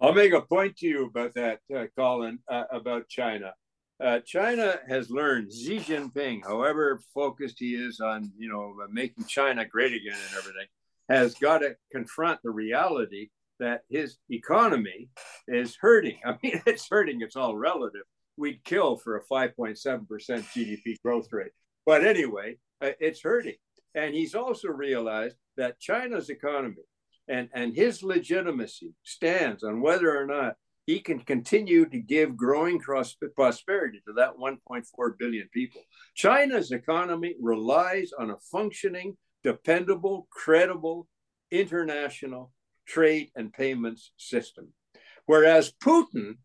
I'll 0.00 0.14
make 0.14 0.32
a 0.32 0.40
point 0.40 0.76
to 0.78 0.86
you 0.86 1.06
about 1.06 1.34
that, 1.34 1.60
uh, 1.74 1.86
Colin, 1.96 2.38
uh, 2.48 2.64
about 2.70 3.08
China. 3.08 3.52
Uh, 4.02 4.20
China 4.20 4.78
has 4.88 5.10
learned 5.10 5.52
Xi 5.52 5.78
Jinping, 5.78 6.42
however 6.42 7.00
focused 7.12 7.56
he 7.58 7.74
is 7.74 8.00
on, 8.00 8.32
you 8.38 8.48
know, 8.48 8.74
making 8.90 9.26
China 9.26 9.66
great 9.66 9.92
again 9.92 10.16
and 10.28 10.38
everything, 10.38 10.66
has 11.10 11.34
got 11.34 11.58
to 11.58 11.76
confront 11.92 12.40
the 12.42 12.50
reality 12.50 13.28
that 13.58 13.82
his 13.90 14.16
economy 14.30 15.10
is 15.48 15.76
hurting. 15.78 16.18
I 16.24 16.36
mean, 16.42 16.62
it's 16.66 16.88
hurting; 16.88 17.20
it's 17.20 17.36
all 17.36 17.56
relative 17.56 18.04
we'd 18.40 18.64
kill 18.64 18.96
for 18.96 19.16
a 19.16 19.24
5.7% 19.24 20.06
GDP 20.08 21.00
growth 21.04 21.28
rate. 21.30 21.52
But 21.86 22.04
anyway, 22.04 22.56
uh, 22.80 22.90
it's 22.98 23.20
hurting. 23.22 23.56
And 23.94 24.14
he's 24.14 24.34
also 24.34 24.68
realized 24.68 25.36
that 25.56 25.80
China's 25.80 26.30
economy 26.30 26.82
and, 27.28 27.48
and 27.52 27.74
his 27.74 28.02
legitimacy 28.02 28.92
stands 29.04 29.62
on 29.62 29.80
whether 29.80 30.16
or 30.16 30.26
not 30.26 30.54
he 30.86 31.00
can 31.00 31.20
continue 31.20 31.88
to 31.88 31.98
give 31.98 32.36
growing 32.36 32.80
prosperity 32.80 34.02
to 34.06 34.12
that 34.14 34.36
1.4 34.36 34.84
billion 35.18 35.48
people. 35.52 35.82
China's 36.14 36.72
economy 36.72 37.34
relies 37.40 38.10
on 38.18 38.30
a 38.30 38.38
functioning, 38.50 39.16
dependable, 39.44 40.26
credible 40.30 41.06
international 41.50 42.52
trade 42.86 43.30
and 43.36 43.52
payments 43.52 44.12
system. 44.16 44.72
Whereas 45.26 45.72
Putin 45.82 46.38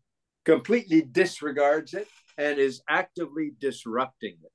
completely 0.44 1.02
disregards 1.02 1.94
it 1.94 2.06
and 2.38 2.58
is 2.58 2.82
actively 2.88 3.52
disrupting 3.60 4.36
it. 4.44 4.52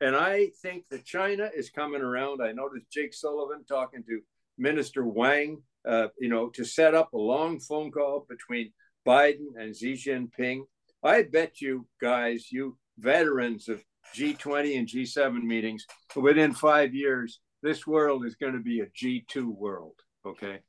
And 0.00 0.14
I 0.14 0.50
think 0.62 0.84
that 0.90 1.04
China 1.04 1.50
is 1.54 1.70
coming 1.70 2.02
around. 2.02 2.42
I 2.42 2.52
noticed 2.52 2.90
Jake 2.92 3.14
Sullivan 3.14 3.64
talking 3.66 4.04
to 4.04 4.20
Minister 4.58 5.06
Wang, 5.06 5.62
uh, 5.88 6.08
you 6.18 6.28
know, 6.28 6.48
to 6.50 6.64
set 6.64 6.94
up 6.94 7.12
a 7.12 7.18
long 7.18 7.60
phone 7.60 7.90
call 7.90 8.26
between 8.28 8.72
Biden 9.06 9.56
and 9.58 9.74
Xi 9.74 9.94
Jinping. 9.94 10.62
I 11.02 11.22
bet 11.22 11.60
you 11.60 11.86
guys, 12.00 12.50
you 12.50 12.76
veterans 12.98 13.68
of 13.68 13.82
G20 14.14 14.78
and 14.78 14.88
G7 14.88 15.42
meetings, 15.42 15.86
within 16.14 16.52
five 16.52 16.94
years, 16.94 17.40
this 17.62 17.86
world 17.86 18.24
is 18.26 18.36
going 18.36 18.54
to 18.54 18.60
be 18.60 18.80
a 18.80 18.86
G2 18.86 19.44
world. 19.44 19.94
Okay. 20.26 20.60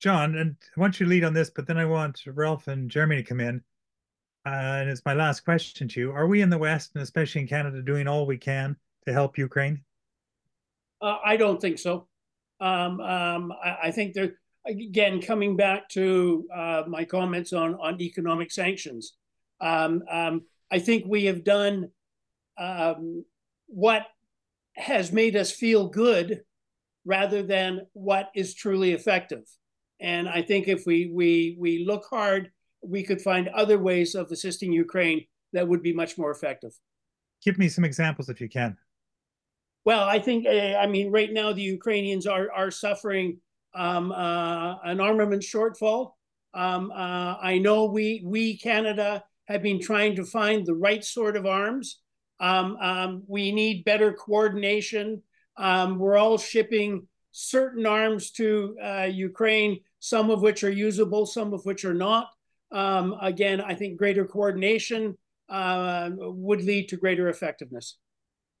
John, 0.00 0.36
and 0.36 0.56
I 0.76 0.80
want 0.80 1.00
you 1.00 1.06
to 1.06 1.10
lead 1.10 1.24
on 1.24 1.34
this, 1.34 1.50
but 1.50 1.66
then 1.66 1.78
I 1.78 1.84
want 1.84 2.20
Ralph 2.26 2.68
and 2.68 2.90
Jeremy 2.90 3.16
to 3.16 3.22
come 3.22 3.40
in. 3.40 3.62
Uh, 4.46 4.80
and 4.80 4.90
it's 4.90 5.04
my 5.06 5.14
last 5.14 5.40
question 5.40 5.88
to 5.88 6.00
you. 6.00 6.12
Are 6.12 6.26
we 6.26 6.42
in 6.42 6.50
the 6.50 6.58
West, 6.58 6.92
and 6.94 7.02
especially 7.02 7.40
in 7.42 7.48
Canada, 7.48 7.80
doing 7.82 8.06
all 8.06 8.26
we 8.26 8.36
can 8.36 8.76
to 9.06 9.12
help 9.12 9.38
Ukraine? 9.38 9.82
Uh, 11.00 11.18
I 11.24 11.36
don't 11.36 11.60
think 11.60 11.78
so. 11.78 12.08
Um, 12.60 13.00
um, 13.00 13.52
I, 13.52 13.76
I, 13.84 13.90
think 13.90 14.14
there, 14.14 14.34
again, 14.66 15.20
coming 15.20 15.56
back 15.56 15.88
to 15.90 16.46
uh, 16.54 16.82
my 16.86 17.04
comments 17.04 17.52
on, 17.52 17.74
on 17.74 18.00
economic 18.00 18.50
sanctions, 18.50 19.14
um, 19.60 20.02
um 20.10 20.42
I 20.70 20.78
think 20.78 21.04
we 21.06 21.26
have 21.26 21.44
done 21.44 21.90
um, 22.58 23.24
what 23.66 24.06
has 24.76 25.12
made 25.12 25.36
us 25.36 25.52
feel 25.52 25.88
good 25.88 26.42
rather 27.04 27.42
than 27.42 27.86
what 27.92 28.30
is 28.34 28.54
truly 28.54 28.92
effective. 28.92 29.44
And 30.00 30.28
I 30.28 30.42
think 30.42 30.68
if 30.68 30.84
we 30.86 31.10
we 31.12 31.56
we 31.58 31.84
look 31.84 32.06
hard, 32.10 32.50
we 32.86 33.02
could 33.02 33.20
find 33.20 33.48
other 33.48 33.78
ways 33.78 34.14
of 34.14 34.30
assisting 34.30 34.72
Ukraine 34.72 35.24
that 35.52 35.66
would 35.66 35.82
be 35.82 35.92
much 35.92 36.18
more 36.18 36.30
effective. 36.30 36.72
Give 37.44 37.58
me 37.58 37.68
some 37.68 37.84
examples 37.84 38.28
if 38.28 38.40
you 38.40 38.48
can. 38.48 38.76
Well, 39.84 40.04
I 40.04 40.18
think 40.18 40.46
uh, 40.46 40.50
I 40.50 40.86
mean 40.86 41.10
right 41.10 41.32
now 41.32 41.52
the 41.52 41.62
Ukrainians 41.62 42.26
are 42.26 42.50
are 42.50 42.70
suffering 42.70 43.38
um, 43.74 44.12
uh, 44.12 44.76
an 44.82 45.00
armament 45.00 45.42
shortfall. 45.42 46.12
Um, 46.54 46.90
uh, 46.90 47.36
I 47.42 47.58
know 47.58 47.84
we 47.86 48.22
we 48.24 48.56
Canada 48.56 49.24
have 49.46 49.62
been 49.62 49.80
trying 49.80 50.16
to 50.16 50.24
find 50.24 50.64
the 50.64 50.74
right 50.74 51.04
sort 51.04 51.36
of 51.36 51.44
arms. 51.46 52.00
Um, 52.40 52.76
um 52.80 53.22
we 53.26 53.52
need 53.52 53.84
better 53.84 54.12
coordination. 54.12 55.22
Um, 55.56 55.98
we're 55.98 56.16
all 56.16 56.38
shipping 56.38 57.06
certain 57.36 57.84
arms 57.84 58.30
to 58.30 58.76
uh, 58.82 59.08
Ukraine, 59.10 59.80
some 59.98 60.30
of 60.30 60.40
which 60.40 60.64
are 60.64 60.70
usable, 60.70 61.26
some 61.26 61.52
of 61.52 61.64
which 61.66 61.84
are 61.84 61.94
not. 61.94 62.28
Um, 62.74 63.16
again, 63.22 63.60
I 63.60 63.74
think 63.74 63.96
greater 63.96 64.26
coordination 64.26 65.16
uh, 65.48 66.10
would 66.12 66.62
lead 66.62 66.88
to 66.88 66.96
greater 66.96 67.28
effectiveness. 67.28 67.98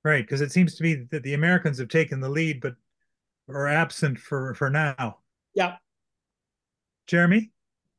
Right, 0.04 0.22
because 0.22 0.40
it 0.40 0.52
seems 0.52 0.76
to 0.76 0.82
be 0.82 0.94
that 1.10 1.24
the 1.24 1.34
Americans 1.34 1.78
have 1.78 1.88
taken 1.88 2.20
the 2.20 2.28
lead, 2.28 2.60
but 2.60 2.74
are 3.48 3.68
absent 3.68 4.18
for 4.18 4.54
for 4.54 4.70
now. 4.70 5.18
Yeah. 5.54 5.76
Jeremy, 7.06 7.50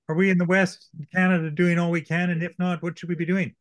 are 0.08 0.16
we 0.16 0.30
in 0.30 0.38
the 0.38 0.46
West, 0.46 0.90
Canada, 1.14 1.52
doing 1.52 1.78
all 1.78 1.92
we 1.92 2.02
can, 2.02 2.30
and 2.30 2.42
if 2.42 2.58
not, 2.58 2.82
what 2.82 2.98
should 2.98 3.10
we 3.10 3.16
be 3.16 3.26
doing? 3.26 3.54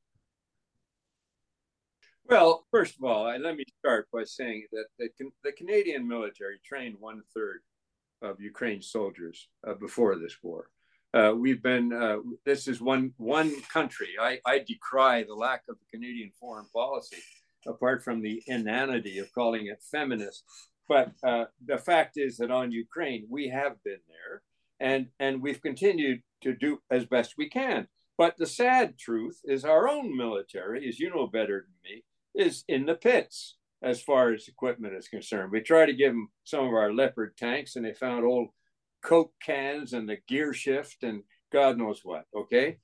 Well, 2.26 2.66
first 2.70 2.96
of 2.96 3.04
all, 3.04 3.24
let 3.24 3.56
me 3.56 3.64
start 3.80 4.08
by 4.12 4.24
saying 4.24 4.66
that 4.72 4.86
the, 4.98 5.08
the 5.42 5.52
Canadian 5.52 6.08
military 6.08 6.58
trained 6.64 6.96
one 6.98 7.20
third 7.34 7.60
of 8.22 8.40
Ukraine's 8.40 8.90
soldiers 8.90 9.48
uh, 9.66 9.74
before 9.74 10.16
this 10.16 10.36
war. 10.42 10.70
Uh, 11.14 11.32
we've 11.32 11.62
been 11.62 11.92
uh, 11.92 12.16
this 12.44 12.66
is 12.66 12.80
one 12.80 13.12
one 13.18 13.54
country. 13.72 14.08
I, 14.20 14.40
I 14.44 14.58
decry 14.58 15.22
the 15.22 15.34
lack 15.34 15.62
of 15.68 15.76
Canadian 15.92 16.32
foreign 16.40 16.66
policy, 16.74 17.18
apart 17.68 18.02
from 18.02 18.20
the 18.20 18.42
inanity 18.48 19.18
of 19.18 19.32
calling 19.32 19.68
it 19.68 19.80
feminist. 19.80 20.42
But 20.88 21.12
uh, 21.22 21.44
the 21.64 21.78
fact 21.78 22.16
is 22.16 22.36
that 22.38 22.50
on 22.50 22.72
Ukraine 22.72 23.26
we 23.30 23.48
have 23.48 23.82
been 23.84 24.00
there, 24.08 24.42
and 24.80 25.06
and 25.20 25.40
we've 25.40 25.62
continued 25.62 26.22
to 26.42 26.52
do 26.52 26.80
as 26.90 27.06
best 27.06 27.34
we 27.38 27.48
can. 27.48 27.86
But 28.18 28.36
the 28.36 28.46
sad 28.46 28.98
truth 28.98 29.40
is 29.44 29.64
our 29.64 29.88
own 29.88 30.16
military, 30.16 30.88
as 30.88 30.98
you 30.98 31.10
know 31.10 31.28
better 31.28 31.66
than 31.66 31.92
me, 31.92 32.04
is 32.34 32.64
in 32.66 32.86
the 32.86 32.94
pits 32.96 33.56
as 33.82 34.02
far 34.02 34.32
as 34.32 34.48
equipment 34.48 34.94
is 34.94 35.06
concerned. 35.06 35.52
We 35.52 35.60
tried 35.60 35.86
to 35.86 35.92
give 35.92 36.12
them 36.12 36.30
some 36.42 36.66
of 36.66 36.74
our 36.74 36.92
Leopard 36.92 37.36
tanks, 37.36 37.76
and 37.76 37.84
they 37.84 37.92
found 37.92 38.24
old 38.24 38.48
Coke 39.04 39.32
cans 39.40 39.92
and 39.92 40.08
the 40.08 40.18
gear 40.26 40.52
shift 40.52 41.02
and 41.02 41.22
God 41.52 41.78
knows 41.78 42.00
what. 42.02 42.24
Okay. 42.36 42.78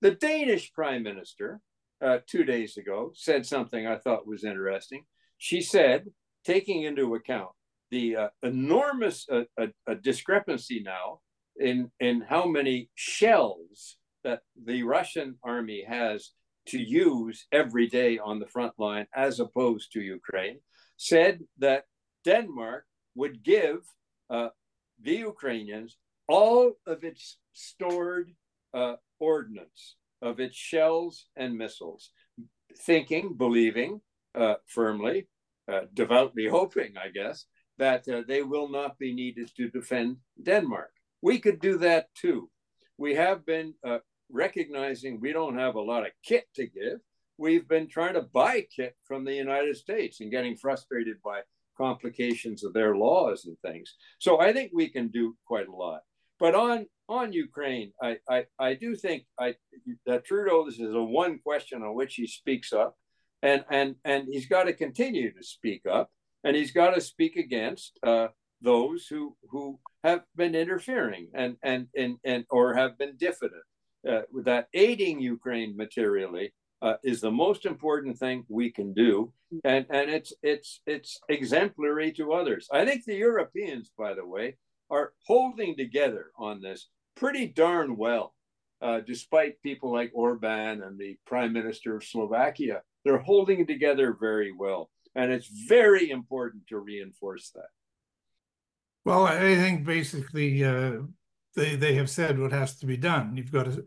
The 0.00 0.12
Danish 0.12 0.72
prime 0.72 1.02
minister 1.02 1.60
uh, 2.04 2.18
two 2.26 2.44
days 2.44 2.76
ago 2.76 3.12
said 3.14 3.46
something 3.46 3.86
I 3.86 3.98
thought 3.98 4.26
was 4.26 4.44
interesting. 4.44 5.04
She 5.38 5.60
said, 5.60 6.06
taking 6.44 6.82
into 6.82 7.14
account 7.14 7.50
the 7.90 8.16
uh, 8.16 8.28
enormous 8.42 9.26
uh, 9.30 9.64
discrepancy 10.02 10.82
now 10.84 11.20
in, 11.56 11.90
in 12.00 12.20
how 12.20 12.46
many 12.46 12.90
shells 12.94 13.96
that 14.24 14.40
the 14.64 14.82
Russian 14.82 15.36
army 15.44 15.84
has 15.86 16.30
to 16.68 16.78
use 16.78 17.46
every 17.52 17.86
day 17.86 18.18
on 18.18 18.40
the 18.40 18.48
front 18.48 18.72
line 18.78 19.06
as 19.14 19.38
opposed 19.38 19.92
to 19.92 20.00
Ukraine, 20.00 20.58
said 20.96 21.40
that 21.58 21.84
Denmark 22.24 22.84
would 23.14 23.42
give 23.42 23.78
uh, 24.30 24.48
the 25.02 25.16
Ukrainians 25.16 25.96
all 26.28 26.72
of 26.86 27.04
its 27.04 27.38
stored 27.52 28.32
uh, 28.74 28.96
ordnance, 29.18 29.96
of 30.22 30.40
its 30.40 30.56
shells 30.56 31.26
and 31.36 31.56
missiles, 31.56 32.10
thinking, 32.78 33.34
believing 33.36 34.00
uh, 34.34 34.54
firmly, 34.66 35.28
uh, 35.70 35.82
devoutly 35.94 36.48
hoping, 36.48 36.94
I 36.96 37.08
guess, 37.08 37.46
that 37.78 38.08
uh, 38.08 38.22
they 38.26 38.42
will 38.42 38.68
not 38.68 38.98
be 38.98 39.14
needed 39.14 39.50
to 39.56 39.68
defend 39.68 40.16
Denmark. 40.42 40.90
We 41.22 41.38
could 41.38 41.60
do 41.60 41.78
that 41.78 42.08
too. 42.14 42.50
We 42.98 43.14
have 43.14 43.44
been 43.44 43.74
uh, 43.86 43.98
recognizing 44.30 45.20
we 45.20 45.32
don't 45.32 45.58
have 45.58 45.74
a 45.74 45.80
lot 45.80 46.06
of 46.06 46.12
kit 46.24 46.46
to 46.54 46.66
give. 46.66 46.98
We've 47.38 47.68
been 47.68 47.88
trying 47.88 48.14
to 48.14 48.22
buy 48.22 48.66
kit 48.74 48.96
from 49.04 49.24
the 49.24 49.34
United 49.34 49.76
States 49.76 50.20
and 50.20 50.30
getting 50.30 50.56
frustrated 50.56 51.16
by 51.22 51.40
complications 51.76 52.64
of 52.64 52.72
their 52.72 52.96
laws 52.96 53.44
and 53.46 53.56
things. 53.60 53.94
So 54.18 54.40
I 54.40 54.52
think 54.52 54.72
we 54.74 54.88
can 54.88 55.08
do 55.08 55.36
quite 55.46 55.68
a 55.68 55.74
lot. 55.74 56.00
But 56.38 56.54
on 56.54 56.86
on 57.08 57.32
Ukraine, 57.32 57.92
I 58.02 58.18
I, 58.28 58.46
I 58.58 58.74
do 58.74 58.94
think 58.94 59.24
I 59.38 59.54
that 60.06 60.24
Trudeau 60.24 60.66
this 60.66 60.78
is 60.78 60.94
a 60.94 61.02
one 61.02 61.38
question 61.38 61.82
on 61.82 61.94
which 61.94 62.14
he 62.14 62.26
speaks 62.26 62.72
up, 62.72 62.96
and 63.42 63.64
and 63.70 63.96
and 64.04 64.28
he's 64.30 64.46
got 64.46 64.64
to 64.64 64.72
continue 64.72 65.32
to 65.32 65.42
speak 65.42 65.82
up, 65.86 66.10
and 66.44 66.56
he's 66.56 66.72
got 66.72 66.94
to 66.94 67.00
speak 67.00 67.36
against 67.36 67.98
uh, 68.02 68.28
those 68.60 69.06
who 69.06 69.36
who 69.50 69.78
have 70.04 70.22
been 70.34 70.54
interfering 70.54 71.28
and 71.34 71.56
and 71.62 71.86
and 71.96 72.16
and 72.24 72.44
or 72.50 72.74
have 72.74 72.98
been 72.98 73.16
diffident. 73.16 73.62
Uh, 74.06 74.22
that 74.44 74.68
aiding 74.72 75.20
Ukraine 75.20 75.76
materially 75.76 76.52
uh, 76.82 76.94
is 77.02 77.20
the 77.20 77.30
most 77.30 77.66
important 77.66 78.18
thing 78.18 78.44
we 78.48 78.70
can 78.70 78.92
do, 78.92 79.32
and 79.64 79.86
and 79.90 80.10
it's 80.10 80.32
it's 80.42 80.80
it's 80.86 81.20
exemplary 81.28 82.12
to 82.12 82.32
others. 82.32 82.68
I 82.72 82.84
think 82.84 83.04
the 83.04 83.14
Europeans, 83.14 83.90
by 83.96 84.14
the 84.14 84.26
way, 84.26 84.56
are 84.90 85.12
holding 85.26 85.76
together 85.76 86.32
on 86.38 86.60
this 86.60 86.88
pretty 87.16 87.46
darn 87.46 87.96
well, 87.96 88.34
uh, 88.82 89.00
despite 89.00 89.62
people 89.62 89.92
like 89.92 90.10
Orban 90.14 90.82
and 90.82 90.98
the 90.98 91.16
Prime 91.26 91.52
Minister 91.52 91.96
of 91.96 92.04
Slovakia. 92.04 92.82
They're 93.04 93.18
holding 93.18 93.66
together 93.66 94.16
very 94.18 94.52
well, 94.52 94.90
and 95.14 95.32
it's 95.32 95.48
very 95.68 96.10
important 96.10 96.66
to 96.68 96.78
reinforce 96.78 97.50
that. 97.54 97.70
Well, 99.04 99.24
I 99.24 99.38
think 99.38 99.86
basically 99.86 100.64
uh, 100.64 101.02
they 101.54 101.76
they 101.76 101.94
have 101.94 102.10
said 102.10 102.38
what 102.38 102.52
has 102.52 102.76
to 102.80 102.86
be 102.86 102.96
done. 102.96 103.36
You've 103.36 103.52
got 103.52 103.66
to 103.66 103.86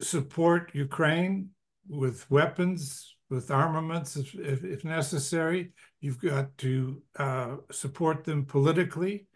support 0.00 0.70
Ukraine 0.74 1.50
with 1.88 2.30
weapons, 2.30 3.16
with 3.30 3.50
armaments 3.50 4.16
if, 4.16 4.34
if, 4.34 4.64
if 4.64 4.84
necessary. 4.84 5.72
You've 6.00 6.20
got 6.20 6.56
to 6.58 7.02
uh, 7.18 7.56
support 7.70 8.24
them 8.24 8.44
politically, 8.44 9.26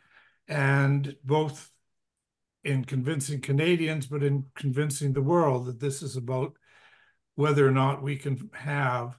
and 0.47 1.15
both 1.25 1.71
in 2.65 2.85
convincing 2.85 3.41
Canadians, 3.41 4.07
but 4.07 4.23
in 4.23 4.45
convincing 4.55 5.13
the 5.13 5.23
world 5.23 5.67
that 5.67 5.81
this 5.81 6.03
is 6.03 6.17
about 6.17 6.53
whether 7.35 7.67
or 7.67 7.71
not 7.71 8.03
we 8.03 8.17
can 8.17 8.51
have 8.53 9.17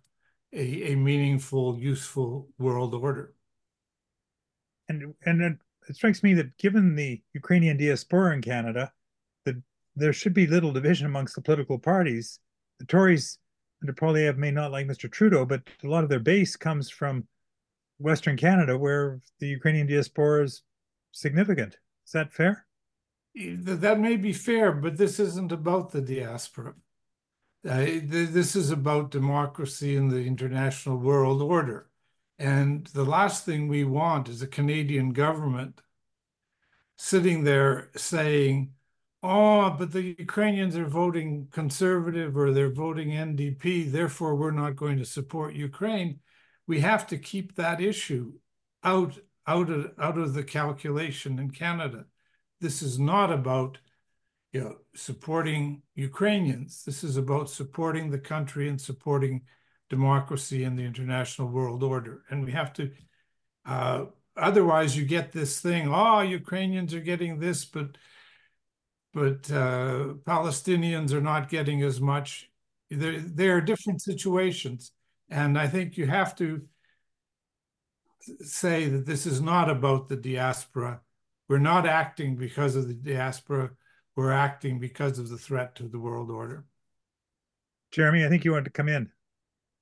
a, 0.53 0.91
a 0.91 0.95
meaningful, 0.95 1.77
useful 1.79 2.49
world 2.57 2.93
order. 2.93 3.33
And 4.87 5.13
and 5.25 5.41
it, 5.41 5.57
it 5.87 5.95
strikes 5.95 6.23
me 6.23 6.33
that 6.35 6.57
given 6.57 6.95
the 6.95 7.21
Ukrainian 7.33 7.77
diaspora 7.77 8.33
in 8.33 8.41
Canada, 8.41 8.91
that 9.45 9.55
there 9.95 10.13
should 10.13 10.33
be 10.33 10.47
little 10.47 10.71
division 10.71 11.05
amongst 11.05 11.35
the 11.35 11.41
political 11.41 11.79
parties. 11.79 12.39
The 12.79 12.85
Tories 12.85 13.37
under 13.81 13.93
Poilievre 13.93 14.37
may 14.37 14.51
not 14.51 14.71
like 14.71 14.87
Mr. 14.87 15.11
Trudeau, 15.11 15.45
but 15.45 15.61
a 15.83 15.87
lot 15.87 16.03
of 16.03 16.09
their 16.09 16.19
base 16.19 16.55
comes 16.55 16.89
from 16.89 17.27
Western 17.97 18.37
Canada, 18.37 18.77
where 18.77 19.19
the 19.39 19.47
Ukrainian 19.47 19.87
diaspora 19.87 20.43
is 20.43 20.63
significant. 21.11 21.77
Is 22.05 22.13
that 22.13 22.33
fair? 22.33 22.65
That 23.35 23.99
may 23.99 24.15
be 24.15 24.33
fair, 24.33 24.71
but 24.71 24.97
this 24.97 25.19
isn't 25.19 25.51
about 25.51 25.91
the 25.91 26.01
diaspora. 26.01 26.73
Uh, 27.67 27.85
this 28.03 28.55
is 28.55 28.71
about 28.71 29.11
democracy 29.11 29.95
and 29.97 30.09
the 30.09 30.25
international 30.25 30.97
world 30.97 31.41
order. 31.41 31.89
And 32.37 32.87
the 32.87 33.03
last 33.03 33.45
thing 33.45 33.67
we 33.67 33.83
want 33.83 34.29
is 34.29 34.41
a 34.41 34.47
Canadian 34.47 35.11
government 35.11 35.81
sitting 36.97 37.43
there 37.43 37.89
saying, 37.97 38.73
oh, 39.23 39.75
but 39.77 39.91
the 39.91 40.15
Ukrainians 40.17 40.75
are 40.75 40.85
voting 40.85 41.47
conservative 41.51 42.37
or 42.37 42.51
they're 42.51 42.71
voting 42.71 43.09
NDP, 43.09 43.91
therefore 43.91 44.35
we're 44.35 44.51
not 44.51 44.75
going 44.75 44.97
to 44.97 45.05
support 45.05 45.53
Ukraine. 45.55 46.19
We 46.67 46.79
have 46.81 47.07
to 47.07 47.17
keep 47.17 47.55
that 47.55 47.81
issue 47.81 48.33
out, 48.83 49.17
out, 49.47 49.69
of, 49.69 49.91
out 49.99 50.17
of 50.17 50.33
the 50.33 50.43
calculation 50.43 51.39
in 51.39 51.51
Canada. 51.51 52.05
This 52.61 52.81
is 52.81 52.99
not 52.99 53.31
about 53.31 53.79
you 54.51 54.61
know, 54.61 54.77
supporting 54.95 55.81
Ukrainians. 55.95 56.83
This 56.83 57.03
is 57.03 57.17
about 57.17 57.49
supporting 57.49 58.09
the 58.09 58.19
country 58.19 58.67
and 58.67 58.79
supporting 58.79 59.41
democracy 59.89 60.63
and 60.63 60.77
the 60.77 60.83
international 60.83 61.49
world 61.49 61.83
order. 61.83 62.23
And 62.29 62.45
we 62.45 62.51
have 62.51 62.73
to, 62.73 62.91
uh, 63.65 64.05
otherwise 64.35 64.97
you 64.97 65.05
get 65.05 65.31
this 65.31 65.59
thing, 65.59 65.93
oh, 65.93 66.21
Ukrainians 66.21 66.93
are 66.93 66.99
getting 66.99 67.39
this, 67.39 67.65
but 67.65 67.97
but 69.13 69.51
uh, 69.51 70.13
Palestinians 70.25 71.11
are 71.13 71.21
not 71.21 71.49
getting 71.49 71.81
as 71.83 71.99
much. 71.99 72.49
There, 72.89 73.19
there 73.19 73.57
are 73.57 73.61
different 73.61 74.01
situations. 74.01 74.91
And 75.29 75.57
I 75.57 75.67
think 75.67 75.97
you 75.97 76.07
have 76.07 76.35
to 76.37 76.63
say 78.41 78.87
that 78.87 79.05
this 79.05 79.25
is 79.25 79.41
not 79.41 79.69
about 79.69 80.09
the 80.09 80.15
diaspora. 80.15 81.01
We're 81.47 81.59
not 81.59 81.87
acting 81.87 82.35
because 82.35 82.75
of 82.75 82.87
the 82.87 82.93
diaspora 82.93 83.71
we're 84.19 84.33
acting 84.33 84.79
because 84.79 85.17
of 85.17 85.29
the 85.29 85.37
threat 85.37 85.75
to 85.75 85.87
the 85.87 85.97
world 85.97 86.29
order. 86.29 86.65
Jeremy, 87.91 88.25
I 88.25 88.27
think 88.27 88.43
you 88.43 88.51
wanted 88.51 88.65
to 88.65 88.71
come 88.71 88.89
in. 88.89 89.09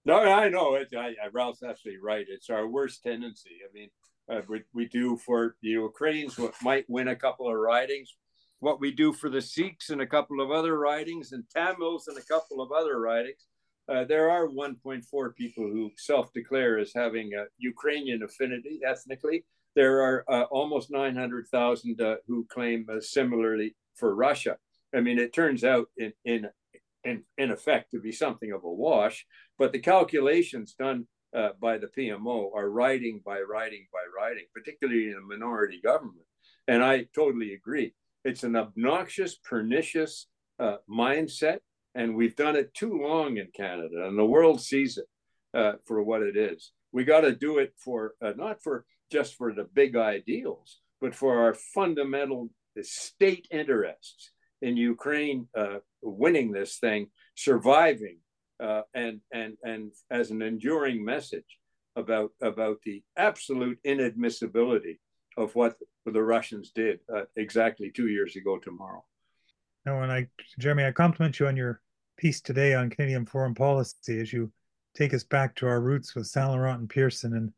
No, 0.05 0.19
I 0.19 0.47
know 0.49 0.75
it. 0.75 0.89
I, 0.95 1.07
I, 1.07 1.29
Ralph's 1.33 1.63
absolutely 1.63 2.03
right. 2.03 2.23
It's 2.29 2.51
our 2.51 2.67
worst 2.67 3.01
tendency. 3.01 3.57
I 3.67 3.73
mean, 3.73 3.89
uh, 4.31 4.41
we, 4.47 4.61
we 4.75 4.87
do 4.87 5.17
for 5.17 5.55
the 5.63 5.69
Ukrainians 5.69 6.37
what 6.37 6.53
might 6.61 6.85
win 6.87 7.07
a 7.07 7.15
couple 7.15 7.49
of 7.49 7.55
ridings, 7.55 8.15
what 8.59 8.79
we 8.79 8.91
do 8.91 9.13
for 9.13 9.29
the 9.29 9.41
Sikhs 9.41 9.89
and 9.89 10.01
a 10.01 10.07
couple 10.07 10.41
of 10.41 10.51
other 10.51 10.77
ridings, 10.77 11.31
and 11.31 11.43
Tamils 11.49 12.07
and 12.07 12.17
a 12.17 12.21
couple 12.21 12.61
of 12.61 12.71
other 12.71 12.99
ridings. 12.99 13.47
Uh, 13.89 14.03
there 14.03 14.29
are 14.29 14.47
1.4 14.47 15.35
people 15.35 15.63
who 15.63 15.91
self-declare 15.95 16.77
as 16.77 16.91
having 16.93 17.31
a 17.33 17.45
Ukrainian 17.57 18.23
affinity 18.23 18.81
ethnically. 18.85 19.45
There 19.75 20.01
are 20.01 20.25
uh, 20.29 20.43
almost 20.43 20.91
900,000 20.91 22.01
uh, 22.01 22.15
who 22.27 22.45
claim 22.49 22.87
uh, 22.91 22.99
similarly 22.99 23.75
for 23.95 24.15
Russia. 24.15 24.57
I 24.93 25.01
mean, 25.01 25.19
it 25.19 25.33
turns 25.33 25.63
out 25.63 25.87
in 25.97 26.13
in 26.25 26.47
in, 27.03 27.23
in 27.37 27.51
effect 27.51 27.91
to 27.91 28.01
be 28.01 28.11
something 28.11 28.51
of 28.51 28.63
a 28.63 28.69
wash, 28.69 29.25
but 29.57 29.71
the 29.71 29.79
calculations 29.79 30.75
done 30.77 31.07
uh, 31.35 31.49
by 31.61 31.77
the 31.77 31.87
PMO 31.87 32.53
are 32.55 32.69
riding 32.69 33.21
by 33.25 33.39
riding 33.39 33.87
by 33.93 34.03
riding, 34.19 34.45
particularly 34.53 35.09
in 35.09 35.15
a 35.17 35.21
minority 35.21 35.79
government. 35.81 36.25
And 36.67 36.83
I 36.83 37.05
totally 37.15 37.53
agree. 37.53 37.93
It's 38.23 38.43
an 38.43 38.55
obnoxious, 38.55 39.35
pernicious 39.35 40.27
uh, 40.59 40.77
mindset, 40.89 41.59
and 41.95 42.15
we've 42.15 42.35
done 42.35 42.55
it 42.55 42.73
too 42.73 42.99
long 43.01 43.37
in 43.37 43.47
Canada, 43.55 44.07
and 44.07 44.17
the 44.17 44.25
world 44.25 44.61
sees 44.61 44.97
it 44.97 45.07
uh, 45.53 45.73
for 45.85 46.01
what 46.03 46.21
it 46.21 46.35
is. 46.35 46.71
We 46.91 47.03
got 47.03 47.21
to 47.21 47.35
do 47.35 47.59
it 47.59 47.73
for 47.77 48.13
uh, 48.21 48.33
not 48.35 48.61
for 48.61 48.85
just 49.11 49.35
for 49.35 49.53
the 49.53 49.65
big 49.73 49.95
ideals, 49.95 50.79
but 50.99 51.15
for 51.15 51.39
our 51.39 51.53
fundamental 51.53 52.49
state 52.81 53.47
interests 53.51 54.31
in 54.61 54.77
Ukraine 54.77 55.47
uh, 55.55 55.77
winning 56.01 56.51
this 56.51 56.77
thing, 56.77 57.07
surviving, 57.35 58.19
uh, 58.61 58.81
and 58.93 59.21
and 59.31 59.57
and 59.63 59.91
as 60.09 60.31
an 60.31 60.41
enduring 60.41 61.03
message 61.03 61.59
about 61.95 62.31
about 62.41 62.77
the 62.83 63.03
absolute 63.15 63.79
inadmissibility 63.85 64.97
of 65.37 65.55
what 65.55 65.77
the 66.05 66.23
Russians 66.23 66.71
did 66.71 66.99
uh, 67.13 67.23
exactly 67.35 67.91
two 67.91 68.07
years 68.07 68.35
ago 68.35 68.57
tomorrow. 68.57 69.03
No, 69.85 70.01
and 70.01 70.11
I, 70.11 70.27
Jeremy, 70.59 70.85
I 70.85 70.91
compliment 70.91 71.39
you 71.39 71.47
on 71.47 71.55
your 71.55 71.81
piece 72.17 72.41
today 72.41 72.73
on 72.73 72.89
Canadian 72.89 73.25
foreign 73.25 73.53
policy 73.53 74.19
as 74.19 74.33
you 74.33 74.51
take 74.95 75.13
us 75.13 75.23
back 75.23 75.55
to 75.55 75.67
our 75.67 75.79
roots 75.79 76.15
with 76.15 76.27
Saint 76.27 76.49
Laurent 76.49 76.79
and 76.79 76.89
Pearson, 76.89 77.53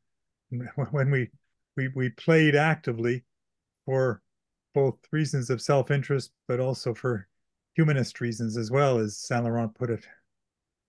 and 0.51 0.67
when 0.91 1.09
we 1.09 1.30
we 1.75 1.88
we 1.95 2.09
played 2.09 2.55
actively 2.55 3.23
for 3.86 4.21
both 4.73 4.97
reasons 5.11 5.49
of 5.49 5.61
self-interest, 5.61 6.32
but 6.47 6.59
also 6.59 6.93
for 6.93 7.27
humanist 7.75 8.21
reasons 8.21 8.57
as 8.57 8.69
well, 8.69 8.99
as 8.99 9.17
Saint 9.17 9.45
Laurent 9.45 9.73
put 9.73 9.89
it. 9.89 10.05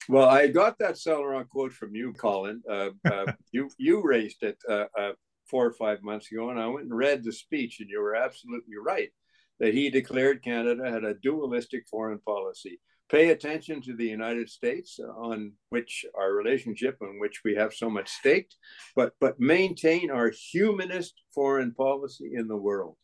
Well, 0.09 0.29
I 0.29 0.49
got 0.49 0.79
that 0.79 0.99
Saint 0.99 1.19
Laurent 1.19 1.49
quote 1.49 1.73
from 1.73 1.95
you, 1.95 2.13
Colin. 2.13 2.63
Uh, 2.69 2.91
uh, 3.11 3.33
you 3.53 3.71
you 3.79 4.03
raised 4.03 4.43
it 4.43 4.59
uh, 4.69 4.87
uh, 4.99 5.13
four 5.51 5.67
or 5.67 5.73
five 5.73 6.03
months 6.03 6.31
ago, 6.31 6.51
and 6.51 6.61
I 6.61 6.67
went 6.67 6.87
and 6.87 6.97
read 6.97 7.25
the 7.25 7.33
speech, 7.33 7.81
and 7.81 7.91
you 7.91 8.01
were 8.01 8.15
absolutely 8.15 8.77
right 8.83 9.11
that 9.59 9.75
he 9.75 9.91
declared 9.91 10.43
Canada 10.43 10.91
had 10.91 11.05
a 11.05 11.15
dualistic 11.15 11.87
foreign 11.91 12.19
policy. 12.21 12.81
Pay 13.11 13.31
attention 13.31 13.83
to 13.83 13.95
the 13.95 14.07
United 14.07 14.49
States, 14.49 14.99
on 15.01 15.53
which 15.69 16.07
our 16.17 16.33
relationship, 16.33 16.97
on 17.03 17.19
which 17.19 17.43
we 17.45 17.57
have 17.57 17.75
so 17.75 17.91
much 17.91 18.09
staked, 18.09 18.57
but 18.95 19.13
but 19.21 19.41
maintain 19.41 20.11
our 20.11 20.31
humanist 20.53 21.15
foreign 21.35 21.73
policy 21.75 22.31
in 22.35 22.47
the 22.47 22.57
world 22.57 22.97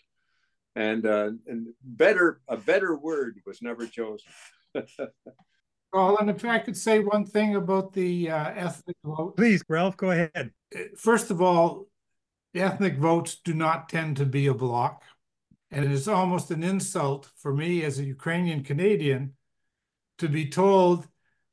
and 0.76 1.07
uh, 1.07 1.30
and 1.47 1.68
better 1.82 2.40
a 2.49 2.57
better 2.57 2.97
word 2.97 3.40
was 3.47 3.62
never 3.62 3.86
chosen. 3.86 4.28
well, 5.92 6.18
and 6.18 6.30
if 6.30 6.44
I 6.44 6.59
could 6.59 6.76
say 6.76 7.01
one 7.01 7.24
thing 7.24 7.57
about 7.57 7.92
the 7.94 8.30
uh, 8.30 8.51
ethnic 8.55 8.97
vote, 9.03 9.36
please, 9.36 9.64
Ralph, 9.68 9.97
go 9.97 10.11
ahead. 10.11 10.53
First 10.97 11.30
of 11.30 11.40
all, 11.40 11.86
ethnic 12.57 12.98
votes 12.98 13.36
do 13.44 13.54
not 13.54 13.88
tend 13.88 14.16
to 14.16 14.26
be 14.26 14.46
a 14.46 14.54
block, 14.54 15.02
and 15.70 15.84
it 15.84 15.90
is 15.90 16.09
almost 16.09 16.50
an 16.50 16.62
insult 16.62 17.30
for 17.36 17.54
me 17.54 17.84
as 17.84 17.98
a 17.98 18.04
Ukrainian 18.04 18.62
Canadian 18.62 19.34
to 20.18 20.28
be 20.28 20.48
told 20.48 21.07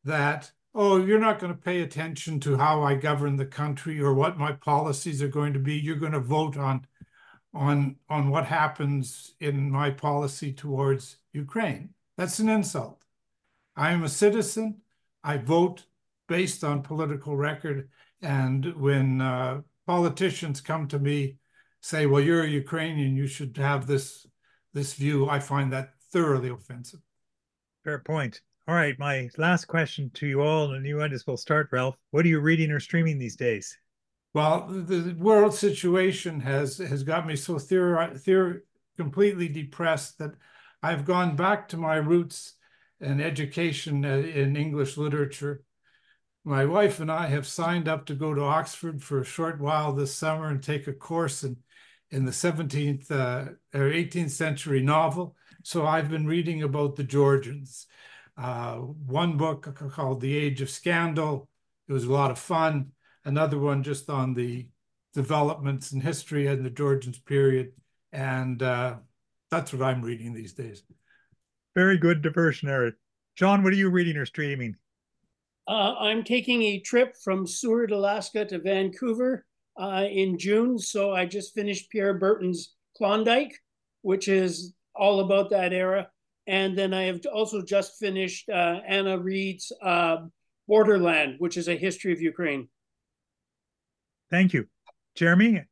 that 0.04 0.52
oh, 0.76 0.98
you're 0.98 1.20
not 1.20 1.40
going 1.40 1.54
to 1.54 1.62
pay 1.62 1.82
attention 1.82 2.40
to 2.40 2.58
how 2.58 2.82
I 2.82 2.96
govern 2.96 3.36
the 3.36 3.46
country 3.46 4.02
or 4.02 4.14
what 4.14 4.38
my 4.38 4.54
policies 4.54 5.22
are 5.22 5.28
going 5.28 5.54
to 5.54 5.60
be. 5.60 5.76
You're 5.76 5.96
going 5.96 6.14
to 6.14 6.20
vote 6.20 6.58
on 6.58 6.86
on 7.54 7.98
on 8.10 8.30
what 8.30 8.46
happens 8.46 9.36
in 9.40 9.70
my 9.70 9.92
policy 9.92 10.52
towards 10.52 11.18
Ukraine. 11.32 11.94
That's 12.18 12.40
an 12.40 12.50
insult. 12.50 13.04
I 13.76 13.92
am 13.92 14.04
a 14.04 14.10
citizen. 14.10 14.82
I 15.24 15.38
vote 15.38 15.86
based 16.28 16.64
on 16.64 16.82
political 16.82 17.36
record. 17.36 17.90
And 18.22 18.66
when 18.76 19.22
uh, 19.22 19.62
politicians 19.86 20.62
come 20.62 20.88
to 20.88 21.00
me, 21.00 21.38
say, 21.82 22.06
"Well, 22.06 22.22
you're 22.22 22.44
a 22.44 22.50
Ukrainian. 22.50 23.16
You 23.16 23.28
should 23.28 23.58
have 23.58 23.88
this 23.88 24.26
this 24.74 24.94
view," 24.94 25.30
I 25.30 25.40
find 25.40 25.72
that 25.74 25.94
thoroughly 26.12 26.50
offensive. 26.50 27.02
Fair 27.84 28.00
point. 28.00 28.42
All 28.68 28.76
right, 28.76 28.98
my 28.98 29.30
last 29.38 29.66
question 29.66 30.10
to 30.14 30.26
you 30.26 30.42
all, 30.42 30.74
and 30.74 30.86
you 30.86 30.98
might 30.98 31.12
as 31.12 31.28
well 31.28 31.36
start, 31.36 31.68
Ralph. 31.72 31.98
What 32.12 32.24
are 32.26 32.30
you 32.30 32.40
reading 32.40 32.72
or 32.72 32.80
streaming 32.80 33.18
these 33.18 33.36
days? 33.36 33.78
Well, 34.34 34.68
the 34.68 35.14
world 35.20 35.54
situation 35.54 36.40
has 36.40 36.78
has 36.78 37.04
got 37.04 37.28
me 37.28 37.36
so 37.36 37.56
theor- 37.56 38.14
theor- 38.24 38.62
completely 38.96 39.48
depressed 39.48 40.18
that 40.20 40.32
I've 40.82 41.06
gone 41.06 41.36
back 41.36 41.68
to 41.70 41.78
my 41.78 41.96
roots 41.96 42.56
and 43.00 43.22
education 43.22 44.06
uh, 44.06 44.18
in 44.18 44.56
English 44.56 44.98
literature. 44.98 45.64
My 46.46 46.66
wife 46.66 47.00
and 47.00 47.12
I 47.12 47.28
have 47.28 47.48
signed 47.48 47.88
up 47.88 48.06
to 48.06 48.16
go 48.16 48.34
to 48.34 48.42
Oxford 48.42 49.02
for 49.02 49.22
a 49.22 49.26
short 49.26 49.62
while 49.62 49.94
this 49.94 50.14
summer 50.14 50.50
and 50.50 50.62
take 50.62 50.88
a 50.88 50.94
course 50.94 51.44
in 51.44 51.58
in 52.12 52.26
the 52.26 52.32
17th 52.32 53.10
uh, 53.10 53.46
or 53.74 53.90
18th 53.90 54.30
century 54.30 54.84
novel. 54.84 55.36
So 55.64 55.84
I've 55.84 56.12
been 56.12 56.28
reading 56.28 56.62
about 56.62 56.96
the 56.96 57.04
Georgians. 57.04 57.88
Uh, 58.38 58.76
one 58.76 59.36
book 59.36 59.74
called 59.92 60.22
The 60.22 60.38
Age 60.38 60.62
of 60.62 60.70
Scandal. 60.70 61.50
It 61.88 61.94
was 61.94 62.04
a 62.04 62.12
lot 62.12 62.30
of 62.30 62.38
fun 62.38 62.92
another 63.26 63.58
one 63.58 63.84
just 63.84 64.10
on 64.10 64.34
the 64.34 64.68
developments 65.14 65.92
in 65.92 66.02
history 66.02 66.48
and 66.48 66.66
the 66.66 66.70
Georgians 66.70 67.20
period. 67.20 67.72
And 68.12 68.62
uh, 68.62 68.96
that's 69.50 69.74
what 69.74 69.82
I'm 69.82 70.02
reading 70.02 70.34
these 70.34 70.54
days. 70.54 70.84
Very 71.76 71.98
good 71.98 72.22
diversionary. 72.22 72.94
John, 73.36 73.64
what 73.64 73.74
are 73.74 73.78
you 73.78 73.90
reading 73.90 74.18
or 74.18 74.26
streaming? 74.26 74.76
Uh, 75.68 75.96
I'm 76.00 76.24
taking 76.24 76.62
a 76.64 76.80
trip 76.80 77.16
from 77.24 77.48
Seward, 77.48 77.92
Alaska 77.92 78.46
to 78.46 78.60
Vancouver 78.60 79.46
uh, 79.80 80.06
in 80.10 80.38
June. 80.38 80.78
So 80.78 81.14
I 81.14 81.26
just 81.26 81.54
finished 81.54 81.90
Pierre 81.90 82.14
Berton's 82.14 82.76
Klondike, 82.98 83.58
which 84.02 84.28
is 84.28 84.74
all 84.96 85.22
about 85.22 85.50
that 85.52 85.74
era. 85.74 86.10
And 86.48 86.78
then 86.78 86.94
I 86.94 87.04
have 87.04 87.22
also 87.34 87.62
just 87.62 87.98
finished 88.00 88.50
uh, 88.50 88.82
Anna 88.86 89.18
Reid's 89.18 89.72
uh, 89.82 90.18
Borderland, 90.68 91.36
which 91.40 91.58
is 91.58 91.70
a 91.70 91.76
history 91.76 92.12
of 92.12 92.22
Ukraine. 92.22 92.68
Thank 94.30 94.54
you. 94.54 94.68
Jeremy, 95.16 95.64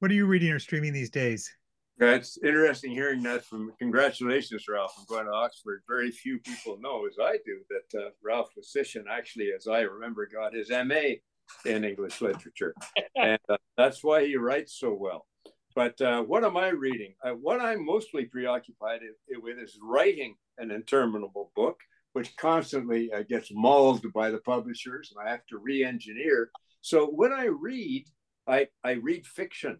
what 0.00 0.10
are 0.10 0.14
you 0.14 0.26
reading 0.26 0.50
or 0.50 0.58
streaming 0.58 0.92
these 0.92 1.10
days? 1.10 1.50
That's 1.98 2.38
interesting 2.44 2.92
hearing 2.92 3.24
that 3.24 3.44
from 3.44 3.72
congratulations, 3.80 4.66
Ralph. 4.68 4.94
I'm 4.96 5.04
going 5.08 5.26
to 5.26 5.32
Oxford. 5.32 5.82
Very 5.88 6.12
few 6.12 6.38
people 6.38 6.78
know, 6.80 7.06
as 7.06 7.16
I 7.20 7.38
do, 7.44 7.58
that 7.70 8.00
uh, 8.00 8.10
Ralph 8.22 8.50
Lysyshyn 8.56 9.04
actually, 9.10 9.50
as 9.56 9.66
I 9.66 9.80
remember, 9.80 10.28
got 10.32 10.54
his 10.54 10.70
MA 10.70 11.16
in 11.64 11.84
English 11.84 12.20
literature. 12.20 12.72
and 13.16 13.40
uh, 13.48 13.56
that's 13.76 14.04
why 14.04 14.24
he 14.24 14.36
writes 14.36 14.78
so 14.78 14.94
well. 14.94 15.26
But 15.74 16.00
uh, 16.00 16.22
what 16.22 16.44
am 16.44 16.56
I 16.56 16.68
reading? 16.68 17.14
Uh, 17.24 17.32
what 17.32 17.60
I'm 17.60 17.84
mostly 17.84 18.26
preoccupied 18.26 19.00
with 19.30 19.58
is 19.58 19.76
writing 19.82 20.36
an 20.58 20.70
interminable 20.70 21.50
book, 21.56 21.80
which 22.12 22.36
constantly 22.36 23.12
uh, 23.12 23.22
gets 23.28 23.50
mauled 23.52 24.04
by 24.12 24.30
the 24.30 24.38
publishers, 24.38 25.12
and 25.12 25.26
I 25.26 25.32
have 25.32 25.46
to 25.46 25.58
re 25.58 25.82
engineer. 25.82 26.50
So 26.80 27.06
when 27.06 27.32
I 27.32 27.46
read, 27.46 28.06
I, 28.46 28.68
I 28.84 28.92
read 28.92 29.26
fiction 29.26 29.78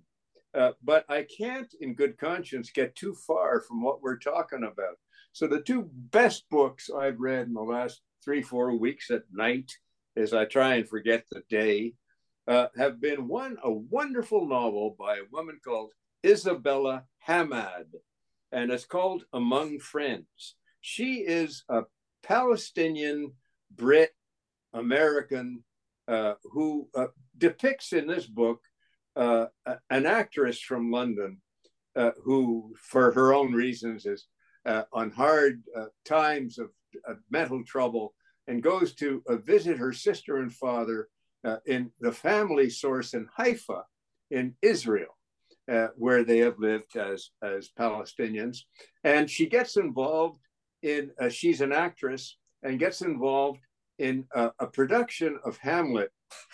uh, 0.58 0.72
but 0.82 1.04
I 1.08 1.24
can't, 1.24 1.72
in 1.80 1.94
good 1.94 2.18
conscience, 2.18 2.70
get 2.70 2.96
too 2.96 3.14
far 3.14 3.60
from 3.60 3.82
what 3.82 4.02
we're 4.02 4.18
talking 4.18 4.64
about. 4.64 4.98
So 5.32 5.46
the 5.46 5.60
two 5.60 5.88
best 5.92 6.48
books 6.50 6.90
I've 6.90 7.20
read 7.20 7.46
in 7.46 7.54
the 7.54 7.60
last 7.62 8.00
three, 8.24 8.42
four 8.42 8.76
weeks 8.76 9.10
at 9.10 9.22
night, 9.32 9.70
as 10.16 10.34
I 10.34 10.46
try 10.46 10.74
and 10.74 10.88
forget 10.88 11.24
the 11.30 11.42
day, 11.48 11.94
uh, 12.48 12.66
have 12.76 13.00
been 13.00 13.28
one 13.28 13.56
a 13.62 13.70
wonderful 13.70 14.48
novel 14.48 14.96
by 14.98 15.16
a 15.16 15.30
woman 15.30 15.60
called 15.64 15.92
Isabella 16.26 17.04
Hammad, 17.18 17.86
and 18.50 18.72
it's 18.72 18.84
called 18.84 19.24
Among 19.32 19.78
Friends. 19.78 20.56
She 20.80 21.16
is 21.16 21.62
a 21.68 21.82
Palestinian 22.22 23.32
Brit 23.70 24.10
American 24.72 25.62
uh, 26.08 26.34
who 26.42 26.88
uh, 26.96 27.08
depicts 27.36 27.92
in 27.92 28.06
this 28.06 28.26
book 28.26 28.62
uh, 29.18 29.46
an 29.90 30.06
actress 30.06 30.60
from 30.60 30.90
London 30.90 31.38
uh, 31.96 32.12
who, 32.22 32.72
for 32.80 33.10
her 33.12 33.34
own 33.34 33.52
reasons, 33.52 34.06
is 34.06 34.28
uh, 34.64 34.84
on 34.92 35.10
hard 35.10 35.62
uh, 35.76 35.86
times 36.04 36.58
of, 36.58 36.70
of, 37.06 37.18
mental 37.30 37.64
trouble 37.64 38.14
and 38.46 38.62
goes 38.62 38.94
to 38.94 39.22
uh, 39.28 39.36
visit 39.36 39.76
her 39.76 39.92
sister 39.92 40.38
and 40.38 40.52
father 40.52 41.08
in 41.66 41.90
the 42.00 42.12
family 42.12 42.68
source 42.68 43.14
in 43.14 43.26
Haifa 43.36 43.84
in 44.30 44.54
Israel. 44.60 45.16
where 45.96 46.24
they 46.24 46.38
have 46.38 46.58
lived 46.58 46.96
as 46.96 47.30
as 47.42 47.70
Palestinians, 47.78 48.58
and 49.04 49.30
she 49.30 49.46
gets 49.46 49.76
involved 49.76 50.40
in. 50.82 51.10
she's 51.30 51.60
an 51.60 51.72
actress 51.72 52.36
and 52.62 52.78
gets 52.78 53.00
involved 53.02 53.60
in 53.98 54.26
a, 54.34 54.50
a 54.60 54.66
production 54.66 55.38
of 55.44 55.58
Hamlet 55.58 56.10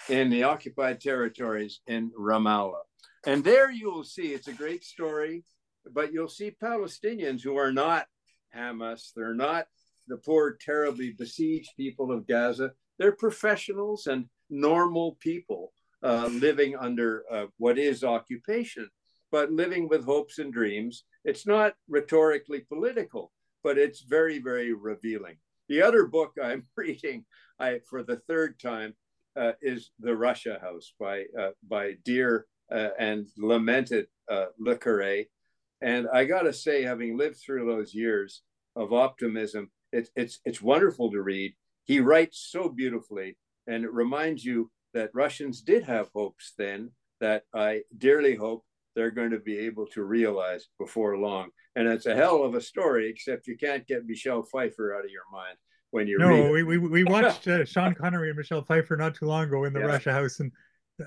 in 0.09 0.31
the 0.31 0.45
occupied 0.45 1.01
territories 1.01 1.81
in 1.87 2.11
Ramallah. 2.19 2.83
And 3.27 3.43
there 3.43 3.71
you 3.71 3.91
will 3.91 4.05
see 4.05 4.29
it's 4.29 4.49
a 4.49 4.53
great 4.53 4.85
story, 4.85 5.45
but 5.93 6.13
you'll 6.13 6.29
see 6.29 6.57
Palestinians 6.63 7.43
who 7.43 7.57
are 7.57 7.73
not 7.73 8.07
Hamas, 8.55 9.13
they're 9.15 9.35
not 9.35 9.67
the 10.07 10.19
poor, 10.19 10.57
terribly 10.61 11.13
besieged 11.13 11.71
people 11.77 12.13
of 12.13 12.27
Gaza. 12.27 12.73
They're 12.99 13.13
professionals 13.13 14.07
and 14.07 14.27
normal 14.51 15.17
people 15.21 15.73
uh, 16.03 16.29
living 16.31 16.77
under 16.77 17.25
uh, 17.31 17.47
what 17.57 17.79
is 17.79 18.05
occupation, 18.05 18.89
but 19.33 19.51
living 19.51 19.89
with 19.89 20.05
hopes 20.05 20.39
and 20.39 20.53
dreams. 20.53 21.05
It's 21.25 21.47
not 21.47 21.75
rhetorically 21.89 22.61
political, 22.61 23.33
but 23.63 23.79
it's 23.79 24.03
very, 24.03 24.39
very 24.39 24.75
revealing. 24.75 25.37
The 25.69 25.83
other 25.83 26.07
book 26.07 26.33
I'm 26.43 26.67
reading 26.77 27.25
I, 27.59 27.81
for 27.89 28.03
the 28.03 28.21
third 28.29 28.59
time 28.61 28.95
uh, 29.37 29.53
is 29.63 29.91
The 29.99 30.17
Russia 30.17 30.59
House 30.61 30.93
by, 30.99 31.25
uh, 31.39 31.51
by 31.69 31.95
dear 32.05 32.47
uh, 32.71 32.91
and 32.99 33.27
lamented 33.37 34.07
uh, 34.31 34.47
Le 34.59 34.77
Carre. 34.77 35.25
And 35.81 36.09
I 36.13 36.25
got 36.25 36.43
to 36.43 36.53
say, 36.53 36.83
having 36.83 37.19
lived 37.19 37.37
through 37.45 37.67
those 37.67 37.95
years 37.95 38.43
of 38.77 38.93
optimism, 38.93 39.71
it, 39.93 40.09
it's, 40.17 40.41
it's 40.45 40.63
wonderful 40.63 41.11
to 41.11 41.21
read. 41.21 41.55
He 41.85 42.01
writes 42.01 42.49
so 42.51 42.69
beautifully, 42.69 43.37
and 43.67 43.85
it 43.85 43.93
reminds 43.93 44.45
you 44.45 44.71
that 44.95 45.11
Russians 45.13 45.61
did 45.61 45.85
have 45.85 46.09
hopes 46.15 46.55
then 46.57 46.93
that 47.21 47.43
I 47.55 47.83
dearly 47.97 48.35
hope 48.35 48.65
they're 48.95 49.11
going 49.11 49.31
to 49.31 49.41
be 49.41 49.59
able 49.59 49.87
to 49.87 50.05
realize 50.05 50.69
before 50.79 51.17
long. 51.19 51.51
And 51.77 51.89
it's 51.89 52.07
a 52.07 52.15
hell 52.15 52.45
of 52.45 52.55
a 52.55 52.61
story, 52.61 53.09
except 53.09 53.47
you 53.47 53.57
can't 53.57 53.87
get 53.87 54.07
Michelle 54.07 54.43
Pfeiffer 54.43 54.95
out 54.95 55.05
of 55.05 55.11
your 55.11 55.23
mind 55.33 55.57
when 55.95 56.09
you 56.09 56.19
no, 56.19 56.51
we, 56.51 56.65
we 56.65 56.77
we 56.77 57.05
watched 57.05 57.47
uh, 57.47 57.65
Sean 57.65 57.95
Connery 57.95 58.29
and 58.29 58.37
Michelle 58.37 58.65
Pfeiffer 58.65 58.97
not 58.97 59.15
too 59.15 59.27
long 59.27 59.45
ago 59.45 59.65
in 59.65 59.73
the 59.73 59.79
yeah. 59.79 59.87
Russia 59.87 60.13
House, 60.13 60.41
and 60.41 60.51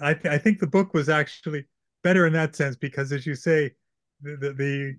I 0.01 0.13
th- 0.13 0.33
I 0.33 0.37
think 0.37 0.59
the 0.59 0.67
book 0.67 0.93
was 0.93 1.09
actually 1.09 1.65
better 2.03 2.25
in 2.25 2.33
that 2.33 2.55
sense 2.55 2.77
because, 2.77 3.11
as 3.11 3.25
you 3.27 3.35
say, 3.35 3.71
the 4.21 4.37
the 4.37 4.95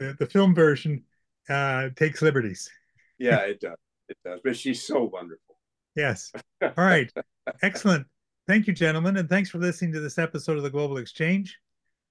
the, 0.00 0.16
the 0.18 0.26
film 0.26 0.52
version 0.52 1.04
uh, 1.48 1.88
takes 1.96 2.20
liberties. 2.22 2.70
Yeah, 3.22 3.40
it 3.40 3.60
does. 3.60 3.76
It 4.08 4.16
does. 4.24 4.40
But 4.42 4.56
she's 4.56 4.82
so 4.82 5.02
wonderful. 5.02 5.58
Yes. 5.94 6.32
All 6.62 6.72
right. 6.78 7.12
Excellent. 7.60 8.06
Thank 8.48 8.66
you, 8.66 8.72
gentlemen, 8.72 9.18
and 9.18 9.28
thanks 9.28 9.50
for 9.50 9.58
listening 9.58 9.92
to 9.92 10.00
this 10.00 10.16
episode 10.16 10.56
of 10.56 10.62
the 10.62 10.70
Global 10.70 10.96
Exchange. 10.96 11.58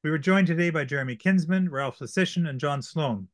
We 0.01 0.11
were 0.11 0.17
joined 0.17 0.47
today 0.47 0.69
by 0.69 0.85
Jeremy 0.85 1.17
Kinsman, 1.17 1.69
Ralph 1.69 1.99
Lysyshyn, 1.99 2.47
and 2.47 2.57
John 2.57 2.81
Sloan. 2.81 3.27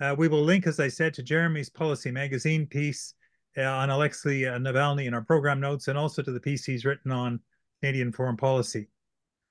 Uh, 0.00 0.16
we 0.18 0.26
will 0.26 0.42
link, 0.42 0.66
as 0.66 0.80
I 0.80 0.88
said, 0.88 1.14
to 1.14 1.22
Jeremy's 1.22 1.70
Policy 1.70 2.10
Magazine 2.10 2.66
piece 2.66 3.14
uh, 3.56 3.62
on 3.62 3.88
Alexei 3.88 4.40
Navalny 4.40 5.06
in 5.06 5.14
our 5.14 5.22
program 5.22 5.60
notes 5.60 5.86
and 5.86 5.96
also 5.96 6.20
to 6.20 6.32
the 6.32 6.40
piece 6.40 6.64
he's 6.64 6.84
written 6.84 7.12
on 7.12 7.38
Canadian 7.80 8.10
foreign 8.10 8.36
policy. 8.36 8.88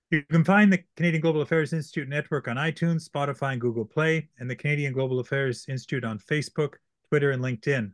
You 0.09 0.23
can 0.23 0.43
find 0.43 0.73
the 0.73 0.83
Canadian 0.97 1.21
Global 1.21 1.41
Affairs 1.41 1.71
Institute 1.71 2.09
network 2.09 2.49
on 2.49 2.57
iTunes, 2.57 3.09
Spotify, 3.09 3.53
and 3.53 3.61
Google 3.61 3.85
Play, 3.85 4.27
and 4.39 4.49
the 4.49 4.55
Canadian 4.57 4.91
Global 4.91 5.21
Affairs 5.21 5.65
Institute 5.69 6.03
on 6.03 6.19
Facebook, 6.19 6.73
Twitter, 7.07 7.31
and 7.31 7.41
LinkedIn. 7.41 7.93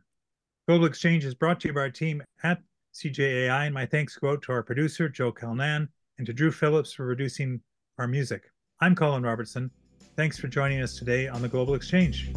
Global 0.66 0.86
Exchange 0.86 1.24
is 1.24 1.36
brought 1.36 1.60
to 1.60 1.68
you 1.68 1.74
by 1.74 1.82
our 1.82 1.90
team 1.90 2.24
at 2.42 2.60
CGAI, 2.92 3.66
and 3.66 3.74
my 3.74 3.86
thanks 3.86 4.16
go 4.16 4.30
out 4.30 4.42
to 4.42 4.52
our 4.52 4.64
producer, 4.64 5.08
Joe 5.08 5.30
Calnan, 5.30 5.86
and 6.18 6.26
to 6.26 6.32
Drew 6.32 6.50
Phillips 6.50 6.92
for 6.92 7.06
producing 7.06 7.60
our 7.98 8.06
music. 8.06 8.52
I'm 8.80 8.94
Colin 8.94 9.24
Robertson. 9.24 9.70
Thanks 10.16 10.38
for 10.38 10.46
joining 10.46 10.80
us 10.80 10.96
today 10.96 11.28
on 11.28 11.42
the 11.42 11.48
Global 11.48 11.74
Exchange. 11.74 12.30